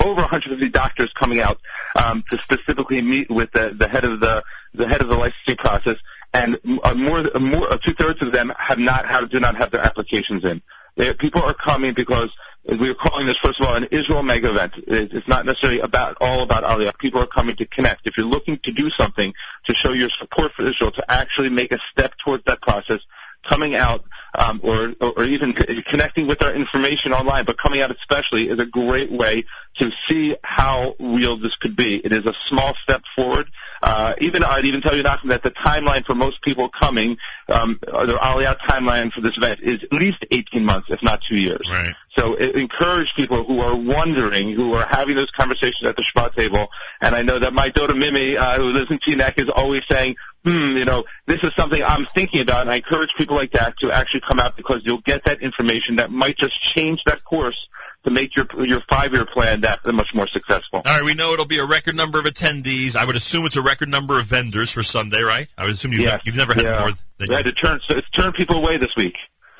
over 0.00 0.20
150 0.20 0.68
doctors 0.70 1.12
coming 1.18 1.40
out 1.40 1.58
um, 1.96 2.22
to 2.30 2.38
specifically 2.38 3.02
meet 3.02 3.30
with 3.30 3.50
the, 3.52 3.74
the 3.78 3.88
head 3.88 4.04
of 4.04 4.20
the 4.20 4.42
the 4.74 4.86
head 4.86 5.00
of 5.00 5.08
the 5.08 5.16
licensing 5.16 5.56
process. 5.56 5.96
And 6.34 6.58
uh, 6.84 6.94
more, 6.94 7.24
more 7.40 7.72
uh, 7.72 7.78
two 7.78 7.94
thirds 7.94 8.22
of 8.22 8.32
them 8.32 8.52
have 8.58 8.78
not 8.78 9.06
have, 9.06 9.30
do 9.30 9.40
not 9.40 9.56
have 9.56 9.70
their 9.70 9.80
applications 9.80 10.44
in. 10.44 10.60
They, 10.96 11.14
people 11.14 11.42
are 11.42 11.54
coming 11.54 11.94
because 11.94 12.30
we 12.68 12.90
are 12.90 12.94
calling 12.94 13.26
this, 13.26 13.38
first 13.38 13.60
of 13.60 13.66
all, 13.66 13.74
an 13.76 13.84
Israel 13.92 14.22
mega 14.22 14.50
event. 14.50 14.74
It's 14.86 15.28
not 15.28 15.46
necessarily 15.46 15.80
about 15.80 16.16
all 16.20 16.42
about 16.42 16.64
Aliyah. 16.64 16.98
People 16.98 17.22
are 17.22 17.26
coming 17.26 17.54
to 17.56 17.66
connect. 17.66 18.06
If 18.06 18.16
you're 18.16 18.26
looking 18.26 18.58
to 18.64 18.72
do 18.72 18.90
something 18.90 19.32
to 19.66 19.74
show 19.74 19.92
your 19.92 20.10
support 20.18 20.52
for 20.52 20.66
Israel, 20.66 20.90
to 20.92 21.04
actually 21.08 21.48
make 21.48 21.72
a 21.72 21.78
step 21.90 22.14
towards 22.24 22.44
that 22.44 22.60
process, 22.62 23.00
coming 23.48 23.74
out 23.74 24.04
um, 24.36 24.60
or, 24.62 24.92
or 25.00 25.24
even 25.24 25.54
connecting 25.88 26.26
with 26.26 26.42
our 26.42 26.54
information 26.54 27.12
online, 27.12 27.44
but 27.44 27.56
coming 27.58 27.80
out 27.80 27.90
especially 27.90 28.48
is 28.48 28.58
a 28.58 28.66
great 28.66 29.10
way 29.10 29.44
to 29.78 29.90
see 30.08 30.36
how 30.42 30.94
real 30.98 31.38
this 31.38 31.54
could 31.56 31.76
be. 31.76 32.00
It 32.04 32.12
is 32.12 32.26
a 32.26 32.34
small 32.48 32.74
step 32.82 33.02
forward. 33.14 33.46
Uh, 33.82 34.14
even 34.20 34.42
I'd 34.42 34.64
even 34.64 34.80
tell 34.80 34.96
you, 34.96 35.02
Nachum, 35.02 35.28
that 35.28 35.42
the 35.42 35.50
timeline 35.50 36.04
for 36.04 36.14
most 36.14 36.40
people 36.42 36.68
coming, 36.68 37.18
um, 37.48 37.78
or 37.92 38.06
their 38.06 38.18
Aliyah 38.18 38.58
timeline 38.58 39.12
for 39.12 39.20
this 39.20 39.36
event 39.36 39.60
is 39.62 39.82
at 39.82 39.92
least 39.92 40.24
18 40.30 40.64
months, 40.64 40.88
if 40.90 41.02
not 41.02 41.20
two 41.28 41.36
years. 41.36 41.66
Right. 41.70 41.94
So 42.16 42.34
it, 42.34 42.56
encourage 42.56 43.12
people 43.14 43.44
who 43.44 43.60
are 43.60 43.76
wondering, 43.76 44.54
who 44.54 44.72
are 44.72 44.86
having 44.86 45.16
those 45.16 45.30
conversations 45.30 45.84
at 45.84 45.96
the 45.96 46.04
Shabbat 46.04 46.34
table. 46.34 46.68
And 47.00 47.14
I 47.14 47.22
know 47.22 47.38
that 47.38 47.52
my 47.52 47.70
daughter 47.70 47.94
Mimi, 47.94 48.36
uh, 48.36 48.56
who 48.56 48.64
lives 48.64 48.90
in 48.90 48.98
Teaneck, 48.98 49.38
is 49.38 49.50
always 49.54 49.82
saying, 49.88 50.16
hmm, 50.44 50.76
you 50.76 50.84
know, 50.84 51.04
this 51.26 51.42
is 51.42 51.52
something 51.56 51.82
I'm 51.82 52.06
thinking 52.14 52.40
about. 52.40 52.62
And 52.62 52.70
I 52.70 52.76
encourage 52.76 53.10
people 53.18 53.36
like 53.36 53.52
that 53.52 53.76
to 53.78 53.92
actually 53.92 54.22
come 54.26 54.38
out 54.40 54.56
because 54.56 54.80
you'll 54.84 55.00
get 55.02 55.22
that 55.24 55.40
information 55.42 55.96
that 55.96 56.10
might 56.10 56.36
just 56.36 56.54
change 56.74 57.02
that 57.06 57.22
course 57.24 57.68
to 58.04 58.10
make 58.10 58.34
your 58.36 58.46
your 58.64 58.80
five 58.88 59.12
year 59.12 59.26
plan 59.26 59.60
that 59.62 59.80
much 59.86 60.10
more 60.14 60.26
successful. 60.26 60.82
All 60.84 60.98
right, 60.98 61.04
we 61.04 61.14
know 61.14 61.32
it'll 61.32 61.46
be 61.46 61.58
a 61.60 61.66
record 61.66 61.94
number 61.94 62.18
of 62.18 62.24
attendees. 62.26 62.96
I 62.96 63.04
would 63.06 63.16
assume 63.16 63.46
it's 63.46 63.56
a 63.56 63.62
record 63.62 63.88
number 63.88 64.18
of 64.20 64.28
vendors 64.28 64.72
for 64.72 64.82
Sunday, 64.82 65.20
right? 65.22 65.46
I 65.56 65.64
would 65.64 65.74
assume 65.74 65.92
you've, 65.92 66.02
Yes. 66.02 66.20
you've 66.24 66.36
never 66.36 66.54
had 66.54 66.64
Yeah. 66.64 66.80
more 66.80 66.92
than 67.18 67.30
had 67.30 67.44
to 67.44 67.52
turn 67.52 67.80
so 67.86 67.96
it's 67.96 68.10
turned 68.10 68.34
people 68.34 68.56
away 68.56 68.76
this 68.78 68.94
week. 68.96 69.16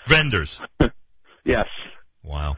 vendors. 0.08 0.60
Yes. 1.44 1.68
Wow. 2.24 2.56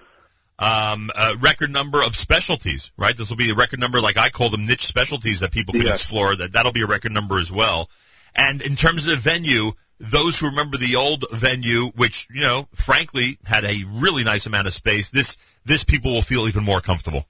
Um, 0.58 1.10
a 1.14 1.34
record 1.42 1.68
number 1.70 2.02
of 2.02 2.14
specialties, 2.16 2.90
right? 2.96 3.14
This 3.16 3.28
will 3.28 3.36
be 3.36 3.50
a 3.50 3.54
record 3.54 3.78
number, 3.80 4.00
like 4.00 4.16
I 4.16 4.30
call 4.30 4.50
them 4.50 4.66
niche 4.66 4.86
specialties 4.88 5.40
that 5.40 5.52
people 5.52 5.72
can 5.74 5.82
Yes. 5.82 6.00
explore. 6.00 6.34
That 6.36 6.52
that'll 6.54 6.72
be 6.72 6.82
a 6.82 6.86
record 6.86 7.12
number 7.12 7.38
as 7.38 7.50
well. 7.52 7.90
And 8.34 8.62
in 8.62 8.76
terms 8.76 9.06
of 9.06 9.16
the 9.16 9.20
venue, 9.22 9.72
those 10.00 10.38
who 10.38 10.46
remember 10.46 10.78
the 10.78 10.96
old 10.96 11.24
venue, 11.40 11.90
which 11.96 12.26
you 12.30 12.42
know, 12.42 12.68
frankly, 12.86 13.38
had 13.44 13.64
a 13.64 13.82
really 14.00 14.24
nice 14.24 14.46
amount 14.46 14.66
of 14.66 14.74
space, 14.74 15.10
this 15.12 15.36
this 15.66 15.84
people 15.84 16.14
will 16.14 16.22
feel 16.22 16.48
even 16.48 16.64
more 16.64 16.80
comfortable. 16.80 17.24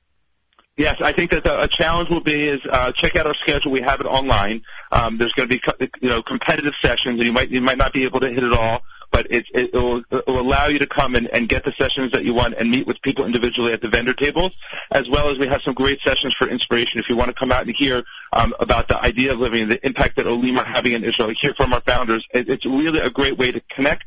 Yes, 0.77 1.01
I 1.03 1.13
think 1.13 1.33
that 1.33 1.43
the, 1.43 1.63
a 1.63 1.69
challenge 1.69 2.09
will 2.09 2.23
be 2.23 2.47
is 2.47 2.61
uh, 2.71 2.93
check 2.95 3.17
out 3.17 3.27
our 3.27 3.35
schedule. 3.35 3.73
We 3.73 3.83
have 3.83 4.01
it 4.01 4.07
online. 4.07 4.63
Um, 4.93 5.19
there's 5.19 5.33
going 5.33 5.49
to 5.49 5.53
be 5.53 5.59
co- 5.59 5.75
you 6.01 6.09
know 6.09 6.23
competitive 6.23 6.75
sessions, 6.81 7.19
and 7.19 7.27
you 7.27 7.33
might 7.33 7.49
you 7.49 7.61
might 7.61 7.79
not 7.79 7.93
be 7.93 8.05
able 8.05 8.21
to 8.21 8.29
hit 8.29 8.45
it 8.45 8.53
all, 8.53 8.83
but 9.13 9.27
it 9.31 9.47
it 9.55 9.73
will, 9.73 9.99
it 10.11 10.25
will 10.27 10.41
allow 10.41 10.69
you 10.69 10.79
to 10.79 10.87
come 10.87 11.15
and, 11.15 11.27
and 11.29 11.49
get 11.49 11.65
the 11.65 11.73
sessions 11.73 12.13
that 12.13 12.25
you 12.25 12.35
want 12.35 12.55
and 12.55 12.71
meet 12.71 12.87
with 12.87 13.01
people 13.03 13.27
individually 13.27 13.73
at 13.73 13.81
the 13.81 13.89
vendor 13.89 14.15
tables, 14.15 14.53
as 14.91 15.07
well 15.11 15.31
as 15.31 15.39
we 15.39 15.47
have 15.47 15.61
some 15.63 15.75
great 15.75 16.01
sessions 16.01 16.35
for 16.39 16.49
inspiration. 16.49 17.01
If 17.01 17.09
you 17.09 17.17
want 17.17 17.29
to 17.29 17.35
come 17.35 17.53
out 17.53 17.67
and 17.67 17.75
hear 17.77 18.03
um, 18.33 18.55
about 18.61 18.89
the 18.89 18.97
idea 19.03 19.33
of 19.33 19.39
living, 19.39 19.69
the 19.69 19.85
impact 19.87 20.17
that 20.17 20.27
Olim 20.27 20.59
are 20.59 20.65
having 20.65 20.93
in 20.93 21.05
Israel, 21.05 21.33
hear 21.41 21.55
from 21.55 21.73
our 21.73 21.83
founders, 21.83 22.25
it, 22.33 22.49
it's 22.49 22.67
really 22.67 23.01
a 23.01 23.11
great 23.11 23.37
way 23.39 23.53
to 23.53 23.61
connect 23.75 24.05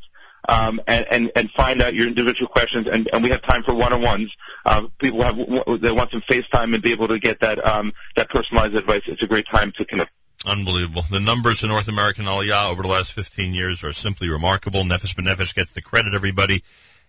um, 0.49 0.81
and, 0.87 1.05
and, 1.09 1.31
and 1.35 1.49
find 1.51 1.81
out 1.81 1.93
your 1.93 2.07
individual 2.07 2.47
questions. 2.47 2.87
And, 2.91 3.09
and 3.13 3.23
we 3.23 3.29
have 3.29 3.41
time 3.41 3.63
for 3.63 3.75
one-on-ones. 3.75 4.33
Uh, 4.65 4.87
people 4.99 5.21
have 5.23 5.35
they 5.81 5.91
want 5.91 6.11
some 6.11 6.21
FaceTime 6.21 6.73
and 6.73 6.81
be 6.81 6.93
able 6.93 7.07
to 7.07 7.19
get 7.19 7.39
that 7.41 7.59
um, 7.65 7.93
that 8.15 8.29
personalized 8.29 8.75
advice. 8.75 9.03
It's 9.07 9.23
a 9.23 9.27
great 9.27 9.45
time 9.49 9.71
to 9.77 9.85
connect. 9.85 10.11
Unbelievable. 10.45 11.03
The 11.09 11.19
numbers 11.19 11.61
in 11.61 11.69
North 11.69 11.87
American 11.87 12.25
Aliyah 12.25 12.71
over 12.71 12.81
the 12.81 12.87
last 12.87 13.13
15 13.13 13.53
years 13.53 13.83
are 13.83 13.93
simply 13.93 14.29
remarkable. 14.29 14.83
Nefesh 14.83 15.15
B'Nefesh 15.17 15.53
gets 15.53 15.71
the 15.73 15.81
credit, 15.81 16.13
everybody. 16.15 16.63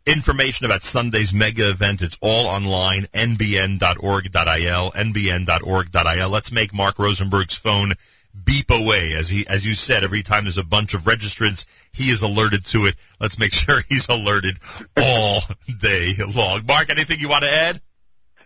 Information 0.06 0.66
about 0.66 0.82
Sunday's 0.82 1.32
mega 1.32 1.70
event, 1.70 2.02
it's 2.02 2.18
all 2.20 2.46
online, 2.46 3.06
nbn.org.il, 3.14 4.92
nbn.org.il. 4.92 6.30
Let's 6.30 6.52
make 6.52 6.74
Marc 6.74 6.98
Rosenberg's 6.98 7.58
phone 7.62 7.92
beep 8.44 8.68
away. 8.70 9.14
As 9.18 9.28
he, 9.30 9.46
as 9.48 9.64
you 9.64 9.74
said, 9.74 10.02
every 10.04 10.22
time 10.22 10.44
there's 10.44 10.58
a 10.58 10.64
bunch 10.64 10.94
of 10.94 11.02
registrants, 11.02 11.64
he 11.92 12.10
is 12.10 12.22
alerted 12.22 12.64
to 12.72 12.86
it. 12.86 12.96
Let's 13.20 13.38
make 13.38 13.52
sure 13.52 13.82
he's 13.88 14.06
alerted 14.08 14.58
all 14.96 15.42
day 15.80 16.14
long. 16.18 16.66
Marc, 16.66 16.90
anything 16.90 17.18
you 17.20 17.28
want 17.28 17.44
to 17.44 17.50
add? 17.52 17.80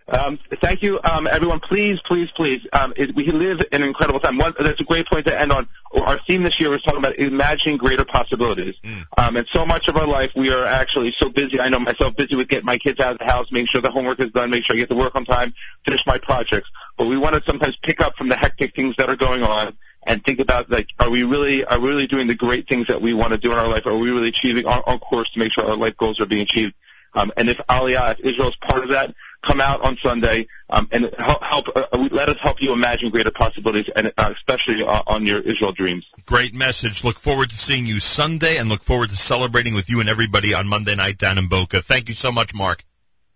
Um, 0.09 0.39
thank 0.61 0.81
you, 0.81 0.99
um, 1.03 1.27
everyone. 1.27 1.59
Please, 1.59 1.99
please, 2.05 2.29
please. 2.31 2.65
Um, 2.71 2.93
it, 2.95 3.13
we 3.15 3.29
live 3.29 3.59
in 3.71 3.81
an 3.81 3.87
incredible 3.87 4.21
time. 4.21 4.37
One, 4.37 4.53
that's 4.57 4.79
a 4.79 4.85
great 4.85 5.05
point 5.05 5.25
to 5.25 5.37
end 5.37 5.51
on. 5.51 5.67
Our 5.93 6.19
theme 6.25 6.43
this 6.43 6.59
year 6.59 6.69
was 6.69 6.81
talking 6.81 6.99
about 6.99 7.17
imagining 7.17 7.77
greater 7.77 8.05
possibilities. 8.05 8.75
Um, 9.17 9.35
and 9.35 9.45
so 9.51 9.65
much 9.65 9.87
of 9.89 9.97
our 9.97 10.07
life, 10.07 10.31
we 10.35 10.49
are 10.49 10.65
actually 10.65 11.13
so 11.17 11.29
busy. 11.29 11.59
I 11.59 11.67
know 11.67 11.79
myself 11.79 12.15
busy 12.15 12.35
with 12.35 12.47
getting 12.47 12.65
my 12.65 12.77
kids 12.77 12.99
out 13.01 13.13
of 13.13 13.19
the 13.19 13.25
house, 13.25 13.47
making 13.51 13.67
sure 13.71 13.81
the 13.81 13.91
homework 13.91 14.19
is 14.21 14.31
done, 14.31 14.49
make 14.49 14.63
sure 14.63 14.75
I 14.75 14.79
get 14.79 14.89
to 14.89 14.95
work 14.95 15.15
on 15.15 15.25
time, 15.25 15.53
finish 15.83 16.01
my 16.07 16.17
projects. 16.19 16.69
But 16.97 17.07
we 17.07 17.17
want 17.17 17.35
to 17.35 17.41
sometimes 17.45 17.77
pick 17.83 17.99
up 17.99 18.15
from 18.15 18.29
the 18.29 18.37
hectic 18.37 18.75
things 18.75 18.95
that 18.97 19.09
are 19.09 19.17
going 19.17 19.43
on 19.43 19.77
and 20.05 20.23
think 20.23 20.39
about 20.39 20.69
like, 20.69 20.87
are 20.99 21.09
we 21.09 21.23
really, 21.23 21.65
are 21.65 21.81
we 21.81 21.89
really 21.89 22.07
doing 22.07 22.27
the 22.27 22.35
great 22.35 22.69
things 22.69 22.87
that 22.87 23.01
we 23.01 23.13
want 23.13 23.31
to 23.31 23.37
do 23.37 23.51
in 23.51 23.57
our 23.57 23.67
life? 23.67 23.85
Are 23.85 23.97
we 23.97 24.09
really 24.09 24.29
achieving 24.29 24.65
our, 24.65 24.81
our 24.87 24.99
course 24.99 25.29
to 25.33 25.39
make 25.39 25.51
sure 25.51 25.65
our 25.65 25.75
life 25.75 25.97
goals 25.97 26.21
are 26.21 26.25
being 26.25 26.43
achieved? 26.43 26.73
Um, 27.17 27.31
and 27.35 27.49
if 27.49 27.57
Aliyah, 27.67 28.19
if 28.19 28.19
Israel 28.19 28.49
is 28.49 28.55
part 28.61 28.83
of 28.83 28.89
that, 28.89 29.13
come 29.43 29.59
out 29.59 29.81
on 29.81 29.97
Sunday 29.97 30.45
um, 30.69 30.87
and 30.91 31.09
help. 31.17 31.41
help 31.41 31.65
uh, 31.75 31.87
let 32.11 32.29
us 32.29 32.37
help 32.39 32.61
you 32.61 32.73
imagine 32.73 33.09
greater 33.09 33.31
possibilities, 33.31 33.89
and 33.95 34.13
uh, 34.17 34.33
especially 34.35 34.83
uh, 34.85 35.01
on 35.07 35.25
your 35.25 35.41
Israel 35.41 35.73
dreams. 35.73 36.05
Great 36.27 36.53
message. 36.53 37.01
Look 37.03 37.17
forward 37.17 37.49
to 37.49 37.55
seeing 37.55 37.85
you 37.85 37.97
Sunday 37.99 38.57
and 38.57 38.69
look 38.69 38.83
forward 38.83 39.09
to 39.09 39.15
celebrating 39.15 39.73
with 39.73 39.85
you 39.87 39.99
and 39.99 40.07
everybody 40.07 40.53
on 40.53 40.67
Monday 40.67 40.95
night 40.95 41.17
down 41.17 41.39
in 41.39 41.49
Boca. 41.49 41.81
Thank 41.87 42.07
you 42.07 42.13
so 42.13 42.31
much, 42.31 42.51
Marc. 42.53 42.83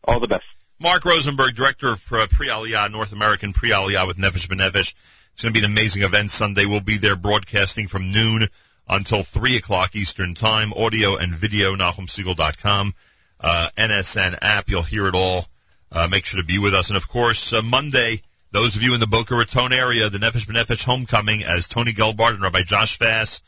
All 0.03 0.19
the 0.19 0.27
best. 0.27 0.45
Marc 0.79 1.03
Rosenberg, 1.03 1.55
Director 1.55 1.93
of 1.93 1.99
uh, 2.11 2.27
Pre-Aliyah, 2.35 2.91
North 2.91 3.13
American 3.13 3.53
Pre-Aliyah 3.53 4.05
with 4.05 4.17
Nefesh 4.17 4.47
B'Nefesh. 4.49 4.93
It's 5.33 5.41
going 5.41 5.53
to 5.53 5.59
be 5.59 5.65
an 5.65 5.71
amazing 5.71 6.03
event 6.03 6.29
Sunday. 6.29 6.65
We'll 6.65 6.81
be 6.81 6.99
there 6.99 7.15
broadcasting 7.15 7.87
from 7.87 8.11
noon 8.11 8.47
until 8.87 9.23
3 9.23 9.57
o'clock 9.57 9.95
Eastern 9.95 10.35
Time. 10.35 10.73
Audio 10.73 11.17
and 11.17 11.39
video, 11.39 11.75
NachumSegal.com. 11.75 12.93
Uh, 13.41 13.69
NSN 13.77 14.37
app, 14.41 14.65
you'll 14.67 14.83
hear 14.83 15.07
it 15.07 15.15
all. 15.15 15.47
Uh, 15.91 16.07
make 16.07 16.25
sure 16.25 16.39
to 16.39 16.45
be 16.45 16.59
with 16.59 16.73
us. 16.73 16.89
And 16.89 16.97
of 16.97 17.09
course, 17.09 17.51
uh, 17.55 17.61
Monday, 17.61 18.21
those 18.53 18.75
of 18.75 18.81
you 18.81 18.93
in 18.93 18.99
the 18.99 19.07
Boca 19.07 19.35
Raton 19.35 19.73
area, 19.73 20.09
the 20.09 20.19
Nefesh 20.19 20.47
B'Nefesh 20.47 20.83
homecoming 20.83 21.43
as 21.43 21.67
Tony 21.67 21.93
Gelbart 21.93 22.35
and 22.35 22.41
Rabbi 22.41 22.61
Josh 22.65 22.97
Fass, 22.99 23.41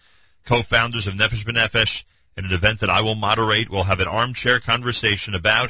co-founders 0.47 1.07
of 1.07 1.13
Nefesh 1.13 1.45
B'Nefesh, 1.45 2.03
in 2.35 2.45
an 2.45 2.51
event 2.51 2.79
that 2.81 2.89
I 2.89 3.01
will 3.01 3.15
moderate. 3.15 3.69
We'll 3.69 3.83
have 3.83 3.99
an 3.99 4.07
armchair 4.07 4.59
conversation 4.59 5.35
about 5.35 5.69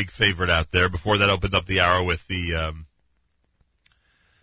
Big 0.00 0.10
favorite 0.12 0.48
out 0.48 0.68
there. 0.72 0.88
Before 0.88 1.18
that, 1.18 1.28
opened 1.28 1.54
up 1.54 1.66
the 1.66 1.80
hour 1.80 2.02
with 2.02 2.20
the 2.26 2.54
um, 2.54 2.86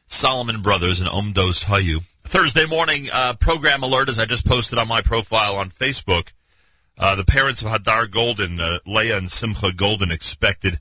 Solomon 0.07 0.61
Brothers 0.61 0.99
and 0.99 1.09
Omdos 1.09 1.65
Hayu. 1.65 1.97
Thursday 2.31 2.67
morning 2.67 3.09
uh, 3.11 3.34
program 3.41 3.81
alert, 3.81 4.07
as 4.07 4.19
I 4.19 4.27
just 4.27 4.45
posted 4.45 4.77
on 4.77 4.88
my 4.88 5.01
profile 5.03 5.55
on 5.55 5.71
Facebook. 5.81 6.25
Uh, 6.95 7.15
the 7.15 7.25
parents 7.25 7.63
of 7.63 7.69
Hadar 7.69 8.05
Goldin, 8.07 8.59
uh, 8.59 8.81
Leah 8.85 9.17
and 9.17 9.31
Simcha 9.31 9.71
Goldin, 9.75 10.11
expected 10.11 10.79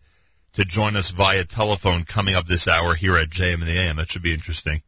to 0.56 0.64
join 0.66 0.94
us 0.94 1.10
via 1.16 1.46
telephone 1.46 2.04
coming 2.04 2.34
up 2.34 2.44
this 2.46 2.68
hour 2.68 2.94
here 2.94 3.16
at 3.16 3.30
JM 3.30 3.62
in 3.62 3.66
the 3.66 3.80
AM. 3.80 3.96
That 3.96 4.08
should 4.08 4.22
be 4.22 4.34
interesting. 4.34 4.82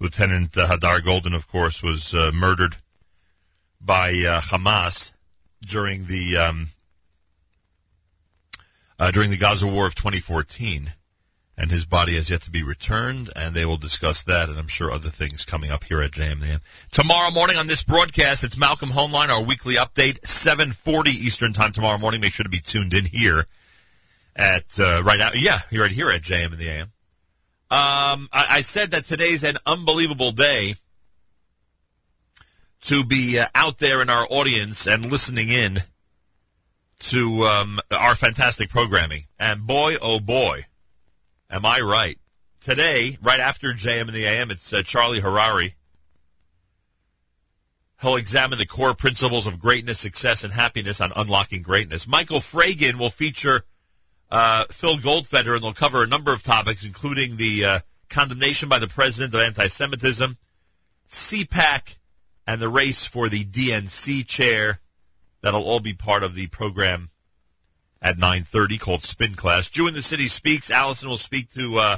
Lieutenant 0.00 0.54
uh, 0.54 0.68
Hadar 0.68 1.02
Goldin, 1.02 1.34
of 1.34 1.48
course, 1.48 1.80
was 1.82 2.12
uh, 2.14 2.30
murdered 2.34 2.74
by 3.80 4.10
uh, 4.10 4.42
Hamas 4.52 5.12
during 5.62 6.06
the 6.08 6.36
um, 6.36 6.68
uh, 9.04 9.10
during 9.10 9.30
the 9.30 9.36
Gaza 9.38 9.66
War 9.66 9.86
of 9.86 9.94
2014, 9.96 10.90
and 11.58 11.70
his 11.70 11.84
body 11.84 12.16
has 12.16 12.30
yet 12.30 12.40
to 12.42 12.50
be 12.50 12.64
returned, 12.64 13.30
and 13.36 13.54
they 13.54 13.66
will 13.66 13.76
discuss 13.76 14.24
that, 14.26 14.48
and 14.48 14.58
I'm 14.58 14.68
sure 14.68 14.90
other 14.90 15.10
things 15.10 15.44
coming 15.48 15.70
up 15.70 15.84
here 15.84 16.00
at 16.00 16.12
JMAM. 16.12 16.60
Tomorrow 16.92 17.30
morning 17.30 17.56
on 17.56 17.66
this 17.66 17.84
broadcast, 17.86 18.44
it's 18.44 18.58
Malcolm 18.58 18.88
Hoenlein, 18.88 19.28
our 19.28 19.44
weekly 19.44 19.74
update, 19.76 20.20
7:40 20.24 21.08
Eastern 21.08 21.52
Time 21.52 21.74
tomorrow 21.74 21.98
morning. 21.98 22.22
Make 22.22 22.32
sure 22.32 22.44
to 22.44 22.48
be 22.48 22.62
tuned 22.66 22.94
in 22.94 23.04
here 23.04 23.44
at 24.34 24.64
uh, 24.78 25.02
right 25.04 25.18
now. 25.18 25.32
Yeah, 25.34 25.58
you're 25.70 25.82
right 25.82 25.92
here 25.92 26.10
at 26.10 26.22
JM 26.22 26.54
in 26.54 26.58
the 26.58 26.70
AM. 26.70 26.92
Um, 27.70 28.28
I, 28.32 28.58
I 28.58 28.62
said 28.62 28.92
that 28.92 29.04
today's 29.04 29.42
an 29.42 29.58
unbelievable 29.66 30.32
day 30.32 30.76
to 32.88 33.04
be 33.06 33.38
uh, 33.38 33.48
out 33.54 33.74
there 33.78 34.00
in 34.00 34.08
our 34.08 34.26
audience 34.30 34.86
and 34.86 35.12
listening 35.12 35.50
in 35.50 35.78
to 37.10 37.44
um, 37.44 37.80
our 37.90 38.16
fantastic 38.16 38.70
programming. 38.70 39.24
And 39.38 39.66
boy, 39.66 39.94
oh 40.00 40.20
boy, 40.20 40.60
am 41.50 41.64
I 41.64 41.80
right. 41.80 42.18
Today, 42.62 43.18
right 43.22 43.40
after 43.40 43.74
JM 43.74 44.02
and 44.02 44.14
the 44.14 44.26
AM, 44.26 44.50
it's 44.50 44.72
uh, 44.72 44.82
Charlie 44.86 45.20
Harary. 45.20 45.74
He'll 48.00 48.16
examine 48.16 48.58
the 48.58 48.66
core 48.66 48.94
principles 48.96 49.46
of 49.46 49.60
greatness, 49.60 50.00
success, 50.00 50.44
and 50.44 50.52
happiness 50.52 51.00
on 51.00 51.12
unlocking 51.14 51.62
greatness. 51.62 52.06
Michael 52.08 52.42
Fragin 52.52 52.98
will 52.98 53.10
feature 53.10 53.62
uh, 54.30 54.64
Phil 54.80 54.98
Goldfeder, 54.98 55.54
and 55.54 55.62
they'll 55.62 55.74
cover 55.74 56.02
a 56.02 56.06
number 56.06 56.32
of 56.32 56.42
topics, 56.42 56.84
including 56.84 57.36
the 57.36 57.64
uh, 57.64 57.80
condemnation 58.12 58.68
by 58.68 58.78
the 58.78 58.88
president 58.88 59.34
of 59.34 59.40
anti-Semitism, 59.40 60.36
CPAC, 61.10 61.80
and 62.46 62.60
the 62.60 62.68
race 62.68 63.08
for 63.12 63.28
the 63.28 63.44
DNC 63.44 64.26
chair. 64.26 64.80
That'll 65.44 65.62
all 65.62 65.80
be 65.80 65.92
part 65.92 66.22
of 66.22 66.34
the 66.34 66.46
program 66.46 67.10
at 68.00 68.16
9:30 68.16 68.80
called 68.80 69.02
Spin 69.02 69.34
Class. 69.34 69.68
Jew 69.68 69.86
in 69.88 69.92
the 69.92 70.00
City 70.00 70.30
speaks. 70.30 70.70
Allison 70.70 71.06
will 71.06 71.18
speak 71.18 71.52
to 71.52 71.76
uh, 71.76 71.96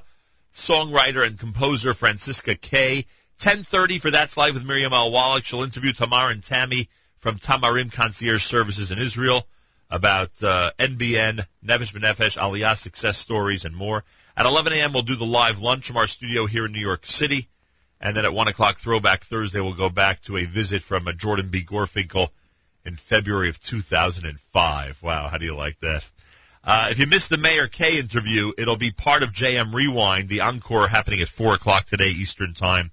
songwriter 0.68 1.24
and 1.24 1.38
composer 1.38 1.94
Francisca 1.94 2.56
Kay. 2.56 3.06
10:30 3.40 4.00
for 4.00 4.10
That's 4.10 4.36
Live 4.36 4.54
with 4.54 4.64
Miriam 4.64 4.92
Al 4.92 5.12
Wallach. 5.12 5.44
She'll 5.44 5.62
interview 5.62 5.92
Tamar 5.92 6.32
and 6.32 6.42
Tammy 6.42 6.88
from 7.20 7.38
Tamarim 7.38 7.92
Concierge 7.92 8.42
Services 8.42 8.90
in 8.90 8.98
Israel 8.98 9.46
about 9.90 10.30
uh, 10.42 10.72
NBN, 10.80 11.46
Nefesh 11.64 11.94
B'Nefesh, 11.94 12.36
Aliyah 12.36 12.76
success 12.76 13.18
stories, 13.18 13.64
and 13.64 13.76
more. 13.76 14.02
At 14.36 14.46
11 14.46 14.72
a.m., 14.72 14.92
we'll 14.92 15.04
do 15.04 15.14
the 15.14 15.24
live 15.24 15.58
lunch 15.58 15.86
from 15.86 15.98
our 15.98 16.08
studio 16.08 16.46
here 16.46 16.66
in 16.66 16.72
New 16.72 16.84
York 16.84 17.06
City. 17.06 17.48
And 18.00 18.16
then 18.16 18.24
at 18.24 18.32
1 18.32 18.48
o'clock, 18.48 18.78
Throwback 18.82 19.22
Thursday, 19.30 19.60
we'll 19.60 19.76
go 19.76 19.88
back 19.88 20.20
to 20.22 20.36
a 20.36 20.46
visit 20.46 20.82
from 20.82 21.06
uh, 21.06 21.12
Jordan 21.16 21.48
B. 21.48 21.64
Gorfinkel 21.64 22.30
in 22.86 22.98
February 23.08 23.50
of 23.50 23.56
2005. 23.68 24.94
Wow, 25.02 25.28
how 25.28 25.38
do 25.38 25.44
you 25.44 25.54
like 25.54 25.78
that? 25.80 26.02
Uh, 26.64 26.88
if 26.90 26.98
you 26.98 27.06
missed 27.06 27.30
the 27.30 27.36
Mayor 27.36 27.68
K 27.68 27.98
interview, 27.98 28.52
it'll 28.58 28.78
be 28.78 28.92
part 28.92 29.22
of 29.22 29.30
JM 29.30 29.74
Rewind, 29.74 30.28
the 30.28 30.40
encore 30.40 30.88
happening 30.88 31.20
at 31.20 31.28
4 31.28 31.54
o'clock 31.54 31.86
today 31.86 32.08
Eastern 32.08 32.54
Time. 32.54 32.90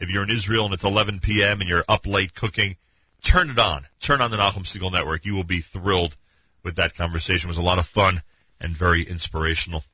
If 0.00 0.10
you're 0.10 0.24
in 0.24 0.30
Israel 0.30 0.66
and 0.66 0.74
it's 0.74 0.84
11 0.84 1.20
p.m. 1.22 1.60
and 1.60 1.68
you're 1.68 1.84
up 1.88 2.06
late 2.06 2.34
cooking, 2.34 2.76
turn 3.24 3.48
it 3.48 3.58
on. 3.58 3.86
Turn 4.04 4.20
on 4.20 4.30
the 4.30 4.36
Nachum 4.36 4.66
Segal 4.66 4.92
Network. 4.92 5.24
You 5.24 5.34
will 5.34 5.44
be 5.44 5.62
thrilled 5.72 6.16
with 6.64 6.76
that 6.76 6.96
conversation. 6.96 7.48
It 7.48 7.52
was 7.52 7.58
a 7.58 7.62
lot 7.62 7.78
of 7.78 7.86
fun 7.86 8.22
and 8.60 8.76
very 8.76 9.08
inspirational. 9.08 9.84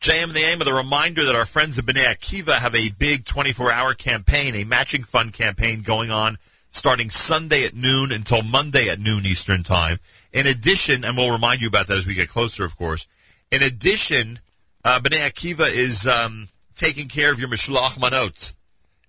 JM 0.00 0.24
and 0.24 0.34
the 0.34 0.44
AM 0.44 0.60
of 0.60 0.66
the 0.66 0.72
reminder 0.72 1.26
that 1.26 1.36
our 1.36 1.46
friends 1.46 1.78
at 1.78 1.86
B'nai 1.86 2.14
Akiva 2.16 2.60
have 2.60 2.74
a 2.74 2.90
big 2.98 3.24
24-hour 3.24 3.94
campaign, 3.94 4.54
a 4.56 4.64
matching 4.64 5.04
fund 5.04 5.32
campaign 5.32 5.84
going 5.86 6.10
on 6.10 6.38
starting 6.72 7.10
Sunday 7.10 7.64
at 7.64 7.74
noon 7.74 8.10
until 8.12 8.42
Monday 8.42 8.88
at 8.88 8.98
noon 8.98 9.26
Eastern 9.26 9.62
Time. 9.62 10.00
In 10.32 10.46
addition, 10.46 11.04
and 11.04 11.14
we'll 11.16 11.30
remind 11.30 11.60
you 11.60 11.68
about 11.68 11.86
that 11.88 11.98
as 11.98 12.06
we 12.06 12.14
get 12.14 12.30
closer, 12.30 12.64
of 12.64 12.74
course. 12.76 13.06
In 13.50 13.62
addition, 13.62 14.40
uh, 14.82 14.98
B'nai 15.00 15.30
Akiva 15.30 15.70
is 15.72 16.08
um, 16.10 16.48
taking 16.76 17.08
care 17.08 17.32
of 17.32 17.38
your 17.38 17.48
Mishloach 17.48 17.96
Manot. 17.98 18.52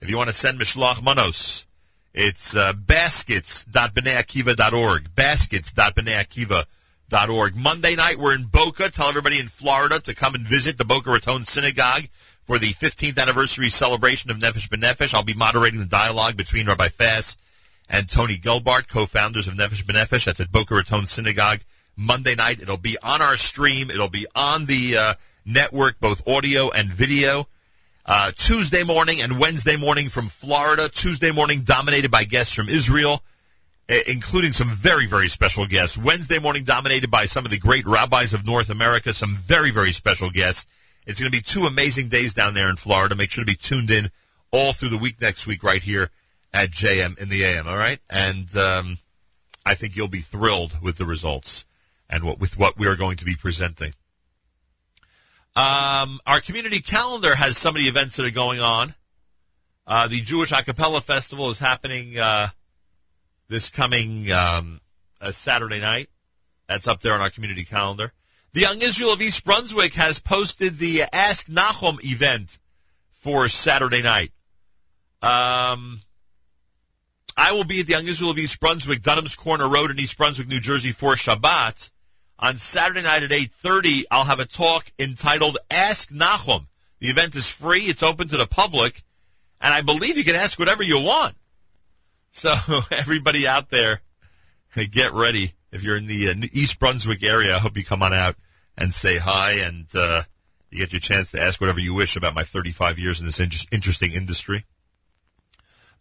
If 0.02 0.10
you 0.10 0.18
want 0.18 0.28
to 0.28 0.34
send 0.34 0.60
Mishloach 0.60 1.02
Manos, 1.02 1.66
it's 2.14 2.54
uh, 2.56 2.74
baskets.bneiakiva.org. 2.88 5.16
Baskets.bneiakiva.org. 5.16 7.56
Monday 7.56 7.96
night, 7.96 8.20
we're 8.20 8.36
in 8.36 8.50
Boca. 8.52 8.92
Tell 8.94 9.08
everybody 9.08 9.40
in 9.40 9.48
Florida 9.48 10.02
to 10.04 10.14
come 10.14 10.36
and 10.36 10.46
visit 10.48 10.78
the 10.78 10.84
Boca 10.84 11.10
Raton 11.10 11.46
Synagogue 11.46 12.04
for 12.46 12.60
the 12.60 12.74
15th 12.82 13.18
anniversary 13.18 13.70
celebration 13.70 14.30
of 14.30 14.36
Nefesh 14.38 14.68
B'Nefesh. 14.70 15.14
I'll 15.14 15.24
be 15.24 15.34
moderating 15.34 15.80
the 15.80 15.86
dialogue 15.86 16.36
between 16.36 16.68
Rabbi 16.68 16.90
Fass 16.98 17.38
and 17.90 18.10
Tony 18.14 18.40
Gelbart, 18.44 18.84
co-founders 18.92 19.48
of 19.48 19.54
Nefesh 19.54 19.86
B'Nefesh. 19.88 20.26
That's 20.26 20.40
at 20.40 20.52
Boca 20.52 20.76
Raton 20.76 21.06
Synagogue. 21.06 21.60
Monday 21.96 22.36
night, 22.36 22.60
it'll 22.62 22.78
be 22.78 22.98
on 23.02 23.22
our 23.22 23.36
stream. 23.36 23.92
It'll 23.92 24.10
be 24.10 24.28
on 24.34 24.66
the 24.66 24.98
uh, 24.98 25.14
network, 25.46 26.00
both 26.00 26.18
audio 26.26 26.72
and 26.72 26.90
video. 26.98 27.46
Uh, 28.06 28.32
Tuesday 28.48 28.84
morning 28.84 29.22
and 29.22 29.40
Wednesday 29.40 29.78
morning 29.78 30.10
from 30.10 30.32
Florida. 30.42 30.90
Tuesday 30.90 31.32
morning 31.32 31.64
dominated 31.66 32.10
by 32.10 32.26
guests 32.26 32.54
from 32.54 32.68
Israel, 32.68 33.22
eh, 33.88 34.02
including 34.08 34.52
some 34.52 34.78
very, 34.82 35.08
very 35.10 35.30
special 35.30 35.68
guests. 35.68 35.98
Wednesday 36.04 36.40
morning 36.40 36.66
dominated 36.66 37.12
by 37.12 37.28
some 37.28 37.46
of 37.46 37.52
the 37.52 37.60
great 37.60 37.86
rabbis 37.88 38.34
of 38.34 38.46
North 38.46 38.70
America, 38.70 39.14
some 39.14 39.42
very, 39.48 39.72
very 39.72 39.94
special 39.94 40.32
guests. 40.32 40.66
It's 41.06 41.20
going 41.20 41.32
to 41.32 41.38
be 41.38 41.44
two 41.44 41.66
amazing 41.68 42.10
days 42.10 42.34
down 42.34 42.54
there 42.54 42.70
in 42.70 42.76
Florida. 42.78 43.16
Make 43.16 43.30
sure 43.30 43.44
to 43.44 43.52
be 43.52 43.58
tuned 43.62 43.90
in 43.90 44.10
all 44.52 44.74
through 44.74 44.90
the 44.90 44.98
week 44.98 45.22
next 45.22 45.48
week 45.48 45.64
right 45.64 45.82
here 45.82 46.10
at 46.54 46.70
JM 46.70 47.18
in 47.18 47.30
the 47.30 47.44
AM, 47.44 47.68
all 47.68 47.78
right? 47.78 48.00
And 48.10 48.48
um, 48.56 48.98
I 49.66 49.76
think 49.76 49.96
you'll 49.96 50.08
be 50.08 50.22
thrilled 50.22 50.74
with 50.84 50.98
the 50.98 51.06
results 51.06 51.66
and 52.10 52.24
what, 52.24 52.40
with 52.40 52.52
what 52.58 52.78
we 52.78 52.88
are 52.88 52.96
going 52.96 53.18
to 53.18 53.26
be 53.26 53.36
presenting. 53.42 53.94
Um, 55.56 56.20
our 56.26 56.42
community 56.46 56.82
calendar 56.82 57.36
has 57.36 57.58
some 57.58 57.76
of 57.76 57.80
the 57.80 57.88
events 57.88 58.18
that 58.18 58.24
are 58.24 58.32
going 58.32 58.60
on. 58.60 58.94
Uh, 59.86 60.08
the 60.08 60.22
Jewish 60.24 60.52
Acapella 60.52 61.04
Festival 61.04 61.52
is 61.52 61.60
happening 61.60 62.18
uh, 62.18 62.48
this 63.50 63.70
coming 63.76 64.32
um, 64.32 64.80
uh, 65.20 65.32
Saturday 65.32 65.80
night. 65.80 66.08
That's 66.68 66.88
up 66.88 67.02
there 67.02 67.14
on 67.14 67.22
our 67.22 67.32
community 67.32 67.66
calendar. 67.66 68.12
The 68.54 68.62
Young 68.62 68.82
Israel 68.82 69.14
of 69.14 69.22
East 69.22 69.44
Brunswick 69.44 69.94
has 69.94 70.20
posted 70.24 70.80
the 70.80 71.04
Ask 71.12 71.48
Nachum 71.48 71.98
event 72.02 72.50
for 73.24 73.48
Saturday 73.50 74.02
night. 74.02 74.32
Um, 75.22 76.00
I 77.36 77.52
will 77.54 77.66
be 77.66 77.80
at 77.82 77.88
the 77.88 77.94
Young 77.94 78.08
Israel 78.08 78.32
of 78.32 78.38
East 78.38 78.60
Brunswick, 78.60 79.02
Dunham's 79.02 79.36
Corner 79.36 79.70
Road 79.70 79.92
in 79.92 80.00
East 80.00 80.18
Brunswick, 80.18 80.48
New 80.48 80.60
Jersey 80.60 80.94
for 80.98 81.16
Shabbat. 81.16 81.90
On 82.40 82.58
Saturday 82.58 83.02
night 83.02 83.24
at 83.24 83.32
8.30, 83.32 84.04
I'll 84.12 84.26
have 84.26 84.40
a 84.40 84.46
talk 84.46 84.84
entitled 85.00 85.58
Ask 85.72 86.10
Nachum. 86.10 86.68
The 87.00 87.10
event 87.10 87.36
is 87.36 87.52
free. 87.60 87.86
It's 87.86 88.04
open 88.04 88.28
to 88.30 88.38
the 88.38 88.48
public. 88.48 88.94
And 89.62 89.74
I 89.74 89.82
believe 89.82 90.18
you 90.18 90.24
can 90.24 90.36
ask 90.36 90.60
whatever 90.60 90.84
you 90.84 90.96
want. 90.96 91.36
So 92.34 92.50
everybody 92.92 93.48
out 93.48 93.70
there, 93.72 94.02
get 94.76 95.14
ready. 95.14 95.54
If 95.72 95.84
you're 95.84 95.98
in 95.98 96.08
the 96.08 96.30
uh, 96.30 96.48
East 96.52 96.80
Brunswick 96.80 97.24
area, 97.24 97.56
I 97.56 97.60
hope 97.60 97.78
you 97.78 97.86
come 97.86 98.04
on 98.04 98.14
out 98.14 98.36
and 98.78 98.94
say 98.94 99.18
hi 99.18 99.54
and 99.66 99.86
uh, 99.96 100.24
you 100.70 100.80
get 100.80 100.92
your 100.92 101.02
chance 101.02 101.32
to 101.32 101.42
ask 101.42 101.62
whatever 101.62 101.80
you 101.80 101.94
wish 101.94 102.16
about 102.16 102.36
my 102.36 102.44
35 102.52 102.98
years 102.98 103.20
in 103.20 103.26
this 103.26 103.40
in- 103.40 103.52
interesting 103.72 104.12
industry. 104.12 104.66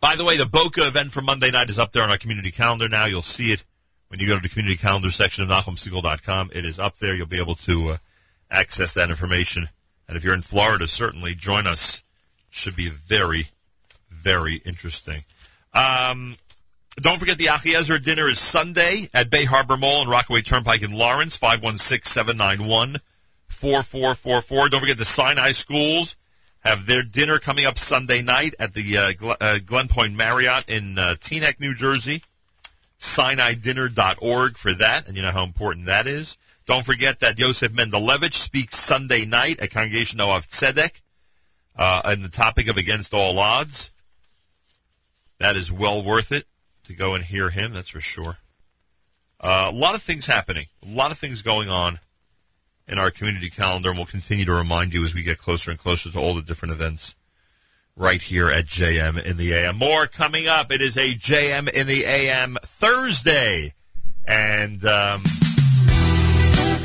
By 0.02 0.16
the 0.16 0.24
way, 0.24 0.36
the 0.36 0.46
Boca 0.50 0.88
event 0.88 1.12
for 1.12 1.22
Monday 1.22 1.52
night 1.52 1.70
is 1.70 1.78
up 1.78 1.92
there 1.92 2.02
on 2.02 2.10
our 2.10 2.18
community 2.18 2.50
calendar 2.50 2.88
now. 2.88 3.06
You'll 3.06 3.22
see 3.22 3.52
it 3.52 3.60
when 4.08 4.18
you 4.18 4.26
go 4.26 4.34
to 4.34 4.42
the 4.42 4.48
community 4.48 4.76
calendar 4.76 5.10
section 5.12 5.44
of 5.44 5.48
NachumSegal.com. 5.48 6.50
It 6.52 6.64
is 6.64 6.80
up 6.80 6.94
there. 7.00 7.14
You'll 7.14 7.28
be 7.28 7.40
able 7.40 7.54
to 7.66 7.90
uh, 7.90 7.98
access 8.50 8.94
that 8.94 9.10
information. 9.10 9.68
And 10.08 10.16
if 10.16 10.24
you're 10.24 10.34
in 10.34 10.42
Florida, 10.42 10.88
certainly 10.88 11.36
join 11.38 11.68
us. 11.68 12.02
Should 12.50 12.74
be 12.74 12.90
very, 13.08 13.44
very 14.24 14.60
interesting. 14.66 15.22
Um, 15.72 16.36
don't 17.00 17.20
forget 17.20 17.38
the 17.38 17.46
Achiezer 17.46 18.02
dinner 18.04 18.28
is 18.28 18.40
Sunday 18.40 19.08
at 19.14 19.30
Bay 19.30 19.44
Harbor 19.44 19.76
Mall 19.76 20.02
and 20.02 20.10
Rockaway 20.10 20.42
Turnpike 20.42 20.82
in 20.82 20.90
Lawrence, 20.92 21.38
516-791-4444. 21.40 22.98
Don't 24.68 24.80
forget 24.80 24.98
the 24.98 25.04
Sinai 25.04 25.52
schools 25.52 26.16
have 26.62 26.86
their 26.86 27.02
dinner 27.02 27.38
coming 27.38 27.64
up 27.64 27.76
Sunday 27.76 28.22
night 28.22 28.54
at 28.58 28.72
the 28.72 28.96
uh, 28.96 29.12
Gl- 29.20 29.36
uh, 29.40 29.58
Glenpointe 29.68 30.14
Marriott 30.14 30.68
in 30.68 30.96
uh, 30.98 31.16
Teaneck, 31.22 31.60
New 31.60 31.74
Jersey. 31.74 32.22
SinaiDinner.org 33.18 34.56
for 34.56 34.74
that, 34.76 35.06
and 35.06 35.16
you 35.16 35.22
know 35.22 35.32
how 35.32 35.42
important 35.42 35.86
that 35.86 36.06
is. 36.06 36.36
Don't 36.68 36.86
forget 36.86 37.16
that 37.20 37.36
Yosef 37.36 37.72
Mendelevich 37.72 38.34
speaks 38.34 38.86
Sunday 38.86 39.24
night 39.24 39.58
at 39.58 39.72
Congregation 39.72 40.20
Noav 40.20 40.42
Tzedek 40.54 40.90
uh, 41.76 42.02
on 42.04 42.22
the 42.22 42.28
topic 42.28 42.68
of 42.68 42.76
Against 42.76 43.12
All 43.12 43.38
Odds. 43.40 43.90
That 45.40 45.56
is 45.56 45.72
well 45.72 46.04
worth 46.06 46.30
it 46.30 46.44
to 46.84 46.94
go 46.94 47.16
and 47.16 47.24
hear 47.24 47.50
him, 47.50 47.74
that's 47.74 47.90
for 47.90 48.00
sure. 48.00 48.36
Uh, 49.40 49.70
a 49.70 49.74
lot 49.74 49.96
of 49.96 50.02
things 50.04 50.24
happening, 50.24 50.66
a 50.84 50.88
lot 50.88 51.10
of 51.10 51.18
things 51.18 51.42
going 51.42 51.68
on 51.68 51.98
in 52.88 52.98
our 52.98 53.10
community 53.10 53.50
calendar, 53.50 53.90
and 53.90 53.98
we'll 53.98 54.06
continue 54.06 54.44
to 54.44 54.52
remind 54.52 54.92
you 54.92 55.04
as 55.04 55.14
we 55.14 55.22
get 55.22 55.38
closer 55.38 55.70
and 55.70 55.78
closer 55.78 56.10
to 56.10 56.18
all 56.18 56.34
the 56.34 56.42
different 56.42 56.74
events 56.74 57.14
right 57.96 58.20
here 58.20 58.48
at 58.48 58.66
JM 58.66 59.24
in 59.24 59.36
the 59.36 59.52
AM. 59.54 59.76
More 59.76 60.08
coming 60.08 60.46
up. 60.46 60.70
It 60.70 60.80
is 60.80 60.96
a 60.96 61.14
JM 61.14 61.70
in 61.72 61.86
the 61.86 62.04
AM 62.04 62.56
Thursday. 62.80 63.74
And 64.26 64.84
um, 64.84 65.24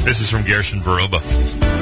this 0.05 0.19
is 0.19 0.29
from 0.31 0.45
Gershon 0.45 0.81
Veroba. 0.83 1.76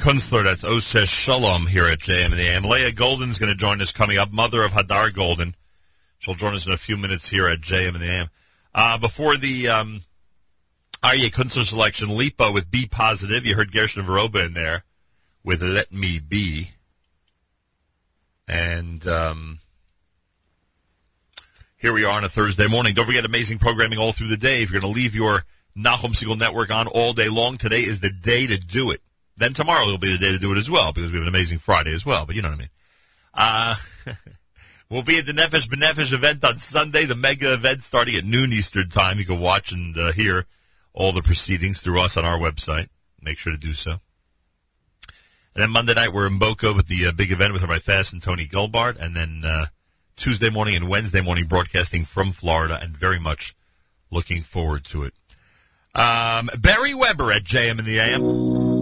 Kunstler, 0.00 0.44
that's 0.44 0.64
Oses 0.64 1.10
Shalom 1.10 1.66
here 1.66 1.84
at 1.84 2.00
JM 2.00 2.32
and 2.32 2.38
the 2.38 2.48
AM. 2.48 2.64
Leah 2.64 2.92
Goldin's 2.92 3.38
going 3.38 3.52
to 3.52 3.56
join 3.56 3.82
us 3.82 3.92
coming 3.92 4.16
up, 4.16 4.30
mother 4.30 4.64
of 4.64 4.70
Hadar 4.70 5.14
Goldin. 5.14 5.52
She'll 6.20 6.36
join 6.36 6.54
us 6.54 6.66
in 6.66 6.72
a 6.72 6.78
few 6.78 6.96
minutes 6.96 7.28
here 7.28 7.46
at 7.46 7.60
JM 7.60 7.94
and 7.94 8.00
the 8.00 8.10
AM. 8.10 8.30
Uh, 8.74 8.98
before 8.98 9.36
the 9.36 9.68
um, 9.68 10.00
Aryeh 11.04 11.34
Kunstler 11.34 11.64
selection, 11.64 12.16
Lipa 12.16 12.50
with 12.50 12.70
Be 12.70 12.88
Positive. 12.90 13.44
You 13.44 13.54
heard 13.54 13.72
Gershon 13.72 14.06
Veroba 14.06 14.46
in 14.46 14.54
there 14.54 14.84
with 15.44 15.60
Let 15.60 15.92
Me 15.92 16.18
Be. 16.26 16.68
And 18.48 19.06
um, 19.06 19.58
here 21.76 21.92
we 21.92 22.04
are 22.04 22.12
on 22.12 22.24
a 22.24 22.30
Thursday 22.30 22.68
morning. 22.68 22.94
Don't 22.94 23.06
forget 23.06 23.26
amazing 23.26 23.58
programming 23.58 23.98
all 23.98 24.14
through 24.16 24.28
the 24.28 24.38
day. 24.38 24.62
If 24.62 24.70
you're 24.70 24.80
going 24.80 24.94
to 24.94 24.98
leave 24.98 25.14
your 25.14 25.40
Nachum 25.76 26.14
Segal 26.16 26.38
Network 26.38 26.70
on 26.70 26.88
all 26.88 27.12
day 27.12 27.28
long, 27.28 27.58
today 27.58 27.82
is 27.82 28.00
the 28.00 28.12
day 28.22 28.46
to 28.46 28.58
do 28.58 28.92
it. 28.92 29.00
Then 29.40 29.54
tomorrow 29.54 29.86
will 29.86 29.98
be 29.98 30.12
the 30.12 30.18
day 30.18 30.32
to 30.32 30.38
do 30.38 30.52
it 30.52 30.58
as 30.58 30.68
well 30.70 30.92
because 30.92 31.10
we 31.10 31.16
have 31.16 31.26
an 31.26 31.32
amazing 31.32 31.60
Friday 31.64 31.94
as 31.94 32.04
well. 32.04 32.26
But 32.26 32.36
you 32.36 32.42
know 32.42 32.50
what 32.50 32.60
I 32.60 32.68
mean. 32.68 32.70
Uh, 33.32 33.74
we'll 34.90 35.04
be 35.04 35.18
at 35.18 35.24
the 35.24 35.32
Nefesh 35.32 35.64
B'Nefesh 35.72 36.12
event 36.12 36.44
on 36.44 36.58
Sunday, 36.58 37.06
the 37.06 37.16
mega 37.16 37.54
event 37.54 37.82
starting 37.82 38.16
at 38.16 38.24
noon 38.24 38.52
Eastern 38.52 38.90
time. 38.90 39.18
You 39.18 39.24
can 39.24 39.40
watch 39.40 39.72
and 39.72 39.96
uh, 39.96 40.12
hear 40.12 40.44
all 40.92 41.14
the 41.14 41.22
proceedings 41.22 41.80
through 41.80 42.02
us 42.02 42.18
on 42.18 42.26
our 42.26 42.38
website. 42.38 42.88
Make 43.22 43.38
sure 43.38 43.52
to 43.52 43.58
do 43.58 43.72
so. 43.72 43.92
And 45.54 45.62
then 45.62 45.70
Monday 45.70 45.94
night 45.94 46.12
we're 46.12 46.26
in 46.26 46.38
Boca 46.38 46.74
with 46.76 46.86
the 46.86 47.06
uh, 47.08 47.12
big 47.16 47.32
event 47.32 47.54
with 47.54 47.62
Rabbi 47.62 47.78
Fass 47.84 48.12
and 48.12 48.22
Tony 48.22 48.46
Gelbart, 48.46 49.02
and 49.02 49.16
then 49.16 49.42
uh, 49.42 49.66
Tuesday 50.18 50.50
morning 50.50 50.76
and 50.76 50.88
Wednesday 50.88 51.22
morning 51.22 51.46
broadcasting 51.48 52.04
from 52.04 52.34
Florida, 52.34 52.78
and 52.80 52.94
very 52.94 53.18
much 53.18 53.54
looking 54.10 54.44
forward 54.52 54.86
to 54.92 55.04
it. 55.04 55.14
Um, 55.94 56.50
Beri 56.60 56.94
Weber 56.94 57.32
at 57.32 57.44
JM 57.44 57.78
in 57.78 57.84
the 57.86 57.98
AM. 57.98 58.79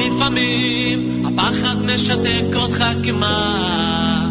לפעמים 0.00 1.26
הפחד 1.26 1.76
משתק 1.84 2.56
אותך 2.56 2.84
כמעט. 3.02 4.30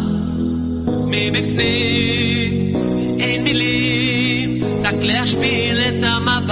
מבפנים 1.06 2.76
אין 3.20 3.44
מילים 3.44 4.64
רק 4.84 4.94
להשפיל 5.02 5.78
את 5.78 6.04
המבט. 6.04 6.50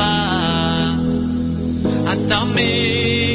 אתה 2.12 2.44
מבין 2.44 3.27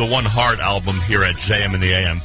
the 0.00 0.06
One 0.06 0.24
Heart 0.24 0.60
album 0.60 0.98
here 1.04 1.22
at 1.22 1.36
JM 1.36 1.74
in 1.74 1.80
the 1.82 1.92
AM. 1.92 2.22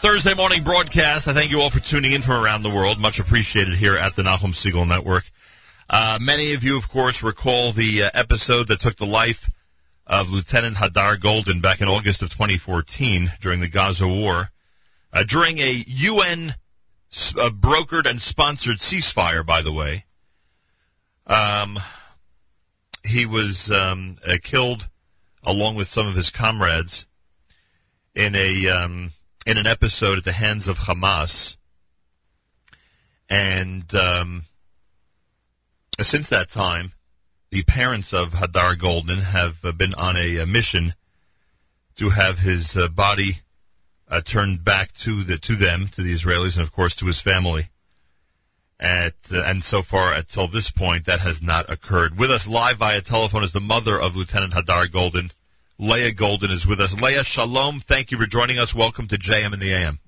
Thursday 0.00 0.32
morning 0.32 0.62
broadcast. 0.62 1.26
I 1.26 1.34
thank 1.34 1.50
you 1.50 1.58
all 1.58 1.72
for 1.74 1.80
tuning 1.82 2.12
in 2.12 2.22
from 2.22 2.38
around 2.38 2.62
the 2.62 2.70
world. 2.70 3.00
Much 3.00 3.18
appreciated 3.18 3.74
here 3.74 3.96
at 3.96 4.14
the 4.14 4.22
Nachum 4.22 4.54
Segal 4.54 4.86
Network. 4.86 5.24
Uh, 5.90 6.18
many 6.20 6.54
of 6.54 6.62
you, 6.62 6.78
of 6.78 6.84
course, 6.88 7.24
recall 7.24 7.74
the 7.74 8.04
uh, 8.04 8.10
episode 8.14 8.68
that 8.68 8.78
took 8.80 8.96
the 8.96 9.10
life 9.10 9.42
of 10.06 10.28
Lieutenant 10.28 10.76
Hadar 10.76 11.18
Goldin 11.18 11.60
back 11.60 11.80
in 11.80 11.88
August 11.88 12.22
of 12.22 12.30
2014 12.30 13.32
during 13.42 13.58
the 13.58 13.68
Gaza 13.68 14.06
War. 14.06 14.50
Uh, 15.12 15.24
during 15.26 15.58
a 15.58 15.82
UN 15.84 16.54
uh, 17.40 17.50
brokered 17.50 18.06
and 18.06 18.20
sponsored 18.20 18.78
ceasefire, 18.78 19.44
by 19.44 19.62
the 19.62 19.72
way. 19.72 20.04
Um, 21.26 21.76
he 23.02 23.26
was 23.26 23.68
um, 23.74 24.16
uh, 24.24 24.34
killed 24.48 24.84
along 25.44 25.76
with 25.76 25.88
some 25.88 26.06
of 26.06 26.16
his 26.16 26.30
comrades 26.30 27.06
in 28.14 28.34
a 28.34 28.70
um, 28.70 29.12
in 29.46 29.58
an 29.58 29.66
episode 29.66 30.18
at 30.18 30.24
the 30.24 30.32
hands 30.32 30.68
of 30.68 30.76
Hamas. 30.76 31.54
And 33.28 33.84
um, 33.94 34.44
since 35.98 36.30
that 36.30 36.48
time, 36.52 36.92
the 37.50 37.64
parents 37.64 38.12
of 38.12 38.30
Hadar 38.30 38.76
Goldin 38.80 39.22
have 39.24 39.54
uh, 39.62 39.72
been 39.72 39.94
on 39.94 40.16
a, 40.16 40.40
uh 40.40 40.46
mission 40.46 40.94
to 41.98 42.10
have 42.10 42.36
his 42.38 42.76
uh, 42.76 42.88
body 42.88 43.34
uh, 44.08 44.20
turned 44.20 44.64
back 44.64 44.90
to 45.04 45.24
the 45.24 45.38
to 45.38 45.56
them, 45.56 45.90
to 45.94 46.02
the 46.02 46.14
Israelis, 46.14 46.56
and 46.56 46.66
of 46.66 46.72
course 46.72 46.96
to 46.96 47.06
his 47.06 47.20
family. 47.20 47.70
At, 48.80 49.14
uh, 49.30 49.42
and 49.44 49.62
so 49.62 49.82
far, 49.82 50.14
until 50.14 50.48
this 50.48 50.70
point, 50.76 51.06
that 51.06 51.20
has 51.20 51.40
not 51.40 51.70
occurred. 51.70 52.18
With 52.18 52.30
us 52.30 52.46
live 52.48 52.78
via 52.78 53.02
telephone 53.02 53.44
is 53.44 53.52
the 53.52 53.60
mother 53.60 54.00
of 54.00 54.16
Lieutenant 54.16 54.52
Hadar 54.52 54.92
Goldin. 54.92 55.30
Leah 55.78 56.14
Goldin 56.14 56.50
is 56.50 56.66
with 56.68 56.80
us. 56.80 56.94
Leah, 57.00 57.24
shalom. 57.24 57.82
Thank 57.86 58.10
you 58.10 58.18
for 58.18 58.26
joining 58.26 58.58
us. 58.58 58.74
Welcome 58.76 59.08
to 59.08 59.18
JM 59.18 59.54
in 59.54 59.60
the 59.60 59.72
AM. 59.72 59.98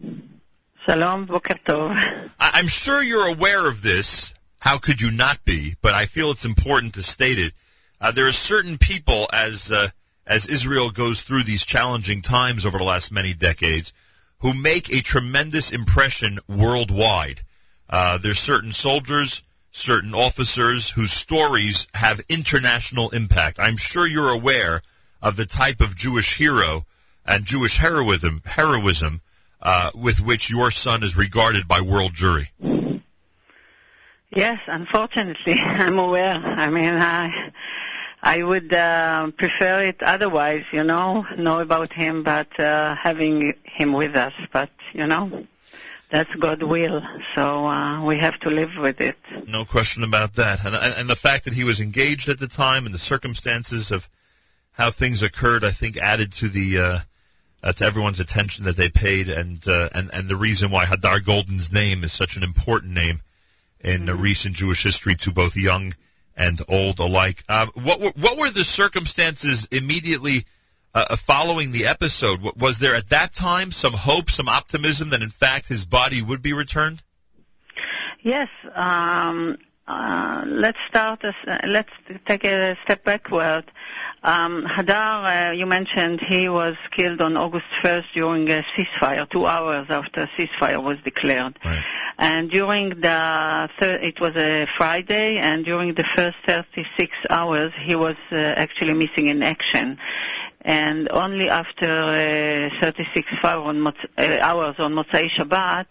Shalom, 0.84 1.26
Boker 1.26 1.58
Tov. 1.66 2.30
I'm 2.38 2.68
sure 2.68 3.02
you're 3.02 3.34
aware 3.34 3.68
of 3.68 3.82
this. 3.82 4.32
How 4.58 4.78
could 4.78 5.00
you 5.00 5.10
not 5.10 5.44
be? 5.44 5.76
But 5.82 5.94
I 5.94 6.06
feel 6.06 6.30
it's 6.30 6.44
important 6.44 6.94
to 6.94 7.02
state 7.02 7.38
it. 7.38 7.52
Uh, 8.00 8.12
there 8.12 8.28
are 8.28 8.32
certain 8.32 8.78
people, 8.78 9.28
as 9.32 9.70
uh, 9.72 9.88
as 10.26 10.48
Israel 10.48 10.90
goes 10.90 11.22
through 11.22 11.44
these 11.44 11.64
challenging 11.64 12.22
times 12.22 12.66
over 12.66 12.78
the 12.78 12.84
last 12.84 13.12
many 13.12 13.34
decades, 13.34 13.92
who 14.40 14.52
make 14.52 14.88
a 14.90 15.02
tremendous 15.02 15.72
impression 15.72 16.38
worldwide. 16.48 17.40
Uh, 17.88 18.18
there's 18.22 18.38
certain 18.38 18.72
soldiers, 18.72 19.42
certain 19.72 20.14
officers 20.14 20.92
whose 20.94 21.12
stories 21.12 21.86
have 21.92 22.18
international 22.28 23.10
impact. 23.10 23.58
I'm 23.58 23.76
sure 23.76 24.06
you're 24.06 24.32
aware 24.32 24.82
of 25.22 25.36
the 25.36 25.46
type 25.46 25.80
of 25.80 25.96
Jewish 25.96 26.36
hero 26.38 26.84
and 27.24 27.44
Jewish 27.44 27.78
heroism, 27.78 28.42
heroism 28.44 29.20
uh, 29.60 29.90
with 29.94 30.16
which 30.24 30.50
your 30.50 30.70
son 30.70 31.02
is 31.02 31.16
regarded 31.16 31.66
by 31.68 31.80
world 31.80 32.12
Jewry. 32.14 33.02
Yes, 34.30 34.60
unfortunately, 34.66 35.54
I'm 35.58 35.98
aware. 35.98 36.34
I 36.34 36.70
mean, 36.70 36.94
I 36.94 37.52
I 38.22 38.42
would 38.42 38.72
uh, 38.72 39.30
prefer 39.38 39.84
it 39.84 40.02
otherwise, 40.02 40.64
you 40.72 40.82
know, 40.82 41.24
know 41.38 41.60
about 41.60 41.92
him, 41.92 42.24
but 42.24 42.58
uh, 42.58 42.94
having 42.96 43.54
him 43.64 43.92
with 43.92 44.16
us. 44.16 44.32
But 44.52 44.70
you 44.92 45.06
know, 45.06 45.46
that's 46.10 46.34
God 46.36 46.62
will. 46.62 47.02
So 47.34 47.42
uh, 47.42 48.06
we 48.06 48.18
have 48.18 48.38
to 48.40 48.48
live 48.48 48.70
with 48.78 49.00
it. 49.00 49.16
No 49.48 49.64
question 49.64 50.04
about 50.04 50.34
that. 50.36 50.60
And, 50.62 50.74
and, 50.74 51.10
the 51.10 51.18
fact 51.20 51.44
that 51.44 51.54
he 51.54 51.64
was 51.64 51.80
engaged 51.80 52.28
at 52.28 52.38
the 52.38 52.48
time 52.48 52.86
and 52.86 52.94
the 52.94 52.98
circumstances 52.98 53.90
of 53.90 54.02
how 54.72 54.92
things 54.92 55.22
occurred, 55.22 55.64
I 55.64 55.72
think, 55.78 55.96
added 55.96 56.32
to 56.40 56.48
the 56.48 56.78
uh, 56.78 56.98
uh, 57.66 57.72
to 57.72 57.84
everyone's 57.84 58.20
attention 58.20 58.66
that 58.66 58.76
they 58.76 58.90
paid, 58.94 59.28
and 59.28 59.58
uh, 59.66 59.88
and 59.92 60.10
and 60.12 60.28
the 60.28 60.36
reason 60.36 60.70
why 60.70 60.84
Hadar 60.86 61.24
Goldin's 61.24 61.70
name 61.72 62.04
is 62.04 62.16
such 62.16 62.36
an 62.36 62.42
important 62.42 62.92
name 62.92 63.20
in 63.80 64.08
uh, 64.08 64.16
recent 64.16 64.54
Jewish 64.54 64.84
history 64.84 65.16
to 65.20 65.32
both 65.32 65.56
young 65.56 65.92
and 66.36 66.62
old 66.68 66.98
alike. 66.98 67.38
Uh, 67.48 67.66
what 67.74 68.00
were, 68.00 68.12
what 68.16 68.38
were 68.38 68.52
the 68.52 68.64
circumstances 68.64 69.66
immediately 69.72 70.44
uh, 70.96 71.16
following 71.26 71.72
the 71.72 71.86
episode? 71.86 72.40
Was 72.56 72.78
there 72.80 72.96
at 72.96 73.10
that 73.10 73.30
time 73.38 73.70
some 73.70 73.92
hope, 73.92 74.30
some 74.30 74.48
optimism 74.48 75.10
that 75.10 75.22
in 75.22 75.30
fact 75.30 75.66
his 75.68 75.84
body 75.84 76.22
would 76.22 76.42
be 76.42 76.54
returned? 76.54 77.02
Yes. 78.22 78.48
Um, 78.74 79.58
uh, 79.86 80.42
let's 80.46 80.78
start. 80.88 81.22
As, 81.22 81.34
uh, 81.46 81.58
let's 81.64 81.92
take 82.26 82.44
a 82.44 82.76
step 82.82 83.04
backward. 83.04 83.70
Um, 84.24 84.64
Hadar, 84.64 85.50
uh, 85.50 85.52
you 85.52 85.66
mentioned 85.66 86.20
he 86.20 86.48
was 86.48 86.74
killed 86.90 87.20
on 87.20 87.36
August 87.36 87.66
1st 87.82 88.06
during 88.12 88.48
a 88.48 88.64
ceasefire, 88.74 89.30
two 89.30 89.46
hours 89.46 89.86
after 89.88 90.28
ceasefire 90.36 90.82
was 90.82 90.96
declared. 91.04 91.56
And 92.18 92.50
during 92.50 92.88
the 92.88 93.68
thir- 93.78 94.00
it 94.02 94.20
was 94.20 94.34
a 94.34 94.66
Friday, 94.76 95.36
and 95.36 95.64
during 95.64 95.94
the 95.94 96.04
first 96.16 96.38
36 96.46 97.16
hours, 97.30 97.72
he 97.80 97.94
was 97.94 98.16
uh, 98.32 98.36
actually 98.36 98.94
missing 98.94 99.28
in 99.28 99.42
action. 99.44 99.98
And 100.66 101.08
only 101.12 101.48
after 101.48 101.86
uh, 101.86 102.80
36 102.80 103.32
on 103.44 103.86
uh, 103.86 103.92
hours 104.18 104.74
on 104.80 104.94
Motzai 104.94 105.30
Shabbat, 105.30 105.86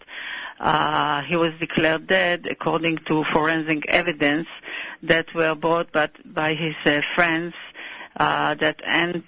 uh, 0.60 1.22
he 1.22 1.34
was 1.34 1.54
declared 1.58 2.06
dead 2.06 2.46
according 2.46 2.98
to 3.06 3.24
forensic 3.32 3.86
evidence 3.88 4.46
that 5.02 5.32
were 5.34 5.54
brought 5.54 5.90
by, 5.92 6.10
by 6.26 6.52
his 6.52 6.74
uh, 6.84 7.00
friends 7.14 7.54
uh, 8.16 8.54
that 8.56 8.82
en- 8.84 9.24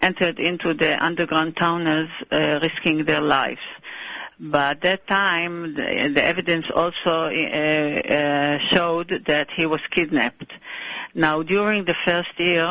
entered 0.00 0.38
into 0.38 0.72
the 0.72 0.96
underground 1.04 1.58
tunnels 1.58 2.08
uh, 2.32 2.58
risking 2.62 3.04
their 3.04 3.20
lives. 3.20 3.60
But 4.40 4.78
at 4.78 4.80
that 4.82 5.06
time, 5.08 5.74
the, 5.74 6.10
the 6.14 6.24
evidence 6.24 6.70
also 6.74 7.28
showed 8.74 9.08
that 9.26 9.48
he 9.54 9.66
was 9.66 9.82
kidnapped. 9.90 10.54
Now, 11.14 11.42
during 11.42 11.84
the 11.84 11.94
first 12.02 12.32
year, 12.38 12.64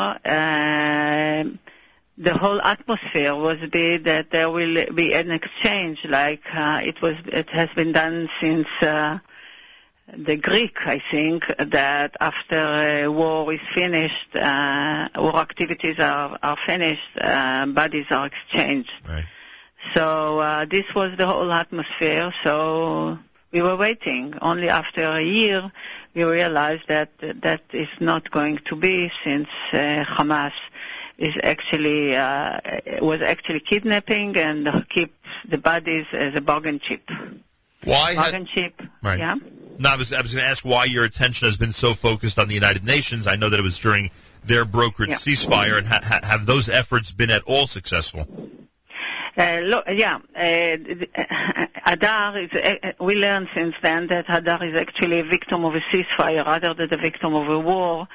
the 2.17 2.33
whole 2.33 2.61
atmosphere 2.61 3.35
was 3.35 3.57
be 3.71 3.97
that 3.97 4.31
there 4.31 4.49
will 4.49 4.85
be 4.93 5.13
an 5.13 5.31
exchange, 5.31 6.05
like 6.05 6.43
uh, 6.53 6.79
it 6.83 7.01
was. 7.01 7.15
It 7.25 7.49
has 7.49 7.69
been 7.75 7.91
done 7.91 8.29
since. 8.39 8.67
Uh, 8.81 9.19
the 10.15 10.37
Greek, 10.37 10.77
I 10.85 11.01
think, 11.09 11.45
that 11.57 12.15
after 12.19 12.55
uh, 13.07 13.11
war 13.11 13.51
is 13.51 13.59
finished, 13.73 14.35
uh, 14.35 15.09
war 15.17 15.37
activities 15.37 15.95
are, 15.97 16.37
are 16.43 16.57
finished, 16.63 17.01
uh, 17.19 17.65
bodies 17.65 18.05
are 18.11 18.27
exchanged. 18.27 18.91
Right. 19.07 19.25
So 19.95 20.39
uh, 20.39 20.65
this 20.65 20.85
was 20.95 21.17
the 21.17 21.25
whole 21.25 21.51
atmosphere. 21.51 22.31
So 22.43 23.17
we 23.51 23.61
were 23.63 23.77
waiting. 23.77 24.35
Only 24.41 24.69
after 24.69 25.03
a 25.03 25.23
year, 25.23 25.71
we 26.13 26.23
realized 26.23 26.83
that 26.87 27.09
that 27.19 27.61
is 27.73 27.89
not 27.99 28.29
going 28.29 28.59
to 28.65 28.75
be, 28.75 29.11
since 29.23 29.49
uh, 29.73 30.05
Hamas 30.05 30.53
is 31.17 31.33
actually 31.43 32.15
uh, 32.15 32.59
was 33.01 33.21
actually 33.21 33.59
kidnapping 33.59 34.35
and 34.37 34.67
keep 34.89 35.13
the 35.49 35.57
bodies 35.57 36.05
as 36.11 36.35
a 36.35 36.41
bargain 36.41 36.79
chip. 36.81 37.01
Why 37.83 38.09
had- 38.15 38.31
bargain 38.31 38.45
chip? 38.45 38.81
Right. 39.03 39.19
Yeah. 39.19 39.35
No, 39.77 39.89
I 39.89 39.97
was, 39.97 40.13
I 40.13 40.21
was 40.21 40.31
going 40.33 40.41
to 40.43 40.49
ask 40.49 40.63
why 40.63 40.85
your 40.85 41.03
attention 41.03 41.47
has 41.49 41.57
been 41.57 41.73
so 41.73 41.95
focused 42.01 42.39
on 42.39 42.47
the 42.47 42.53
United 42.53 42.85
Nations. 42.85 43.27
I 43.27 43.35
know 43.35 43.49
that 43.49 43.59
it 43.59 43.63
was 43.63 43.77
during 43.83 44.09
their 44.47 44.63
brokered 44.65 45.09
Yeah. 45.09 45.17
ceasefire, 45.17 45.77
and 45.77 45.85
ha- 45.85 46.21
have 46.23 46.45
those 46.45 46.69
efforts 46.71 47.11
been 47.11 47.29
at 47.29 47.43
all 47.43 47.67
successful? 47.67 48.25
Uh, 49.38 49.59
lo- 49.64 49.83
yeah, 49.89 50.17
uh, 50.33 50.77
uh, 51.91 52.91
we 53.01 53.15
learned 53.15 53.49
since 53.53 53.75
then 53.81 54.07
that 54.07 54.25
Hadar 54.27 54.64
is 54.64 54.75
actually 54.75 55.19
a 55.19 55.25
victim 55.25 55.65
of 55.65 55.75
a 55.75 55.81
ceasefire 55.81 56.45
rather 56.45 56.73
than 56.73 56.93
a 56.93 56.97
victim 56.97 57.33
of 57.35 57.49
a 57.49 57.59
war, 57.59 58.07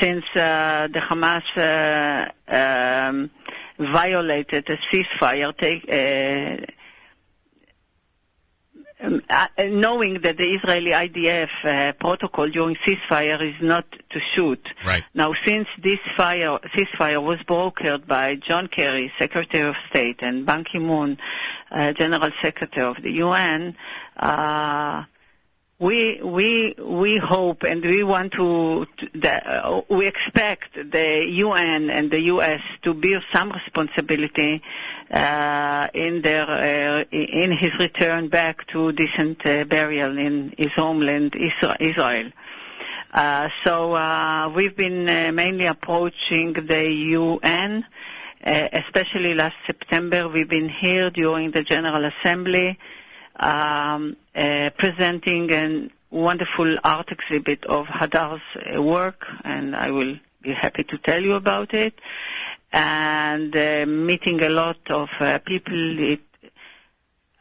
since 0.00 0.24
the 0.34 1.00
Hamas 1.08 1.44
um, 2.48 3.30
violated 3.78 4.68
a 4.68 4.76
ceasefire. 4.76 5.54
Take, 9.00 9.02
uh, 9.02 9.06
um, 9.06 9.22
uh, 9.28 9.46
knowing 9.64 10.20
that 10.22 10.36
the 10.36 10.54
Israeli 10.54 10.90
IDF 10.90 11.48
uh, 11.64 11.92
protocol 11.94 12.48
during 12.50 12.76
ceasefire 12.76 13.40
is 13.40 13.60
not 13.60 13.84
to 14.10 14.20
shoot. 14.34 14.60
Right. 14.86 15.02
Now, 15.14 15.32
since 15.44 15.68
this 15.82 15.98
fire, 16.16 16.58
ceasefire 16.74 17.24
was 17.24 17.38
brokered 17.40 18.06
by 18.06 18.36
John 18.36 18.68
Kerry, 18.68 19.12
Secretary 19.18 19.68
of 19.68 19.76
State, 19.88 20.22
and 20.22 20.46
Ban 20.46 20.64
Ki-moon, 20.64 21.18
uh, 21.70 21.92
General 21.92 22.30
Secretary 22.42 22.86
of 22.86 23.02
the 23.02 23.12
UN, 23.12 23.76
uh, 24.16 25.04
we 25.80 26.20
we 26.22 26.74
we 26.78 27.16
hope 27.16 27.62
and 27.62 27.82
we 27.82 28.04
want 28.04 28.32
to, 28.32 28.84
to 28.98 29.08
the, 29.18 29.32
uh, 29.50 29.80
we 29.88 30.06
expect 30.06 30.74
the 30.74 31.24
UN 31.26 31.88
and 31.88 32.10
the 32.10 32.20
US 32.34 32.60
to 32.82 32.92
bear 32.92 33.22
some 33.32 33.50
responsibility 33.50 34.62
uh, 35.10 35.88
in 35.94 36.20
their 36.20 36.42
uh, 36.42 37.04
in 37.10 37.52
his 37.52 37.72
return 37.78 38.28
back 38.28 38.66
to 38.68 38.92
decent 38.92 39.44
uh, 39.46 39.64
burial 39.64 40.18
in 40.18 40.52
his 40.58 40.70
homeland 40.72 41.34
Israel. 41.34 42.30
Uh, 43.12 43.48
so 43.64 43.92
uh, 43.94 44.52
we've 44.54 44.76
been 44.76 45.06
mainly 45.34 45.64
approaching 45.66 46.52
the 46.52 46.88
UN, 46.88 47.84
especially 48.44 49.32
last 49.34 49.56
September. 49.66 50.28
We've 50.28 50.48
been 50.48 50.68
here 50.68 51.10
during 51.10 51.50
the 51.52 51.64
General 51.64 52.04
Assembly 52.04 52.78
um, 53.40 54.16
uh, 54.34 54.70
presenting 54.78 55.50
a 55.50 55.90
wonderful 56.10 56.78
art 56.84 57.10
exhibit 57.10 57.64
of 57.64 57.86
Hadar's 57.86 58.42
uh, 58.54 58.82
work, 58.82 59.24
and 59.44 59.74
I 59.74 59.90
will 59.90 60.16
be 60.42 60.52
happy 60.52 60.84
to 60.84 60.98
tell 60.98 61.22
you 61.22 61.34
about 61.34 61.72
it. 61.72 61.94
And 62.72 63.54
uh, 63.56 63.86
meeting 63.86 64.40
a 64.42 64.50
lot 64.50 64.78
of 64.90 65.08
uh, 65.18 65.38
people, 65.44 65.98
it, 65.98 66.20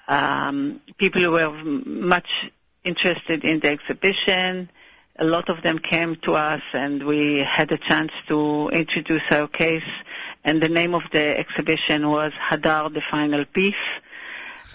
um, 0.07 0.81
people 0.97 1.21
who 1.21 1.31
were 1.31 1.51
much 1.63 2.49
interested 2.83 3.43
in 3.43 3.59
the 3.59 3.67
exhibition. 3.67 4.69
A 5.17 5.25
lot 5.25 5.49
of 5.49 5.61
them 5.63 5.79
came 5.79 6.15
to 6.23 6.31
us, 6.31 6.61
and 6.71 7.05
we 7.05 7.45
had 7.45 7.71
a 7.73 7.77
chance 7.77 8.13
to 8.29 8.69
introduce 8.69 9.21
our 9.31 9.49
case. 9.49 9.83
And 10.45 10.61
the 10.61 10.69
name 10.69 10.95
of 10.95 11.03
the 11.11 11.37
exhibition 11.37 12.09
was 12.09 12.31
Hadar: 12.33 12.93
The 12.93 13.01
Final 13.11 13.43
Piece 13.43 13.75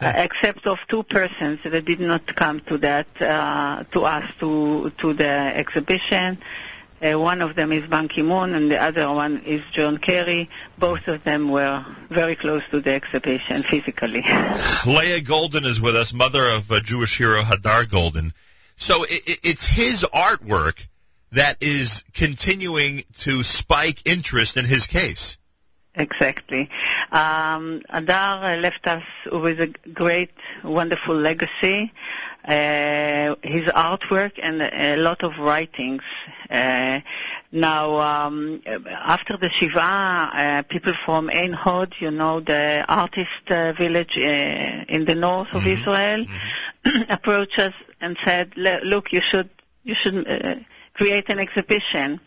except 0.01 0.67
of 0.67 0.79
two 0.91 1.03
persons 1.05 1.61
that 1.65 1.85
did 1.85 2.01
not 2.01 2.23
come 2.37 2.61
to 2.69 2.79
that 2.79 3.07
uh, 3.21 3.85
to 3.93 4.01
us 4.01 4.31
to 4.41 4.91
to 5.01 5.15
the 5.15 5.29
exhibition. 5.57 6.39
Uh, 7.03 7.19
one 7.21 7.43
of 7.43 7.55
them 7.55 7.71
is 7.73 7.87
Ban 7.91 8.09
Ki-moon, 8.09 8.55
and 8.55 8.71
the 8.71 8.81
other 8.83 9.07
one 9.13 9.43
is 9.45 9.61
John 9.73 9.99
Kerry. 9.99 10.49
Both 10.79 11.07
of 11.07 11.23
them 11.25 11.51
were 11.53 11.85
very 12.11 12.35
close 12.35 12.63
to 12.71 12.81
the 12.81 12.95
exhibition 12.95 13.63
physically. 13.69 14.23
Leah 14.87 15.21
Goldin 15.23 15.67
is 15.67 15.81
with 15.83 15.95
us, 15.97 16.13
mother 16.15 16.49
of 16.49 16.63
uh, 16.71 16.81
Jewish 16.83 17.19
hero 17.19 17.43
Hadar 17.43 17.85
Goldin. 17.91 18.33
So 18.79 19.05
i 19.05 19.19
i- 19.27 19.39
it's 19.43 19.69
his 19.77 20.05
artwork 20.15 20.75
that 21.33 21.59
is 21.61 22.03
continuing 22.17 23.03
to 23.25 23.43
spike 23.43 23.99
interest 24.07 24.57
in 24.57 24.65
his 24.65 24.87
case. 24.87 25.37
Exactly. 25.97 26.69
Um, 27.13 27.83
Adar 27.89 28.57
left 28.57 28.85
us 28.87 29.05
with 29.31 29.61
a 29.61 29.73
great, 29.93 30.31
wonderful 30.65 31.15
legacy. 31.15 31.93
Uh, 32.45 33.37
his 33.43 33.65
artwork 33.69 34.33
and 34.43 34.61
a 34.61 34.97
lot 34.97 35.23
of 35.23 35.33
writings. 35.39 36.03
Uh, 36.51 37.01
now, 37.53 37.95
um, 37.95 38.61
after 38.67 39.37
the 39.37 39.49
Shiva, 39.49 39.81
uh, 39.81 40.63
people 40.69 40.95
from 41.05 41.31
Ein 41.31 41.53
Hod, 41.53 41.95
you 42.01 42.11
know, 42.11 42.41
the 42.41 42.85
artist 42.89 43.31
uh, 43.49 43.73
village 43.73 44.17
uh, 44.19 44.85
in 44.89 45.05
the 45.07 45.15
north 45.15 45.49
of 45.53 45.63
Israel, 45.67 46.27
approached 47.09 47.59
us 47.59 47.73
and 48.01 48.19
said, 48.25 48.53
"Look, 48.57 49.13
you 49.13 49.23
should 49.23 49.49
you 49.85 49.95
should 49.95 50.27
uh, 50.29 50.57
create 50.95 51.29
an 51.29 51.39
exhibition." 51.39 52.21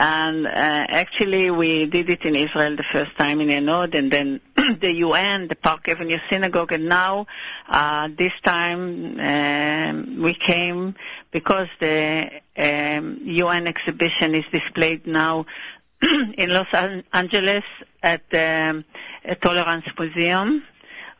And 0.00 0.46
uh, 0.46 0.50
actually, 0.50 1.50
we 1.50 1.86
did 1.90 2.08
it 2.08 2.22
in 2.24 2.36
Israel 2.36 2.76
the 2.76 2.84
first 2.92 3.16
time 3.16 3.40
in 3.40 3.48
Enod, 3.48 3.96
and 3.98 4.12
then 4.12 4.40
the 4.80 4.92
UN, 4.98 5.48
the 5.48 5.56
Park 5.56 5.88
Avenue 5.88 6.18
Synagogue, 6.30 6.70
and 6.70 6.84
now 6.88 7.26
uh, 7.68 8.08
this 8.16 8.32
time 8.44 9.18
um, 9.18 10.22
we 10.22 10.34
came 10.34 10.94
because 11.32 11.66
the 11.80 12.30
um, 12.56 13.18
UN 13.22 13.66
exhibition 13.66 14.36
is 14.36 14.44
displayed 14.52 15.04
now 15.04 15.46
in 16.02 16.50
Los 16.50 16.68
An- 16.72 17.02
Angeles 17.12 17.64
at 18.00 18.22
the 18.30 18.84
uh, 19.28 19.34
Tolerance 19.36 19.86
Museum 19.98 20.62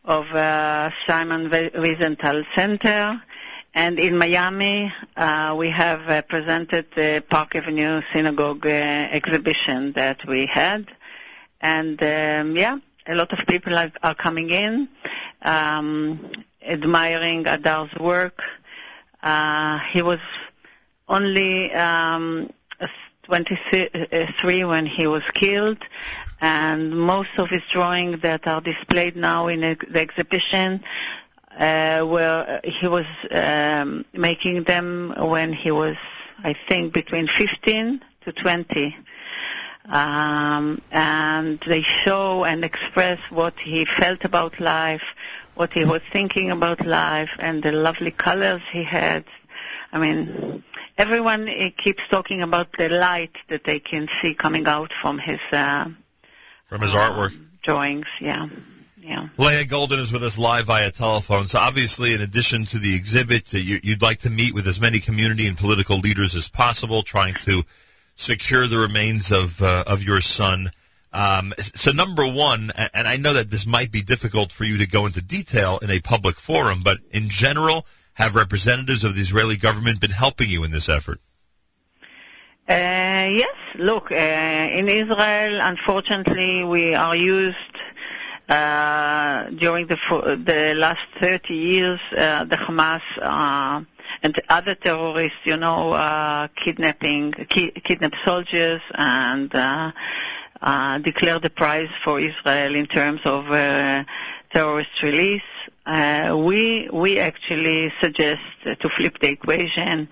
of 0.05 0.25
uh, 0.26 0.91
Simon 1.05 1.50
Wiesenthal 1.50 2.44
Center. 2.55 3.20
And 3.78 4.00
in 4.00 4.18
Miami, 4.18 4.92
uh, 5.16 5.55
we 5.57 5.70
have 5.70 6.00
uh, 6.10 6.23
presented 6.23 6.86
the 6.97 7.23
Park 7.31 7.55
Avenue 7.55 8.00
Synagogue 8.12 8.66
uh, 8.66 8.70
exhibition 8.70 9.92
that 9.92 10.18
we 10.26 10.47
had. 10.47 10.90
And 11.60 11.97
um, 12.02 12.57
yeah, 12.57 12.78
a 13.07 13.15
lot 13.15 13.32
of 13.32 13.47
people 13.47 13.78
are, 13.78 14.15
coming 14.16 14.50
in, 14.50 14.89
um, 15.42 16.28
admiring 16.60 17.47
Adar's 17.47 17.94
work. 18.00 18.42
He 19.92 20.02
was 20.02 20.18
only 21.08 21.73
um, 21.73 22.50
23 23.26 24.65
when 24.65 24.86
he 24.86 25.07
was 25.07 25.23
killed, 25.34 25.78
and 26.40 26.98
most 26.98 27.31
of 27.39 27.48
his 27.48 27.62
drawings 27.70 28.23
that 28.23 28.44
are 28.48 28.60
displayed 28.60 29.15
now 29.15 29.47
in 29.47 29.60
the 29.60 30.00
exhibition 30.00 30.82
uh, 31.59 32.07
were 32.07 32.61
he 32.65 32.87
was 32.87 33.07
um, 33.31 34.05
making 34.12 34.65
them 34.65 35.12
when 35.19 35.53
he 35.53 35.70
was, 35.70 35.97
I 36.39 36.55
think, 36.69 36.93
between 36.95 37.27
15 37.27 38.01
to 38.25 38.33
20. 38.33 38.97
Um, 39.91 40.83
and 40.91 41.59
they 41.67 41.81
show 42.05 42.45
and 42.45 42.62
express 42.62 43.19
what 43.31 43.55
he 43.59 43.87
felt 43.99 44.23
about 44.25 44.61
life, 44.61 45.03
what 45.55 45.73
he 45.73 45.85
was 45.87 46.03
thinking 46.12 46.51
about 46.51 46.85
life, 46.87 47.31
and 47.39 47.62
the 47.62 47.73
lovely 47.73 48.11
colors 48.11 48.61
he 48.70 48.85
had. 48.85 49.25
I 49.91 49.99
mean, 49.99 50.62
everyone 50.99 51.49
keeps 51.83 52.03
talking 52.11 52.43
about 52.43 52.73
the 52.77 52.91
light 52.91 53.33
that 53.49 53.65
they 53.65 53.81
can 53.81 54.09
see 54.20 54.35
coming 54.35 54.67
out 54.67 54.93
from 55.01 55.19
his 55.19 55.41
uh, 55.51 55.87
From 56.69 56.83
his 56.83 56.93
artwork. 56.93 57.31
drawings. 57.62 58.07
Yeah, 58.20 58.47
yeah. 59.09 59.28
Leah 59.39 59.67
Goldin 59.67 60.05
is 60.05 60.12
with 60.12 60.23
us 60.23 60.37
live 60.37 60.67
via 60.67 60.93
telephone. 60.93 61.49
So 61.49 61.59
obviously, 61.59 62.12
in 62.12 62.20
addition 62.20 62.67
to 62.73 62.78
the 62.78 62.95
exhibit, 62.95 63.45
uh, 63.55 63.57
you, 63.57 63.78
you'd 63.83 64.03
like 64.03 64.20
to 64.20 64.31
meet 64.31 64.55
with 64.55 64.69
as 64.69 64.78
many 64.78 65.01
community 65.01 65.49
and 65.49 65.57
political 65.57 65.99
leaders 65.99 66.37
as 66.37 66.51
possible, 66.53 67.03
trying 67.03 67.35
to 67.47 67.62
secure 68.17 68.69
the 68.69 68.77
remains 68.77 69.33
of 69.33 69.49
uh, 69.61 69.85
of 69.87 70.03
your 70.03 70.20
son. 70.20 70.70
Um, 71.11 71.55
so 71.73 71.91
number 71.93 72.31
one, 72.31 72.70
and 72.77 73.09
I 73.09 73.17
know 73.17 73.33
that 73.33 73.51
this 73.51 73.65
might 73.67 73.91
be 73.91 74.05
difficult 74.05 74.53
for 74.53 74.65
you 74.65 74.77
to 74.78 74.87
go 74.87 75.07
into 75.07 75.23
detail 75.23 75.78
in 75.81 75.91
a 75.91 76.03
public 76.03 76.37
forum, 76.47 76.83
but 76.85 76.99
in 77.11 77.28
general, 77.31 77.87
have 78.12 78.35
representatives 78.35 79.05
of 79.05 79.15
the 79.15 79.23
Israeli 79.23 79.57
government 79.57 80.03
been 80.03 80.11
helping 80.11 80.51
you 80.51 80.65
in 80.65 80.70
this 80.70 80.91
effort? 80.93 81.19
Uh, 82.69 83.25
yes, 83.31 83.57
look, 83.77 84.12
uh, 84.12 84.15
in 84.15 84.87
Israel, 84.87 85.61
unfortunately, 85.62 86.65
we 86.65 86.95
are 86.95 87.17
used 87.17 87.57
during 88.49 89.86
the 89.86 89.97
the 90.44 90.73
last 90.77 91.02
30 91.20 91.55
years, 91.55 92.01
uh, 92.17 92.44
the 92.44 92.57
Hamas 92.57 93.02
uh, 93.20 93.83
and 94.23 94.41
other 94.49 94.75
terrorists, 94.75 95.39
you 95.44 95.57
know, 95.57 95.93
uh, 95.93 96.49
kidnapping, 96.57 97.33
ki- 97.33 97.73
kidnap 97.85 98.12
soldiers 98.25 98.81
and 98.94 99.55
uh, 99.55 99.93
uh, 100.62 100.99
declare 101.01 101.39
the 101.41 101.51
prize 101.51 101.91
for 102.02 102.18
Israel 102.20 102.75
in 102.75 102.86
terms 102.86 103.20
of 103.25 103.47
uh, 103.51 104.05
terrorist 104.52 105.02
release. 105.02 105.43
Uh, 105.89 106.36
we 106.47 106.86
we 106.92 107.18
actually 107.18 107.91
suggest 107.99 108.42
to 108.62 108.91
flip 108.91 109.17
the 109.23 109.31
equation 109.31 110.07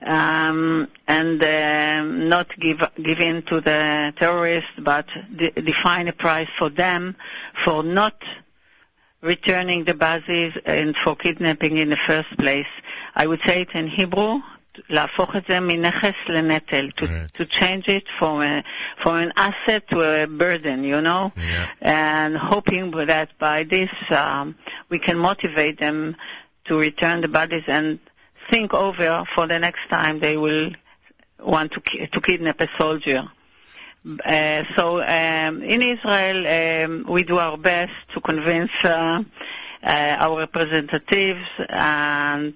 um, 0.00 0.88
and 1.06 1.42
um, 1.42 2.30
not 2.30 2.48
give 2.58 2.78
give 3.04 3.18
in 3.20 3.42
to 3.42 3.60
the 3.60 4.10
terrorists, 4.16 4.70
but 4.82 5.06
de- 5.36 5.50
define 5.50 6.08
a 6.08 6.14
price 6.14 6.48
for 6.58 6.70
them 6.70 7.14
for 7.62 7.82
not 7.82 8.14
returning 9.20 9.84
the 9.84 9.92
bases 9.92 10.58
and 10.64 10.96
for 11.04 11.14
kidnapping 11.14 11.76
in 11.76 11.90
the 11.90 11.98
first 12.06 12.30
place. 12.38 12.72
I 13.14 13.26
would 13.26 13.40
say 13.42 13.60
it 13.62 13.74
in 13.74 13.86
Hebrew. 13.86 14.38
להפוך 14.89 15.35
את 15.35 15.43
זה 15.47 15.59
מנכס 15.59 16.15
לנטל, 16.27 16.89
to, 16.97 17.03
to 17.37 17.45
change 17.45 17.87
it 17.87 18.05
from, 18.19 18.41
a, 18.41 18.63
from 19.03 19.15
an 19.15 19.31
asset 19.35 19.87
to 19.89 20.01
a 20.01 20.25
burden, 20.27 20.83
you 20.83 20.99
know, 21.01 21.31
and 21.81 22.35
hoping 22.37 22.91
that 22.91 23.29
by 23.39 23.63
this 23.63 23.91
um, 24.09 24.55
we 24.89 24.97
can 24.99 25.17
motivate 25.17 25.77
them 25.79 26.15
to 26.65 26.75
return 26.77 27.21
the 27.21 27.27
bodies 27.27 27.63
and 27.67 27.99
think 28.49 28.73
over 28.73 29.23
for 29.35 29.47
the 29.47 29.59
next 29.59 29.87
time 29.89 30.19
they 30.19 30.37
will 30.37 30.71
want 31.39 31.71
to, 31.73 31.81
ki- 31.81 32.07
to 32.07 32.19
kidnap 32.21 32.59
a 32.61 32.67
soldier. 32.77 33.23
Uh, 34.25 34.63
so 34.75 35.01
um, 35.01 35.61
in 35.61 35.81
Israel, 35.81 36.39
um, 36.85 37.05
we 37.09 37.23
do 37.23 37.37
our 37.37 37.57
best 37.57 37.93
to 38.13 38.19
convince 38.19 38.71
uh, 38.83 39.23
uh, 39.81 39.87
our 40.25 40.39
representatives, 40.39 41.45
and 41.69 42.53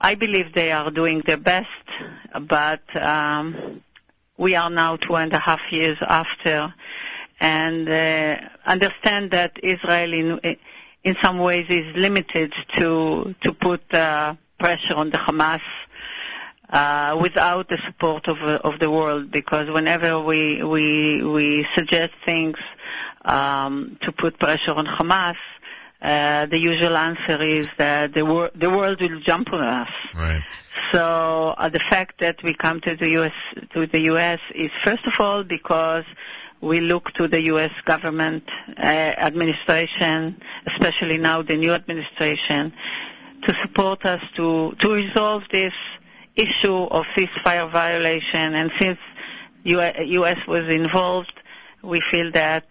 I 0.00 0.14
believe 0.14 0.52
they 0.54 0.70
are 0.70 0.90
doing 0.90 1.22
their 1.26 1.36
best. 1.38 1.68
But 2.48 2.82
um, 2.96 3.82
we 4.36 4.54
are 4.54 4.70
now 4.70 4.96
two 4.96 5.16
and 5.16 5.32
a 5.32 5.38
half 5.38 5.60
years 5.70 5.98
after, 6.00 6.72
and 7.40 7.88
uh, 7.88 8.36
understand 8.64 9.32
that 9.32 9.58
Israel, 9.62 10.38
in 11.04 11.16
some 11.20 11.38
ways, 11.40 11.66
is 11.68 11.94
limited 11.96 12.54
to 12.78 13.34
to 13.42 13.52
put 13.52 13.82
uh, 13.92 14.34
pressure 14.58 14.94
on 14.94 15.10
the 15.10 15.18
Hamas 15.18 15.60
uh, 16.70 17.18
without 17.20 17.68
the 17.68 17.78
support 17.86 18.28
of 18.28 18.38
of 18.38 18.78
the 18.78 18.90
world. 18.90 19.32
Because 19.32 19.68
whenever 19.68 20.22
we 20.22 20.62
we 20.62 21.22
we 21.24 21.66
suggest 21.74 22.12
things 22.24 22.58
um, 23.24 23.98
to 24.02 24.12
put 24.12 24.38
pressure 24.38 24.72
on 24.72 24.86
Hamas, 24.86 25.36
uh, 26.00 26.46
the 26.46 26.58
usual 26.58 26.96
answer 26.96 27.42
is 27.42 27.66
that 27.76 28.14
the 28.14 28.24
wor- 28.24 28.50
the 28.54 28.70
world 28.70 29.00
will 29.00 29.18
jump 29.20 29.52
on 29.52 29.60
us. 29.60 29.90
Right. 30.14 30.42
So 30.92 31.54
uh, 31.58 31.68
the 31.68 31.80
fact 31.80 32.20
that 32.20 32.40
we 32.44 32.54
come 32.54 32.80
to 32.82 32.94
the 32.94 33.08
U.S. 33.10 33.32
to 33.72 33.86
the 33.86 33.98
U.S. 34.12 34.38
is 34.54 34.70
first 34.84 35.06
of 35.06 35.14
all 35.18 35.42
because 35.42 36.04
we 36.60 36.80
look 36.80 37.10
to 37.14 37.26
the 37.26 37.40
U.S. 37.52 37.72
government 37.84 38.44
uh, 38.76 38.80
administration, 38.82 40.40
especially 40.66 41.18
now 41.18 41.42
the 41.42 41.56
new 41.56 41.72
administration, 41.72 42.72
to 43.42 43.54
support 43.62 44.04
us 44.04 44.22
to 44.36 44.76
to 44.78 44.92
resolve 44.92 45.42
this 45.50 45.74
issue 46.36 46.84
of 46.84 47.06
ceasefire 47.16 47.70
violation. 47.72 48.54
And 48.54 48.70
since 48.78 48.98
U.S. 49.64 50.46
was 50.46 50.68
involved, 50.68 51.32
we 51.82 52.00
feel 52.00 52.30
that 52.32 52.64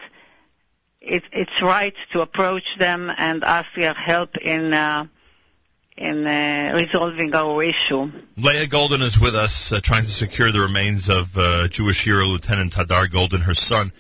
it, 1.02 1.24
it's 1.32 1.62
right 1.62 1.94
to 2.12 2.22
approach 2.22 2.68
them 2.80 3.12
and 3.18 3.44
ask 3.44 3.70
their 3.76 3.94
help 3.94 4.38
in 4.38 4.74
uh, 4.74 5.06
in 5.98 6.28
uh, 6.28 6.74
resolving 6.76 7.34
our 7.34 7.64
issue. 7.64 8.06
Leah 8.38 8.70
Goldin 8.70 9.02
is 9.02 9.18
with 9.20 9.34
us, 9.36 9.72
uh, 9.74 9.80
trying 9.84 10.06
to 10.06 10.12
secure 10.12 10.52
the 10.52 10.60
remains 10.60 11.10
of 11.10 11.26
uh, 11.36 11.68
Jewish 11.72 12.04
hero 12.04 12.26
Lieutenant 12.26 12.74
Hadar 12.74 13.12
Goldin, 13.12 13.42
her 13.44 13.56
son. 13.56 13.92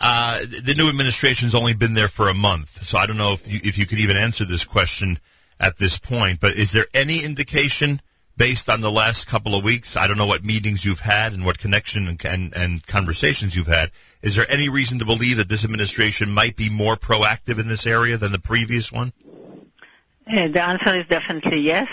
Uh, 0.00 0.40
the 0.40 0.74
new 0.74 0.88
administration's 0.88 1.54
only 1.54 1.74
been 1.74 1.94
there 1.94 2.08
for 2.08 2.28
a 2.30 2.34
month, 2.34 2.68
so 2.82 2.96
I 2.98 3.06
don't 3.06 3.18
know 3.18 3.34
if 3.34 3.46
you, 3.46 3.60
if 3.62 3.78
you 3.78 3.86
could 3.86 3.98
even 3.98 4.16
answer 4.16 4.44
this 4.46 4.64
question 4.64 5.20
at 5.60 5.74
this 5.78 6.00
point. 6.02 6.40
But 6.40 6.56
is 6.56 6.72
there 6.72 6.86
any 6.94 7.24
indication, 7.24 8.00
based 8.36 8.68
on 8.68 8.80
the 8.80 8.90
last 8.90 9.28
couple 9.28 9.56
of 9.56 9.64
weeks, 9.64 9.96
I 9.96 10.06
don't 10.06 10.18
know 10.18 10.26
what 10.26 10.44
meetings 10.44 10.84
you've 10.84 10.98
had 10.98 11.32
and 11.32 11.44
what 11.44 11.58
connection 11.58 12.08
and, 12.08 12.20
and, 12.24 12.52
and 12.54 12.86
conversations 12.86 13.54
you've 13.54 13.66
had, 13.66 13.90
is 14.22 14.36
there 14.36 14.50
any 14.50 14.68
reason 14.68 14.98
to 15.00 15.04
believe 15.04 15.36
that 15.38 15.48
this 15.48 15.64
administration 15.64 16.30
might 16.30 16.56
be 16.56 16.70
more 16.70 16.96
proactive 16.96 17.60
in 17.60 17.68
this 17.68 17.86
area 17.86 18.16
than 18.18 18.32
the 18.32 18.38
previous 18.38 18.90
one? 18.92 19.12
Uh, 20.24 20.46
the 20.48 20.62
answer 20.62 20.94
is 20.94 21.04
definitely 21.08 21.58
yes. 21.58 21.88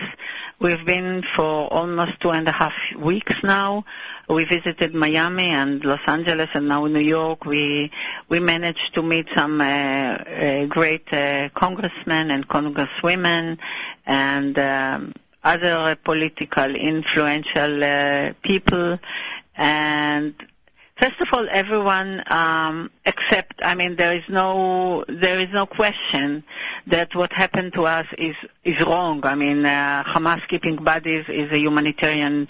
We've 0.61 0.85
been 0.85 1.23
for 1.35 1.73
almost 1.73 2.21
two 2.21 2.29
and 2.29 2.47
a 2.47 2.51
half 2.51 2.73
weeks 3.01 3.33
now. 3.43 3.85
We 4.29 4.45
visited 4.45 4.93
Miami 4.93 5.49
and 5.49 5.83
Los 5.83 6.01
Angeles 6.05 6.49
and 6.53 6.67
now 6.67 6.85
New 6.85 6.99
York. 6.99 7.45
We 7.45 7.91
we 8.29 8.39
managed 8.39 8.93
to 8.93 9.01
meet 9.01 9.27
some 9.33 9.59
uh, 9.59 9.63
uh, 9.63 10.65
great 10.67 11.11
uh, 11.11 11.49
congressmen 11.55 12.29
and 12.29 12.47
congresswomen 12.47 13.57
and 14.05 14.59
um, 14.59 15.13
other 15.43 15.97
political 16.03 16.75
influential 16.75 17.83
uh, 17.83 18.33
people 18.43 18.99
and 19.55 20.33
First 20.99 21.21
of 21.21 21.29
all, 21.31 21.47
everyone 21.49 22.21
um, 22.27 22.91
accept. 23.05 23.61
I 23.63 23.73
mean, 23.73 23.95
there 23.95 24.13
is 24.13 24.23
no 24.27 25.05
there 25.07 25.39
is 25.39 25.47
no 25.53 25.65
question 25.65 26.43
that 26.87 27.15
what 27.15 27.31
happened 27.31 27.71
to 27.75 27.83
us 27.83 28.05
is 28.17 28.35
is 28.65 28.75
wrong. 28.81 29.21
I 29.23 29.35
mean, 29.35 29.65
uh, 29.65 30.03
Hamas 30.05 30.45
keeping 30.49 30.75
bodies 30.75 31.23
is 31.29 31.49
a 31.53 31.57
humanitarian 31.57 32.47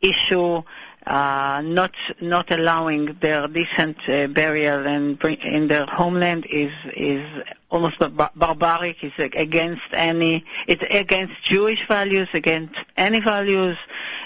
issue. 0.00 0.62
Uh, 1.08 1.62
not 1.64 1.92
not 2.20 2.52
allowing 2.52 3.16
their 3.22 3.48
decent 3.48 3.96
uh, 4.10 4.26
burial 4.26 4.82
bring, 5.16 5.38
in 5.40 5.66
their 5.66 5.86
homeland 5.86 6.44
is 6.50 6.70
is 6.94 7.24
almost 7.70 7.98
bar- 7.98 8.30
barbaric. 8.36 9.02
It's 9.02 9.18
against 9.34 9.88
any. 9.92 10.44
It's 10.66 10.84
against 10.90 11.32
Jewish 11.44 11.88
values, 11.88 12.28
against 12.34 12.74
any 12.98 13.22
values, 13.22 13.78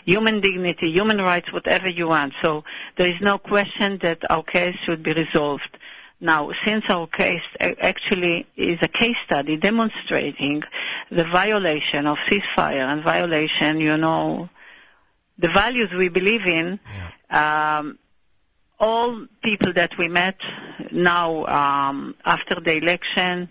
human 0.06 0.40
dignity, 0.40 0.90
human 0.90 1.18
rights, 1.18 1.52
whatever 1.52 1.88
you 1.88 2.08
want. 2.08 2.34
So 2.42 2.64
there 2.98 3.06
is 3.06 3.20
no 3.20 3.38
question 3.38 3.98
that 4.02 4.28
our 4.28 4.42
case 4.42 4.74
should 4.82 5.04
be 5.04 5.12
resolved. 5.12 5.78
Now, 6.20 6.50
since 6.64 6.86
our 6.88 7.06
case 7.06 7.42
actually 7.60 8.44
is 8.56 8.80
a 8.82 8.88
case 8.88 9.18
study 9.24 9.56
demonstrating 9.56 10.64
the 11.12 11.24
violation 11.30 12.08
of 12.08 12.16
ceasefire 12.28 12.92
and 12.92 13.04
violation, 13.04 13.80
you 13.80 13.96
know, 13.96 14.48
the 15.42 15.48
values 15.48 15.90
we 15.96 16.08
believe 16.08 16.46
in, 16.46 16.80
um, 17.28 17.98
all 18.78 19.26
people 19.42 19.72
that 19.74 19.92
we 19.98 20.08
met 20.08 20.36
now 20.90 21.44
um, 21.44 22.14
after 22.24 22.56
the 22.60 22.76
election 22.76 23.50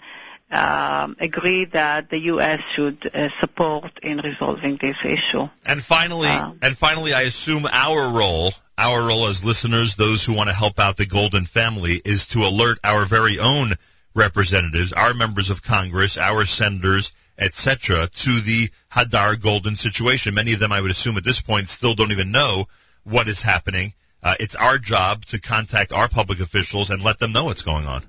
um, 0.52 1.16
agree 1.20 1.66
that 1.72 2.10
the 2.10 2.20
U.S. 2.34 2.60
should 2.74 3.10
uh, 3.14 3.30
support 3.40 3.92
in 4.04 4.18
resolving 4.18 4.78
this 4.82 4.98
issue. 5.06 5.44
And 5.66 5.82
finally, 5.84 6.28
Uh, 6.28 6.54
and 6.62 6.78
finally, 6.78 7.14
I 7.14 7.24
assume 7.24 7.66
our 7.72 8.18
role, 8.18 8.54
our 8.78 9.08
role 9.08 9.28
as 9.30 9.42
listeners, 9.44 9.96
those 9.98 10.26
who 10.26 10.34
want 10.34 10.50
to 10.50 10.54
help 10.54 10.78
out 10.80 10.98
the 10.98 11.08
Goldin 11.08 11.48
family, 11.48 12.02
is 12.04 12.28
to 12.34 12.40
alert 12.40 12.80
our 12.84 13.08
very 13.08 13.40
own 13.40 13.76
representatives, 14.14 14.92
our 14.92 15.14
members 15.14 15.50
of 15.50 15.62
Congress, 15.64 16.18
our 16.20 16.46
senators, 16.46 17.14
etc., 17.42 18.08
to 18.24 18.42
the 18.42 18.70
Hadar 18.96 19.36
Goldin 19.42 19.76
situation. 19.76 20.36
Many 20.36 20.54
of 20.54 20.60
them, 20.60 20.72
I 20.72 20.80
would 20.80 20.92
assume, 20.92 21.18
at 21.18 21.24
this 21.24 21.42
point, 21.42 21.68
still 21.68 21.96
don't 21.96 22.12
even 22.12 22.32
know 22.32 22.66
what 23.04 23.28
is 23.28 23.42
happening. 23.44 23.94
Uh, 24.24 24.36
it's 24.40 24.56
our 24.56 24.78
job 24.78 25.26
to 25.32 25.40
contact 25.40 25.92
our 25.92 26.08
public 26.08 26.40
officials 26.40 26.92
and 26.92 27.02
let 27.02 27.20
them 27.20 27.34
know 27.34 27.46
what's 27.46 27.64
going 27.64 27.86
on. 27.86 28.06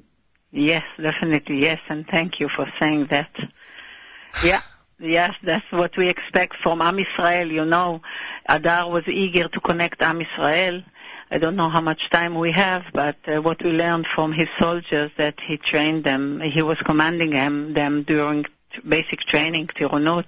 Yes, 0.50 0.84
definitely, 1.00 1.60
yes, 1.60 1.80
and 1.88 2.06
thank 2.06 2.38
you 2.38 2.48
for 2.48 2.66
saying 2.78 3.06
that. 3.10 3.30
Yeah, 4.44 4.60
yes, 4.98 5.34
that's 5.42 5.64
what 5.70 5.96
we 5.96 6.10
expect 6.10 6.56
from 6.62 6.82
Am 6.82 6.98
Israel. 6.98 7.50
You 7.50 7.64
know, 7.64 8.02
Adar 8.46 8.90
was 8.90 9.08
eager 9.08 9.48
to 9.48 9.60
connect 9.60 10.02
Am 10.02 10.20
Israel. 10.20 10.82
I 11.30 11.38
don't 11.38 11.56
know 11.56 11.70
how 11.70 11.80
much 11.80 12.10
time 12.10 12.38
we 12.38 12.52
have, 12.52 12.82
but 12.92 13.16
uh, 13.26 13.40
what 13.40 13.62
we 13.64 13.70
learned 13.70 14.06
from 14.14 14.32
his 14.32 14.48
soldiers 14.58 15.10
that 15.16 15.40
he 15.40 15.56
trained 15.56 16.04
them, 16.04 16.42
he 16.42 16.60
was 16.60 16.76
commanding 16.84 17.30
them, 17.30 17.72
them 17.72 18.02
during 18.02 18.44
basic 18.88 19.20
training, 19.20 19.68
Tironut, 19.68 20.26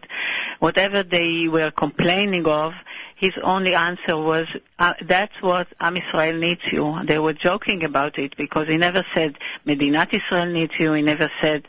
whatever 0.58 1.02
they 1.02 1.48
were 1.50 1.70
complaining 1.70 2.47
of, 2.47 2.73
his 3.16 3.32
only 3.42 3.74
answer 3.74 4.16
was, 4.16 4.47
uh, 4.78 4.94
that's 5.08 5.40
what 5.40 5.68
Am 5.81 5.97
Israel 5.97 6.39
needs 6.39 6.62
you. 6.70 6.94
They 7.06 7.18
were 7.18 7.32
joking 7.32 7.84
about 7.84 8.18
it 8.18 8.36
because 8.36 8.68
he 8.68 8.76
never 8.76 9.05
said, 9.14 9.39
Medinat 9.66 10.12
Israel 10.12 10.52
needs 10.52 10.74
you. 10.78 10.92
He 10.92 11.02
never 11.02 11.31
said, 11.40 11.66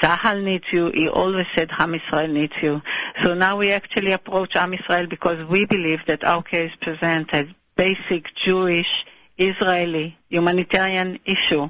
Tzahal 0.00 0.42
needs 0.42 0.64
you. 0.72 0.90
He 0.92 1.08
always 1.08 1.46
said, 1.54 1.70
Am 1.78 1.94
Israel 1.94 2.28
needs 2.28 2.54
you. 2.62 2.80
So 3.22 3.34
now 3.34 3.58
we 3.58 3.72
actually 3.72 4.12
approach 4.12 4.54
Am 4.54 4.74
Israel 4.74 5.06
because 5.08 5.48
we 5.50 5.66
believe 5.66 6.00
that 6.06 6.24
our 6.24 6.42
case 6.42 6.72
presents 6.80 7.32
a 7.32 7.46
basic 7.76 8.26
Jewish, 8.34 9.04
Israeli, 9.38 10.16
humanitarian 10.28 11.18
issue. 11.24 11.68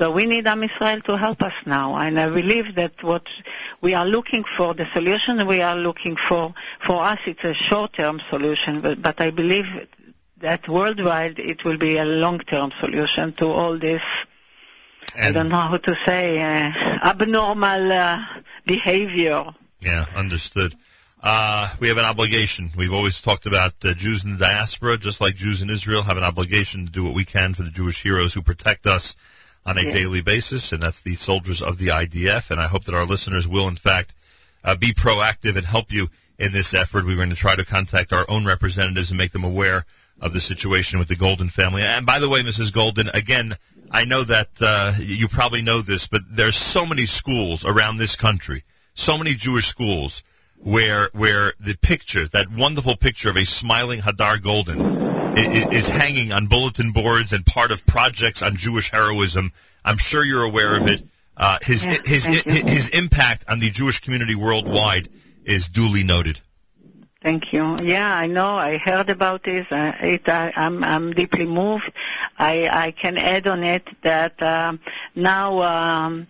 So 0.00 0.10
we 0.14 0.24
need 0.24 0.46
Am 0.46 0.62
Israel 0.62 1.02
to 1.02 1.18
help 1.18 1.42
us 1.42 1.52
now, 1.66 1.94
and 1.94 2.18
I 2.18 2.32
believe 2.32 2.74
that 2.76 2.92
what 3.02 3.26
we 3.82 3.92
are 3.92 4.06
looking 4.06 4.44
for, 4.56 4.72
the 4.72 4.86
solution 4.94 5.46
we 5.46 5.60
are 5.60 5.76
looking 5.76 6.16
for, 6.16 6.54
for 6.86 7.04
us 7.04 7.18
it's 7.26 7.44
a 7.44 7.52
short-term 7.52 8.18
solution, 8.30 8.80
but, 8.80 9.02
but 9.02 9.20
I 9.20 9.30
believe 9.30 9.66
that 10.40 10.66
worldwide 10.70 11.38
it 11.38 11.66
will 11.66 11.76
be 11.76 11.98
a 11.98 12.06
long-term 12.06 12.72
solution 12.80 13.34
to 13.40 13.44
all 13.48 13.78
this. 13.78 14.00
I 15.14 15.32
don't 15.32 15.50
know 15.50 15.68
how 15.68 15.76
to 15.76 15.94
say 16.06 16.40
uh, 16.40 16.70
abnormal 17.04 17.92
uh, 17.92 18.24
behavior. 18.66 19.44
Yeah, 19.80 20.06
understood. 20.16 20.74
Uh, 21.22 21.74
we 21.78 21.88
have 21.88 21.98
an 21.98 22.06
obligation. 22.06 22.70
We've 22.78 22.94
always 22.94 23.20
talked 23.20 23.44
about 23.44 23.74
uh, 23.82 23.92
Jews 23.98 24.24
in 24.24 24.32
the 24.32 24.38
diaspora, 24.38 24.96
just 24.96 25.20
like 25.20 25.34
Jews 25.34 25.60
in 25.60 25.68
Israel, 25.68 26.02
have 26.02 26.16
an 26.16 26.22
obligation 26.22 26.86
to 26.86 26.90
do 26.90 27.04
what 27.04 27.14
we 27.14 27.26
can 27.26 27.52
for 27.52 27.64
the 27.64 27.70
Jewish 27.70 28.02
heroes 28.02 28.32
who 28.32 28.40
protect 28.40 28.86
us 28.86 29.14
on 29.66 29.78
a 29.78 29.82
Yeah. 29.82 29.92
daily 29.92 30.20
basis, 30.22 30.72
and 30.72 30.82
that's 30.82 31.00
the 31.02 31.16
soldiers 31.16 31.62
of 31.62 31.78
the 31.78 31.90
IDF. 31.90 32.50
And 32.50 32.60
I 32.60 32.68
hope 32.68 32.84
that 32.84 32.94
our 32.94 33.06
listeners 33.06 33.46
will, 33.46 33.68
in 33.68 33.76
fact, 33.76 34.14
uh, 34.64 34.74
be 34.76 34.92
proactive 34.94 35.56
and 35.56 35.66
help 35.66 35.90
you 35.92 36.08
in 36.38 36.52
this 36.52 36.74
effort. 36.74 37.04
We're 37.04 37.16
going 37.16 37.30
to 37.30 37.36
try 37.36 37.56
to 37.56 37.64
contact 37.64 38.12
our 38.12 38.24
own 38.28 38.46
representatives 38.46 39.10
and 39.10 39.18
make 39.18 39.32
them 39.32 39.44
aware 39.44 39.84
of 40.20 40.32
the 40.32 40.40
situation 40.40 40.98
with 40.98 41.08
the 41.08 41.16
Goldin 41.16 41.50
family. 41.50 41.82
And 41.82 42.04
by 42.04 42.18
the 42.18 42.28
way, 42.28 42.42
Mrs. 42.42 42.72
Goldin, 42.74 43.08
again, 43.14 43.56
I 43.90 44.04
know 44.04 44.24
that 44.24 44.48
uh, 44.60 44.94
you 45.00 45.28
probably 45.28 45.62
know 45.62 45.82
this, 45.82 46.08
but 46.10 46.22
there's 46.36 46.56
so 46.56 46.86
many 46.86 47.06
schools 47.06 47.64
around 47.64 47.96
this 47.98 48.16
country, 48.16 48.64
so 48.94 49.16
many 49.18 49.34
Jewish 49.34 49.66
schools 49.66 50.22
where 50.62 51.08
where 51.12 51.54
the 51.58 51.74
picture, 51.82 52.26
that 52.32 52.46
wonderful 52.54 52.96
picture 52.96 53.30
of 53.30 53.36
a 53.36 53.44
smiling 53.46 54.00
Hadar 54.00 54.38
Goldin, 54.42 55.09
is 55.36 55.88
hanging 55.88 56.32
on 56.32 56.46
bulletin 56.48 56.92
boards 56.92 57.32
and 57.32 57.44
part 57.46 57.70
of 57.70 57.78
projects 57.86 58.42
on 58.42 58.56
Jewish 58.56 58.90
heroism. 58.90 59.52
I'm 59.84 59.98
sure 59.98 60.24
you're 60.24 60.44
aware 60.44 60.76
of 60.80 60.86
it. 60.86 61.00
Uh, 61.36 61.58
his 61.62 61.84
Yeah, 61.84 61.96
his 62.04 62.26
you. 62.26 62.62
his 62.66 62.90
impact 62.92 63.44
on 63.48 63.60
the 63.60 63.70
Jewish 63.70 64.00
community 64.00 64.34
worldwide 64.34 65.08
is 65.44 65.68
duly 65.72 66.04
noted. 66.04 66.38
Thank 67.22 67.52
you. 67.52 67.76
Yeah, 67.82 68.08
I 68.10 68.26
know. 68.26 68.46
I 68.46 68.78
heard 68.78 69.10
about 69.10 69.42
this. 69.42 69.66
Uh, 69.70 69.92
it, 70.00 70.26
I, 70.26 70.52
I'm, 70.56 70.82
I'm 70.82 71.12
deeply 71.12 71.44
moved. 71.44 71.92
I, 72.38 72.66
I 72.66 72.92
can 72.92 73.18
add 73.18 73.46
on 73.46 73.62
it 73.62 73.86
that 74.02 74.40
um, 74.42 74.80
now 75.14 75.60
um, 75.60 76.26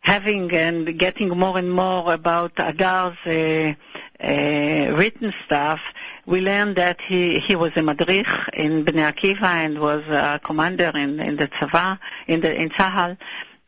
having 0.00 0.52
and 0.52 0.96
getting 0.96 1.30
more 1.30 1.58
and 1.58 1.72
more 1.72 2.14
about 2.14 2.52
Adar's 2.56 3.16
uh, 3.26 3.30
uh, 3.30 3.74
written 4.21 5.33
stuff, 5.45 5.79
we 6.25 6.41
learned 6.41 6.75
that 6.77 6.99
he, 7.01 7.39
he 7.39 7.55
was 7.55 7.71
a 7.75 7.81
madrich 7.81 8.27
in 8.53 8.85
Bnei 8.85 9.13
Akiva 9.13 9.65
and 9.65 9.79
was 9.79 10.03
a 10.07 10.39
commander 10.43 10.91
in, 10.95 11.19
in 11.19 11.35
the 11.35 11.47
Tzava, 11.47 11.99
in 12.27 12.41
the 12.41 12.53
in 12.61 12.69
Tzahal. 12.69 13.17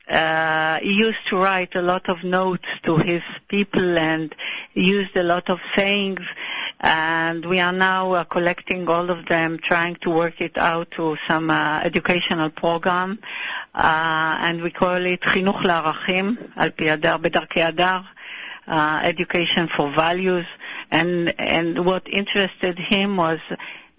Uh, 0.09 0.79
he 0.79 0.93
used 0.93 1.19
to 1.29 1.37
write 1.37 1.75
a 1.75 1.81
lot 1.83 2.09
of 2.09 2.23
notes 2.23 2.65
to 2.81 2.97
his 2.97 3.21
people 3.47 3.95
and 3.97 4.35
used 4.73 5.15
a 5.15 5.21
lot 5.21 5.51
of 5.51 5.59
sayings 5.75 6.21
and 6.79 7.45
we 7.45 7.59
are 7.59 7.73
now 7.73 8.11
uh, 8.13 8.23
collecting 8.23 8.87
all 8.87 9.09
of 9.09 9.25
them, 9.27 9.59
trying 9.61 9.95
to 9.95 10.09
work 10.09 10.39
it 10.39 10.57
out 10.57 10.89
to 10.91 11.17
some 11.27 11.49
uh, 11.49 11.81
educational 11.83 12.49
program, 12.49 13.19
uh, 13.75 14.37
and 14.41 14.61
we 14.61 14.71
call 14.71 15.05
it 15.05 15.21
חינוך 15.23 15.65
לערכים, 15.65 16.35
על 16.55 16.69
פי 16.69 16.89
הדר, 16.89 17.17
בדרכי 17.17 17.61
הדר, 17.63 17.99
uh, 18.66 19.00
education 19.02 19.68
for 19.76 19.92
values, 19.92 20.46
and, 20.90 21.34
and 21.38 21.84
what 21.84 22.08
interested 22.08 22.78
him 22.78 23.16
was 23.16 23.40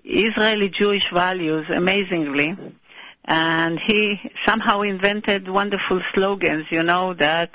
Israeli 0.03 0.69
Jewish 0.69 1.09
values, 1.11 1.65
amazingly, 1.69 2.55
and 3.25 3.79
he 3.79 4.31
somehow 4.45 4.81
invented 4.81 5.49
wonderful 5.49 6.01
slogans, 6.13 6.65
you 6.69 6.83
know, 6.83 7.13
that 7.15 7.51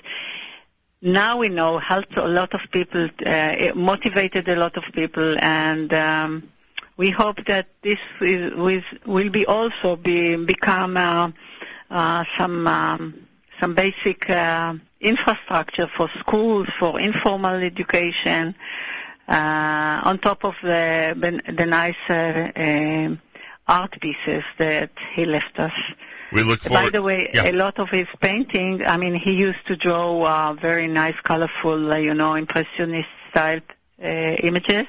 now 1.03 1.39
we 1.39 1.49
know 1.49 1.79
helped 1.79 2.17
a 2.17 2.27
lot 2.27 2.53
of 2.55 2.61
people, 2.73 3.09
uh, 3.25 3.73
motivated 3.75 4.49
a 4.49 4.57
lot 4.57 4.77
of 4.77 4.85
people, 4.93 5.39
and 5.39 5.93
um, 5.93 6.51
we 6.97 7.11
hope 7.11 7.37
that 7.47 7.69
this 7.83 7.99
is, 8.21 8.53
will, 8.55 8.83
will 9.07 9.31
be 9.31 9.47
also 9.47 9.97
be 9.97 10.37
become 10.45 10.97
uh, 10.97 11.31
uh, 11.89 12.25
some 12.37 12.67
um, 12.67 13.27
some 13.59 13.75
basic 13.75 14.29
uh, 14.29 14.75
infrastructure 15.01 15.89
for 15.97 16.09
schools, 16.19 16.69
for 16.79 17.01
informal 17.01 17.55
education, 17.55 18.55
uh, 19.29 20.01
on 20.05 20.19
top 20.19 20.45
of 20.45 20.55
the 20.63 21.15
the 21.57 21.67
nice 21.67 21.97
uh, 22.09 23.17
art 23.67 23.97
pieces 24.01 24.45
that 24.59 24.91
he 25.15 25.25
left 25.25 25.59
us. 25.59 25.73
We 26.33 26.43
look 26.43 26.61
forward. 26.61 26.85
By 26.85 26.91
the 26.91 27.03
way, 27.03 27.31
Yeah. 27.33 27.51
a 27.51 27.53
lot 27.53 27.79
of 27.79 27.89
his 27.91 28.09
painting, 28.21 28.85
I 28.85 28.97
mean, 28.97 29.15
he 29.15 29.33
used 29.33 29.65
to 29.67 29.77
draw 29.77 30.23
uh, 30.23 30.55
very 30.55 30.87
nice, 30.87 31.19
colorful, 31.21 31.93
uh, 31.93 31.97
you 31.97 32.15
know, 32.15 32.35
impressionist 32.35 33.09
style 33.31 33.61
uh, 34.03 34.07
images, 34.07 34.87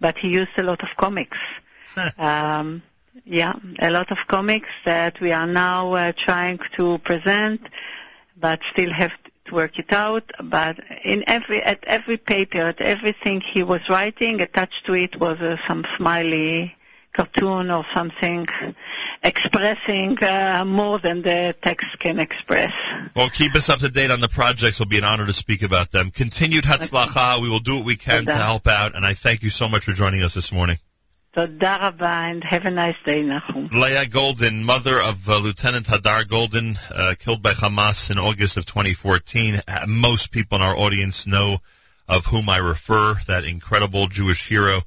but 0.00 0.16
he 0.18 0.28
used 0.28 0.56
a 0.56 0.62
lot 0.62 0.82
of 0.82 0.88
comics. 0.96 1.38
um, 2.18 2.82
yeah, 3.24 3.54
a 3.80 3.90
lot 3.90 4.10
of 4.10 4.18
comics 4.28 4.68
that 4.84 5.20
we 5.20 5.32
are 5.32 5.46
now 5.46 5.92
uh, 5.92 6.12
trying 6.16 6.58
to 6.76 6.98
present, 6.98 7.60
but 8.40 8.60
still 8.72 8.92
have 8.92 9.12
work 9.52 9.78
it 9.78 9.92
out. 9.92 10.30
But 10.42 10.78
in 11.04 11.24
every 11.26 11.62
at 11.62 11.84
every 11.84 12.16
paper, 12.16 12.58
at 12.58 12.80
everything 12.80 13.40
he 13.40 13.62
was 13.62 13.80
writing, 13.88 14.40
attached 14.40 14.86
to 14.86 14.94
it 14.94 15.18
was 15.18 15.38
uh, 15.40 15.56
some 15.66 15.84
smiley 15.96 16.74
cartoon 17.14 17.70
or 17.70 17.84
something 17.92 18.46
expressing 19.22 20.16
uh, 20.22 20.64
more 20.64 21.00
than 21.00 21.22
the 21.22 21.54
text 21.62 21.86
can 21.98 22.18
express. 22.18 22.72
Well, 23.16 23.30
keep 23.36 23.54
us 23.54 23.68
up 23.68 23.80
to 23.80 23.90
date 23.90 24.10
on 24.10 24.20
the 24.20 24.28
projects. 24.32 24.80
It'll 24.80 24.88
be 24.88 24.98
an 24.98 25.04
honor 25.04 25.26
to 25.26 25.32
speak 25.32 25.62
about 25.62 25.90
them. 25.90 26.10
Continued 26.14 26.64
Hatzlacha. 26.64 27.42
We 27.42 27.48
will 27.48 27.60
do 27.60 27.76
what 27.76 27.86
we 27.86 27.96
can 27.96 28.26
to 28.26 28.34
help 28.34 28.66
out, 28.66 28.94
and 28.94 29.04
I 29.04 29.14
thank 29.20 29.42
you 29.42 29.50
so 29.50 29.68
much 29.68 29.84
for 29.84 29.92
joining 29.92 30.22
us 30.22 30.34
this 30.34 30.52
morning. 30.52 30.76
Toda 31.34 31.94
and 32.00 32.42
have 32.42 32.64
a 32.64 32.70
nice 32.70 32.96
day, 33.04 33.22
Leah 33.22 34.08
Goldin, 34.08 34.62
mother 34.62 34.98
of 34.98 35.16
uh, 35.28 35.36
Lieutenant 35.36 35.86
Hadar 35.86 36.24
Goldin, 36.26 36.74
uh, 36.90 37.16
killed 37.22 37.42
by 37.42 37.52
Hamas 37.52 38.10
in 38.10 38.16
August 38.16 38.56
of 38.56 38.64
2014. 38.64 39.60
Uh, 39.68 39.84
most 39.86 40.32
people 40.32 40.56
in 40.56 40.62
our 40.62 40.74
audience 40.74 41.26
know 41.26 41.58
of 42.08 42.22
whom 42.30 42.48
I 42.48 42.56
refer, 42.58 43.16
that 43.28 43.44
incredible 43.44 44.08
Jewish 44.08 44.48
hero. 44.48 44.80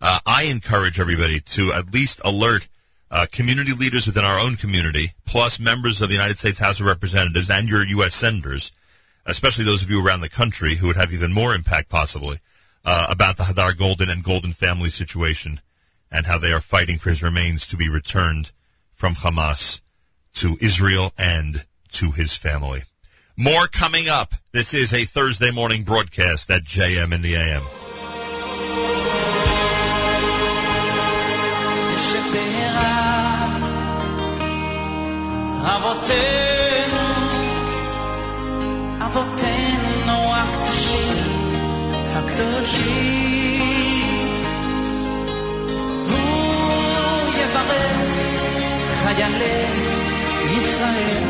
Uh, 0.00 0.20
I 0.24 0.44
encourage 0.44 1.00
everybody 1.00 1.42
to 1.56 1.72
at 1.72 1.92
least 1.92 2.20
alert 2.22 2.62
uh, 3.10 3.26
community 3.32 3.72
leaders 3.76 4.06
within 4.06 4.24
our 4.24 4.38
own 4.38 4.56
community, 4.56 5.14
plus 5.26 5.58
members 5.58 6.00
of 6.00 6.10
the 6.10 6.14
United 6.14 6.38
States 6.38 6.60
House 6.60 6.78
of 6.78 6.86
Representatives 6.86 7.50
and 7.50 7.68
your 7.68 7.84
U.S. 7.84 8.14
senators, 8.14 8.70
especially 9.26 9.64
those 9.64 9.82
of 9.82 9.90
you 9.90 10.04
around 10.04 10.20
the 10.20 10.30
country 10.30 10.76
who 10.76 10.86
would 10.86 10.96
have 10.96 11.10
even 11.10 11.32
more 11.32 11.56
impact 11.56 11.88
possibly, 11.88 12.38
uh, 12.84 13.06
about 13.10 13.36
the 13.36 13.42
Hadar 13.42 13.76
Goldin 13.76 14.10
and 14.10 14.24
Goldin 14.24 14.54
family 14.54 14.90
situation 14.90 15.60
and 16.11 16.25
how 16.25 16.37
they 16.37 16.51
are 16.51 16.61
fighting 16.61 16.99
for 16.99 17.09
his 17.09 17.23
remains 17.23 17.67
to 17.67 17.77
be 17.77 17.89
returned 17.89 18.51
from 18.95 19.15
Hamas 19.15 19.79
to 20.41 20.57
Israel 20.61 21.11
and 21.17 21.57
to 21.99 22.11
his 22.11 22.37
family. 22.41 22.81
More 23.35 23.67
coming 23.67 24.07
up. 24.07 24.29
This 24.53 24.73
is 24.73 24.93
a 24.93 25.05
Thursday 25.05 25.51
morning 25.51 25.83
broadcast 25.83 26.49
at 26.51 26.63
JM 26.63 27.13
in 27.13 27.21
the 27.21 27.35
AM. 27.35 27.63
אבותינו, 35.65 37.07
אבותינו 39.01 40.35
הקדושים, 40.35 41.17
הקדושים. 42.15 43.56
חיילי 49.17 49.65
ישראל, 50.57 51.23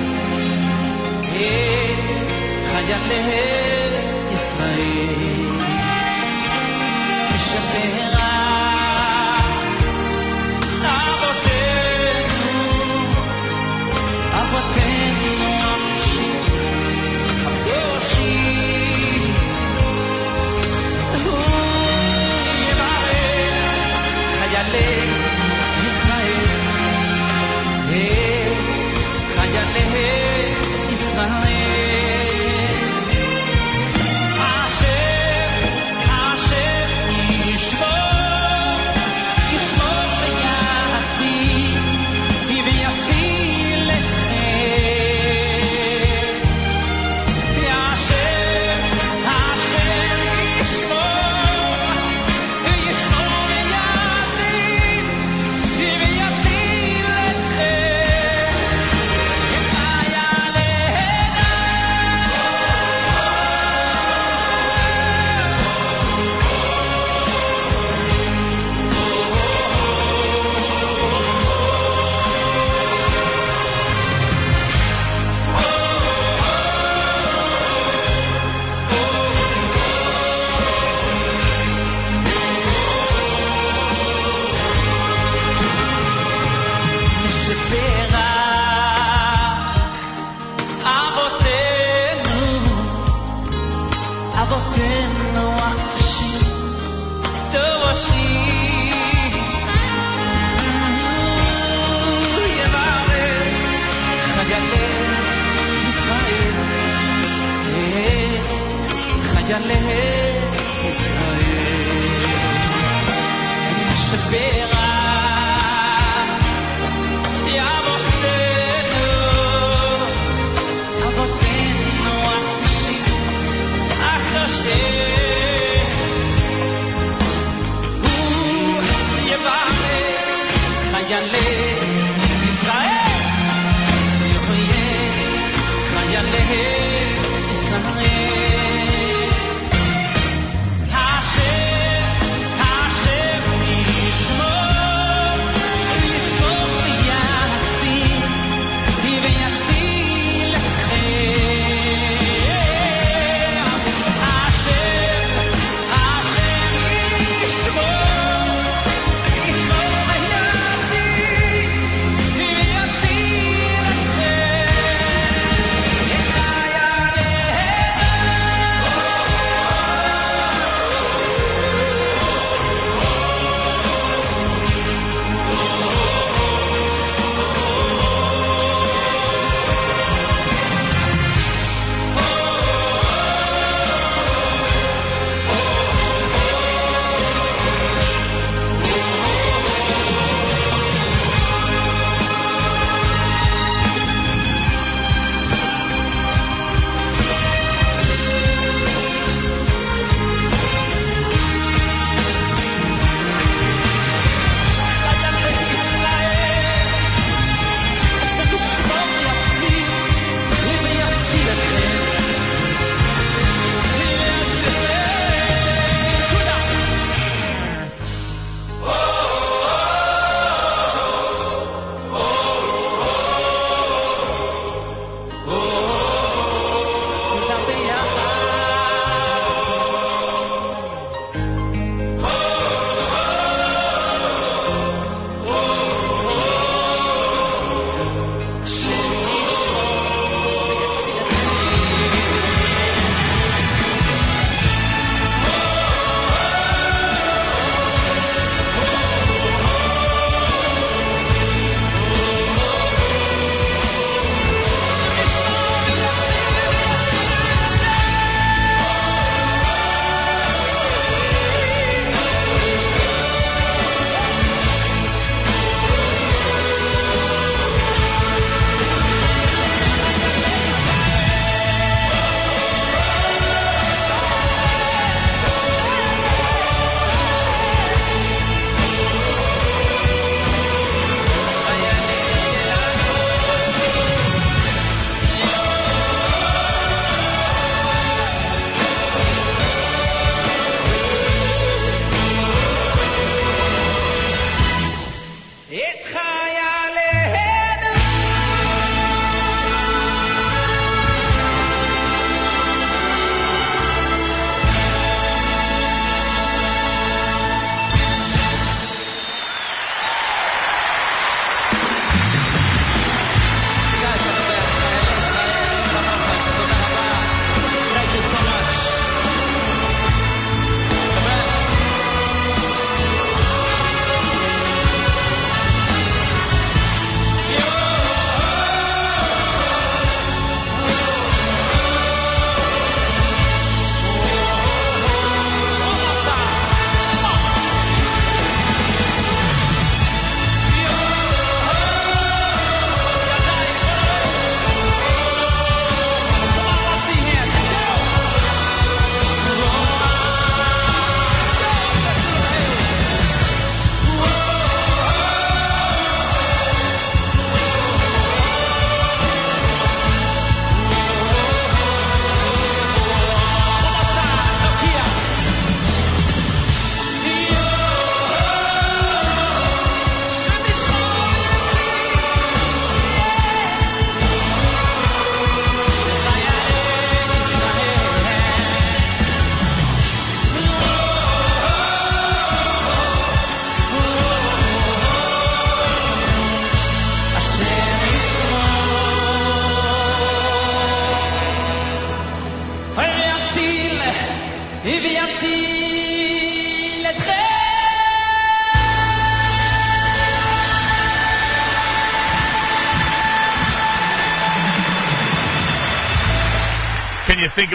את 1.21 2.09
חיילי 2.71 3.23
ישראל. 4.31 5.23
שפרה 7.37 8.16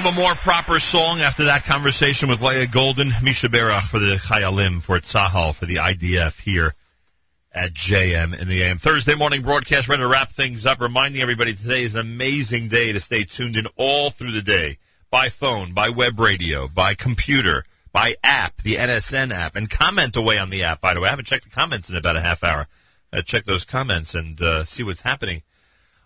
Of 0.03 0.11
a 0.13 0.19
more 0.19 0.35
proper 0.43 0.79
song 0.79 1.21
after 1.21 1.45
that 1.45 1.63
conversation 1.63 2.27
with 2.27 2.41
Leah 2.41 2.67
Goldin? 2.67 3.07
Mi 3.23 3.31
Sheberach 3.31 3.89
for 3.89 3.99
the 3.99 4.19
Chayalim, 4.19 4.83
for 4.83 4.99
Tzahal, 4.99 5.55
for 5.55 5.65
the 5.65 5.77
IDF 5.77 6.33
here 6.43 6.73
at 7.53 7.71
JM 7.73 8.37
in 8.37 8.49
the 8.49 8.63
AM. 8.63 8.79
Thursday 8.79 9.15
morning 9.15 9.43
broadcast, 9.43 9.87
ready 9.87 10.03
to 10.03 10.09
wrap 10.09 10.33
things 10.35 10.65
up. 10.65 10.81
Reminding 10.81 11.21
everybody 11.21 11.55
today 11.55 11.85
is 11.85 11.93
an 11.93 12.01
amazing 12.01 12.67
day 12.67 12.91
to 12.91 12.99
stay 12.99 13.23
tuned 13.23 13.55
in 13.55 13.63
all 13.77 14.11
through 14.11 14.33
the 14.33 14.41
day. 14.41 14.77
By 15.09 15.29
phone, 15.29 15.73
by 15.73 15.87
web 15.87 16.19
radio, 16.19 16.67
by 16.67 16.95
computer, 16.95 17.63
by 17.93 18.15
app, 18.21 18.57
the 18.65 18.75
NSN 18.75 19.33
app, 19.33 19.55
and 19.55 19.69
comment 19.69 20.17
away 20.17 20.37
on 20.37 20.49
the 20.49 20.63
app, 20.63 20.81
by 20.81 20.95
the 20.95 20.99
way. 20.99 21.07
I 21.07 21.11
haven't 21.11 21.27
checked 21.27 21.45
the 21.45 21.55
comments 21.55 21.89
in 21.89 21.95
about 21.95 22.17
a 22.17 22.21
half 22.21 22.43
hour. 22.43 22.67
Uh, 23.13 23.21
check 23.25 23.45
those 23.45 23.63
comments 23.63 24.15
and 24.15 24.41
uh, 24.41 24.65
see 24.65 24.83
what's 24.83 25.01
happening 25.01 25.43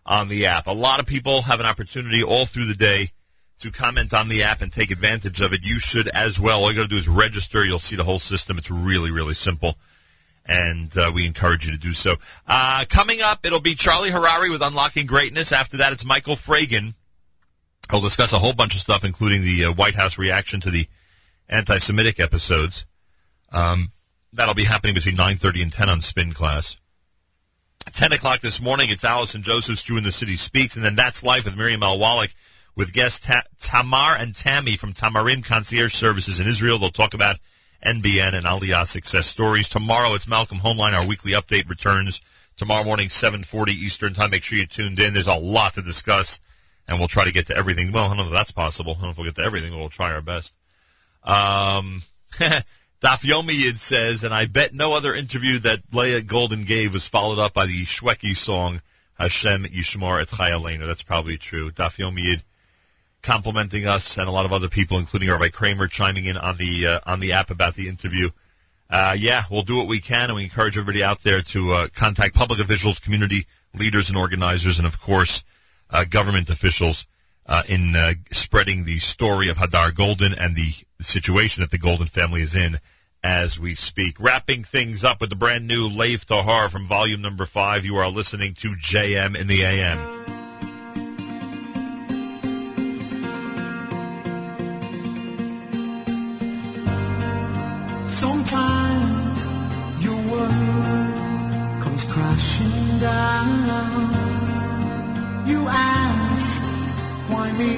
on 0.05 0.29
the 0.29 0.45
app. 0.45 0.67
A 0.67 0.71
lot 0.71 0.99
of 0.99 1.07
people 1.07 1.41
have 1.41 1.59
an 1.59 1.65
opportunity 1.65 2.21
all 2.21 2.45
through 2.45 2.67
the 2.67 2.75
day 2.75 3.11
to 3.61 3.71
comment 3.71 4.13
on 4.13 4.29
the 4.29 4.43
app 4.43 4.61
and 4.61 4.71
take 4.71 4.91
advantage 4.91 5.41
of 5.41 5.53
it. 5.53 5.61
You 5.63 5.77
should 5.79 6.07
as 6.07 6.39
well. 6.41 6.63
All 6.63 6.71
you 6.71 6.77
got 6.77 6.89
to 6.89 6.95
do 6.95 6.97
is 6.97 7.07
register. 7.07 7.65
You'll 7.65 7.79
see 7.79 7.95
the 7.95 8.03
whole 8.03 8.19
system. 8.19 8.57
It's 8.57 8.71
really, 8.71 9.11
really 9.11 9.33
simple. 9.33 9.75
And 10.45 10.91
uh, 10.95 11.11
we 11.13 11.25
encourage 11.25 11.65
you 11.65 11.71
to 11.71 11.77
do 11.77 11.93
so. 11.93 12.15
Uh, 12.47 12.85
coming 12.93 13.19
up, 13.21 13.39
it'll 13.43 13.61
be 13.61 13.75
Charlie 13.75 14.11
Harary 14.11 14.51
with 14.51 14.61
Unlocking 14.61 15.07
Greatness. 15.07 15.51
After 15.51 15.77
that, 15.77 15.91
it's 15.91 16.05
Michael 16.05 16.37
Fragin. 16.37 16.93
He'll 17.89 18.01
discuss 18.01 18.31
a 18.33 18.39
whole 18.39 18.53
bunch 18.55 18.73
of 18.73 18.79
stuff, 18.79 19.01
including 19.03 19.41
the 19.41 19.65
uh, 19.65 19.73
White 19.73 19.95
House 19.95 20.17
reaction 20.17 20.61
to 20.61 20.71
the 20.71 20.85
anti-Semitic 21.49 22.19
episodes. 22.19 22.85
Um, 23.51 23.91
that'll 24.33 24.55
be 24.55 24.65
happening 24.65 24.93
between 24.93 25.17
9.30 25.17 25.63
and 25.63 25.71
10 25.71 25.89
on 25.89 26.01
Spin 26.01 26.33
Class. 26.33 26.77
10 27.95 28.11
o'clock 28.11 28.41
this 28.41 28.59
morning, 28.61 28.89
it's 28.89 29.05
Allison 29.05 29.43
Josephs, 29.43 29.83
Jew 29.83 29.97
in 29.97 30.03
the 30.03 30.11
City 30.11 30.35
Speaks, 30.35 30.75
and 30.75 30.83
then 30.83 30.95
That's 30.95 31.23
Life 31.23 31.43
with 31.45 31.55
Miriam 31.55 31.83
L. 31.83 31.99
Wallach 31.99 32.31
with 32.77 32.93
guests 32.93 33.19
Ta- 33.25 33.43
Tamar 33.61 34.15
and 34.17 34.35
Tammy 34.35 34.77
from 34.77 34.93
Tamarim 34.93 35.43
Concierge 35.43 35.93
Services 35.93 36.39
in 36.39 36.47
Israel. 36.47 36.79
They'll 36.79 36.91
talk 36.91 37.15
about 37.15 37.37
NBN 37.85 38.35
and 38.35 38.45
Aliyah 38.45 38.85
success 38.85 39.27
stories. 39.27 39.67
Tomorrow, 39.67 40.13
it's 40.13 40.27
Malcolm 40.27 40.59
Hoenlein. 40.63 40.93
Our 40.93 41.07
weekly 41.07 41.31
update 41.33 41.67
returns 41.67 42.21
tomorrow 42.57 42.83
morning, 42.83 43.09
7:40 43.09 43.71
Eastern 43.71 44.13
Time. 44.13 44.29
Make 44.29 44.43
sure 44.43 44.59
you 44.59 44.67
tuned 44.67 44.99
in. 44.99 45.13
There's 45.13 45.27
a 45.27 45.33
lot 45.33 45.73
to 45.73 45.81
discuss, 45.81 46.39
and 46.87 46.99
we'll 46.99 47.07
try 47.07 47.25
to 47.25 47.31
get 47.31 47.47
to 47.47 47.57
everything. 47.57 47.91
Well, 47.91 48.05
I 48.05 48.07
don't 48.09 48.17
know 48.17 48.27
if 48.27 48.31
that's 48.31 48.51
possible. 48.51 48.93
I 48.93 48.95
don't 48.95 49.03
know 49.03 49.11
if 49.11 49.17
we'll 49.17 49.27
get 49.27 49.35
to 49.35 49.45
everything, 49.45 49.71
but 49.71 49.79
we'll 49.79 49.89
try 49.89 50.13
our 50.13 50.21
best. 50.21 50.51
Um, 51.23 52.03
Daf 53.03 53.21
Yomi 53.23 53.77
says, 53.79 54.23
and 54.23 54.33
I 54.33 54.45
bet 54.47 54.73
no 54.73 54.93
other 54.93 55.15
interview 55.15 55.59
that 55.59 55.79
Leah 55.93 56.23
Goldin 56.23 56.67
gave 56.67 56.93
was 56.93 57.07
followed 57.07 57.39
up 57.39 57.53
by 57.53 57.65
the 57.65 57.85
Shweki 57.85 58.33
song 58.33 58.81
Hashem 59.17 59.65
Yishmar 59.65 60.21
et 60.21 60.29
Chayalenu. 60.29 60.85
That's 60.87 61.03
probably 61.03 61.37
true. 61.37 61.71
Daf 61.71 61.97
Yomi 61.99 62.41
complimenting 63.23 63.85
us 63.85 64.15
and 64.17 64.27
a 64.27 64.31
lot 64.31 64.45
of 64.45 64.51
other 64.51 64.69
people, 64.69 64.99
including 64.99 65.29
Rabbi 65.29 65.49
Kramer, 65.49 65.87
chiming 65.87 66.25
in 66.25 66.37
on 66.37 66.57
the 66.57 67.01
uh, 67.03 67.11
on 67.11 67.19
the 67.19 67.33
app 67.33 67.49
about 67.49 67.75
the 67.75 67.89
interview. 67.89 68.29
Uh, 68.89 69.15
yeah, 69.17 69.43
we'll 69.51 69.63
do 69.63 69.75
what 69.75 69.87
we 69.87 70.01
can, 70.01 70.29
and 70.29 70.35
we 70.35 70.43
encourage 70.43 70.77
everybody 70.77 71.03
out 71.03 71.17
there 71.23 71.41
to 71.53 71.71
uh, 71.71 71.87
contact 71.97 72.35
public 72.35 72.59
officials, 72.59 72.99
community 73.03 73.45
leaders 73.73 74.09
and 74.09 74.17
organizers, 74.17 74.77
and 74.77 74.87
of 74.87 74.93
course, 75.05 75.43
uh, 75.89 76.05
government 76.05 76.49
officials 76.49 77.05
uh, 77.47 77.63
in 77.67 77.93
uh, 77.95 78.13
spreading 78.31 78.85
the 78.85 78.99
story 78.99 79.49
of 79.49 79.57
Hadar 79.57 79.93
Goldin 79.93 80.33
and 80.37 80.55
the 80.55 80.71
situation 81.01 81.61
that 81.61 81.71
the 81.71 81.79
Goldin 81.79 82.09
family 82.09 82.41
is 82.41 82.55
in 82.55 82.77
as 83.23 83.57
we 83.61 83.75
speak. 83.75 84.19
Wrapping 84.19 84.63
things 84.63 85.03
up 85.03 85.21
with 85.21 85.29
the 85.29 85.35
brand 85.35 85.67
new 85.67 85.87
Leif 85.87 86.25
Tahar 86.25 86.69
from 86.69 86.87
volume 86.87 87.21
number 87.21 87.45
five. 87.45 87.83
You 87.83 87.95
are 87.97 88.09
listening 88.09 88.55
to 88.61 88.75
JM 88.93 89.39
in 89.39 89.47
the 89.47 89.63
AM. 89.63 90.36
Crashing 102.37 102.99
down. 102.99 103.67
You 105.47 105.67
ask, 105.69 106.61
why 107.31 107.51
me? 107.51 107.75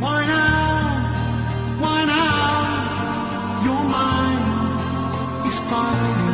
Why 0.00 0.26
now? 0.26 1.80
Why 1.80 2.04
now? 2.04 3.64
Your 3.64 3.82
mind 3.84 5.48
is 5.48 5.58
fighting 5.70 6.25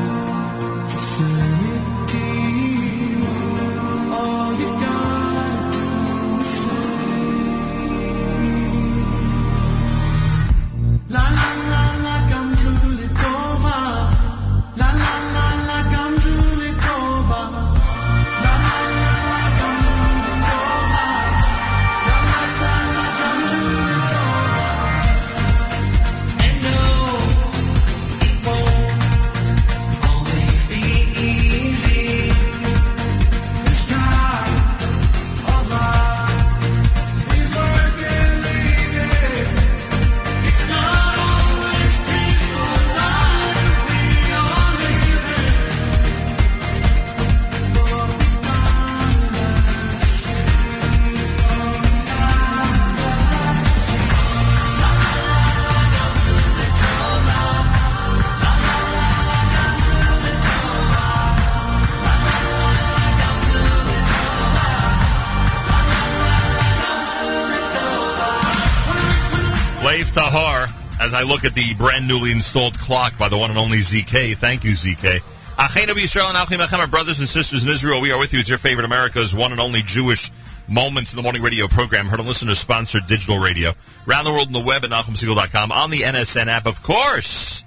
I 71.23 71.25
look 71.25 71.47
at 71.47 71.55
the 71.55 71.71
brand 71.79 72.11
newly 72.11 72.35
installed 72.35 72.75
clock 72.83 73.15
by 73.15 73.31
the 73.31 73.39
one 73.39 73.55
and 73.55 73.59
only 73.59 73.79
ZK. 73.79 74.43
Thank 74.43 74.67
you, 74.67 74.75
ZK. 74.75 75.23
Achenu 75.55 75.95
Yisrael 75.95 76.35
and 76.35 76.39
Achim 76.43 76.59
brothers 76.91 77.23
and 77.23 77.31
sisters 77.31 77.63
in 77.63 77.71
Israel. 77.71 78.03
We 78.03 78.11
are 78.11 78.19
with 78.19 78.35
you. 78.35 78.43
It's 78.43 78.51
your 78.51 78.59
favorite 78.59 78.83
America's 78.83 79.31
one 79.31 79.53
and 79.55 79.61
only 79.61 79.87
Jewish 79.87 80.19
Moments 80.67 81.13
in 81.13 81.17
the 81.17 81.23
Morning 81.23 81.41
radio 81.41 81.69
program. 81.71 82.11
Heard 82.11 82.19
on 82.19 82.27
listener-sponsored 82.27 83.07
digital 83.07 83.39
radio. 83.39 83.71
Around 84.11 84.25
the 84.25 84.35
world 84.35 84.49
on 84.51 84.53
the 84.53 84.67
web 84.67 84.83
at 84.83 84.91
NachumSegal.com. 84.91 85.71
On 85.71 85.95
the 85.95 86.03
NSN 86.03 86.51
app, 86.51 86.67
of 86.67 86.75
course. 86.83 87.63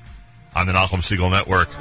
On 0.52 0.68
the 0.68 0.76
Nachum 0.76 1.00
Segal 1.00 1.32
Network. 1.32 1.72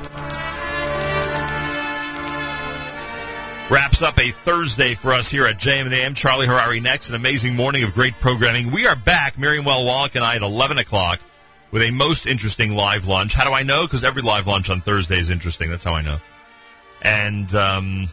Wraps 3.67 3.99
up 3.99 4.15
a 4.23 4.31
Thursday 4.47 4.95
for 5.03 5.11
us 5.11 5.27
here 5.27 5.43
at 5.51 5.59
JM 5.59 5.91
and 5.91 5.93
the 5.93 6.07
AM. 6.07 6.15
Charlie 6.15 6.47
Harary 6.47 6.81
next. 6.81 7.09
An 7.11 7.17
amazing 7.17 7.57
morning 7.57 7.83
of 7.83 7.95
great 7.95 8.15
programming. 8.23 8.71
We 8.71 8.87
are 8.87 8.95
back, 8.95 9.37
Miriam 9.37 9.65
Well 9.65 9.85
Wallach 9.85 10.15
and 10.15 10.23
I, 10.23 10.37
at 10.37 10.43
11 10.43 10.79
o'clock 10.79 11.19
with 11.75 11.83
a 11.83 11.91
most 11.91 12.25
interesting 12.25 12.71
live 12.71 13.03
lunch. 13.03 13.33
How 13.35 13.43
do 13.43 13.51
I 13.51 13.65
know? 13.65 13.83
Because 13.85 14.05
every 14.05 14.23
live 14.23 14.47
lunch 14.47 14.71
on 14.71 14.81
Thursday 14.81 15.19
is 15.19 15.29
interesting. 15.29 15.69
That's 15.69 15.83
how 15.83 15.95
I 15.95 16.03
know. 16.03 16.19
And 17.03 17.51
um, 17.53 18.09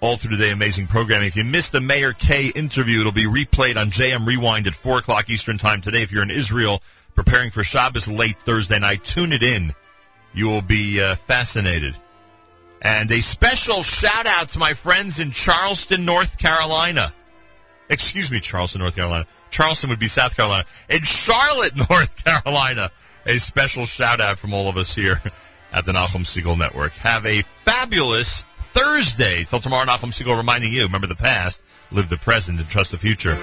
all 0.00 0.16
through 0.16 0.38
the 0.38 0.42
day, 0.42 0.52
amazing 0.52 0.86
programming. 0.86 1.28
If 1.28 1.36
you 1.36 1.44
missed 1.44 1.72
the 1.72 1.82
Mayor 1.82 2.14
K 2.14 2.50
interview, 2.56 3.00
it'll 3.00 3.12
be 3.12 3.28
replayed 3.28 3.76
on 3.76 3.90
JM 3.90 4.26
Rewind 4.26 4.66
at 4.66 4.72
4 4.82 5.00
o'clock 5.00 5.28
Eastern 5.28 5.58
Time 5.58 5.82
today. 5.82 6.00
If 6.00 6.12
you're 6.12 6.22
in 6.22 6.30
Israel 6.30 6.80
preparing 7.14 7.50
for 7.50 7.62
Shabbos 7.62 8.08
late 8.08 8.36
Thursday 8.46 8.80
night, 8.80 9.00
tune 9.04 9.32
it 9.32 9.42
in. 9.42 9.74
You 10.32 10.46
will 10.46 10.62
be 10.62 10.98
uh, 10.98 11.16
fascinated. 11.26 11.92
And 12.80 13.10
a 13.10 13.20
special 13.20 13.82
shout 13.82 14.24
out 14.24 14.52
to 14.52 14.58
my 14.58 14.72
friends 14.82 15.20
in 15.20 15.30
Charleston, 15.30 16.06
North 16.06 16.38
Carolina. 16.40 17.12
Excuse 17.90 18.30
me, 18.30 18.40
Charleston, 18.40 18.80
North 18.80 18.94
Carolina. 18.94 19.26
Charleston 19.50 19.90
would 19.90 20.00
be 20.00 20.08
South 20.08 20.34
Carolina. 20.34 20.64
In 20.88 21.00
Charlotte, 21.02 21.72
North 21.90 22.10
Carolina, 22.24 22.90
a 23.26 23.38
special 23.38 23.86
shout 23.86 24.20
out 24.20 24.38
from 24.38 24.54
all 24.54 24.68
of 24.68 24.76
us 24.76 24.94
here 24.94 25.16
at 25.72 25.84
the 25.84 25.92
Nachum 25.92 26.24
Segal 26.24 26.58
Network. 26.58 26.92
Have 26.92 27.24
a 27.26 27.42
fabulous 27.64 28.44
Thursday. 28.72 29.44
Till 29.48 29.60
tomorrow, 29.60 29.86
Nachum 29.86 30.12
Segal 30.12 30.36
reminding 30.36 30.72
you, 30.72 30.82
remember 30.82 31.06
the 31.06 31.14
past, 31.14 31.58
live 31.90 32.08
the 32.08 32.18
present, 32.18 32.58
and 32.58 32.68
trust 32.68 32.90
the 32.92 32.98
future. 32.98 33.34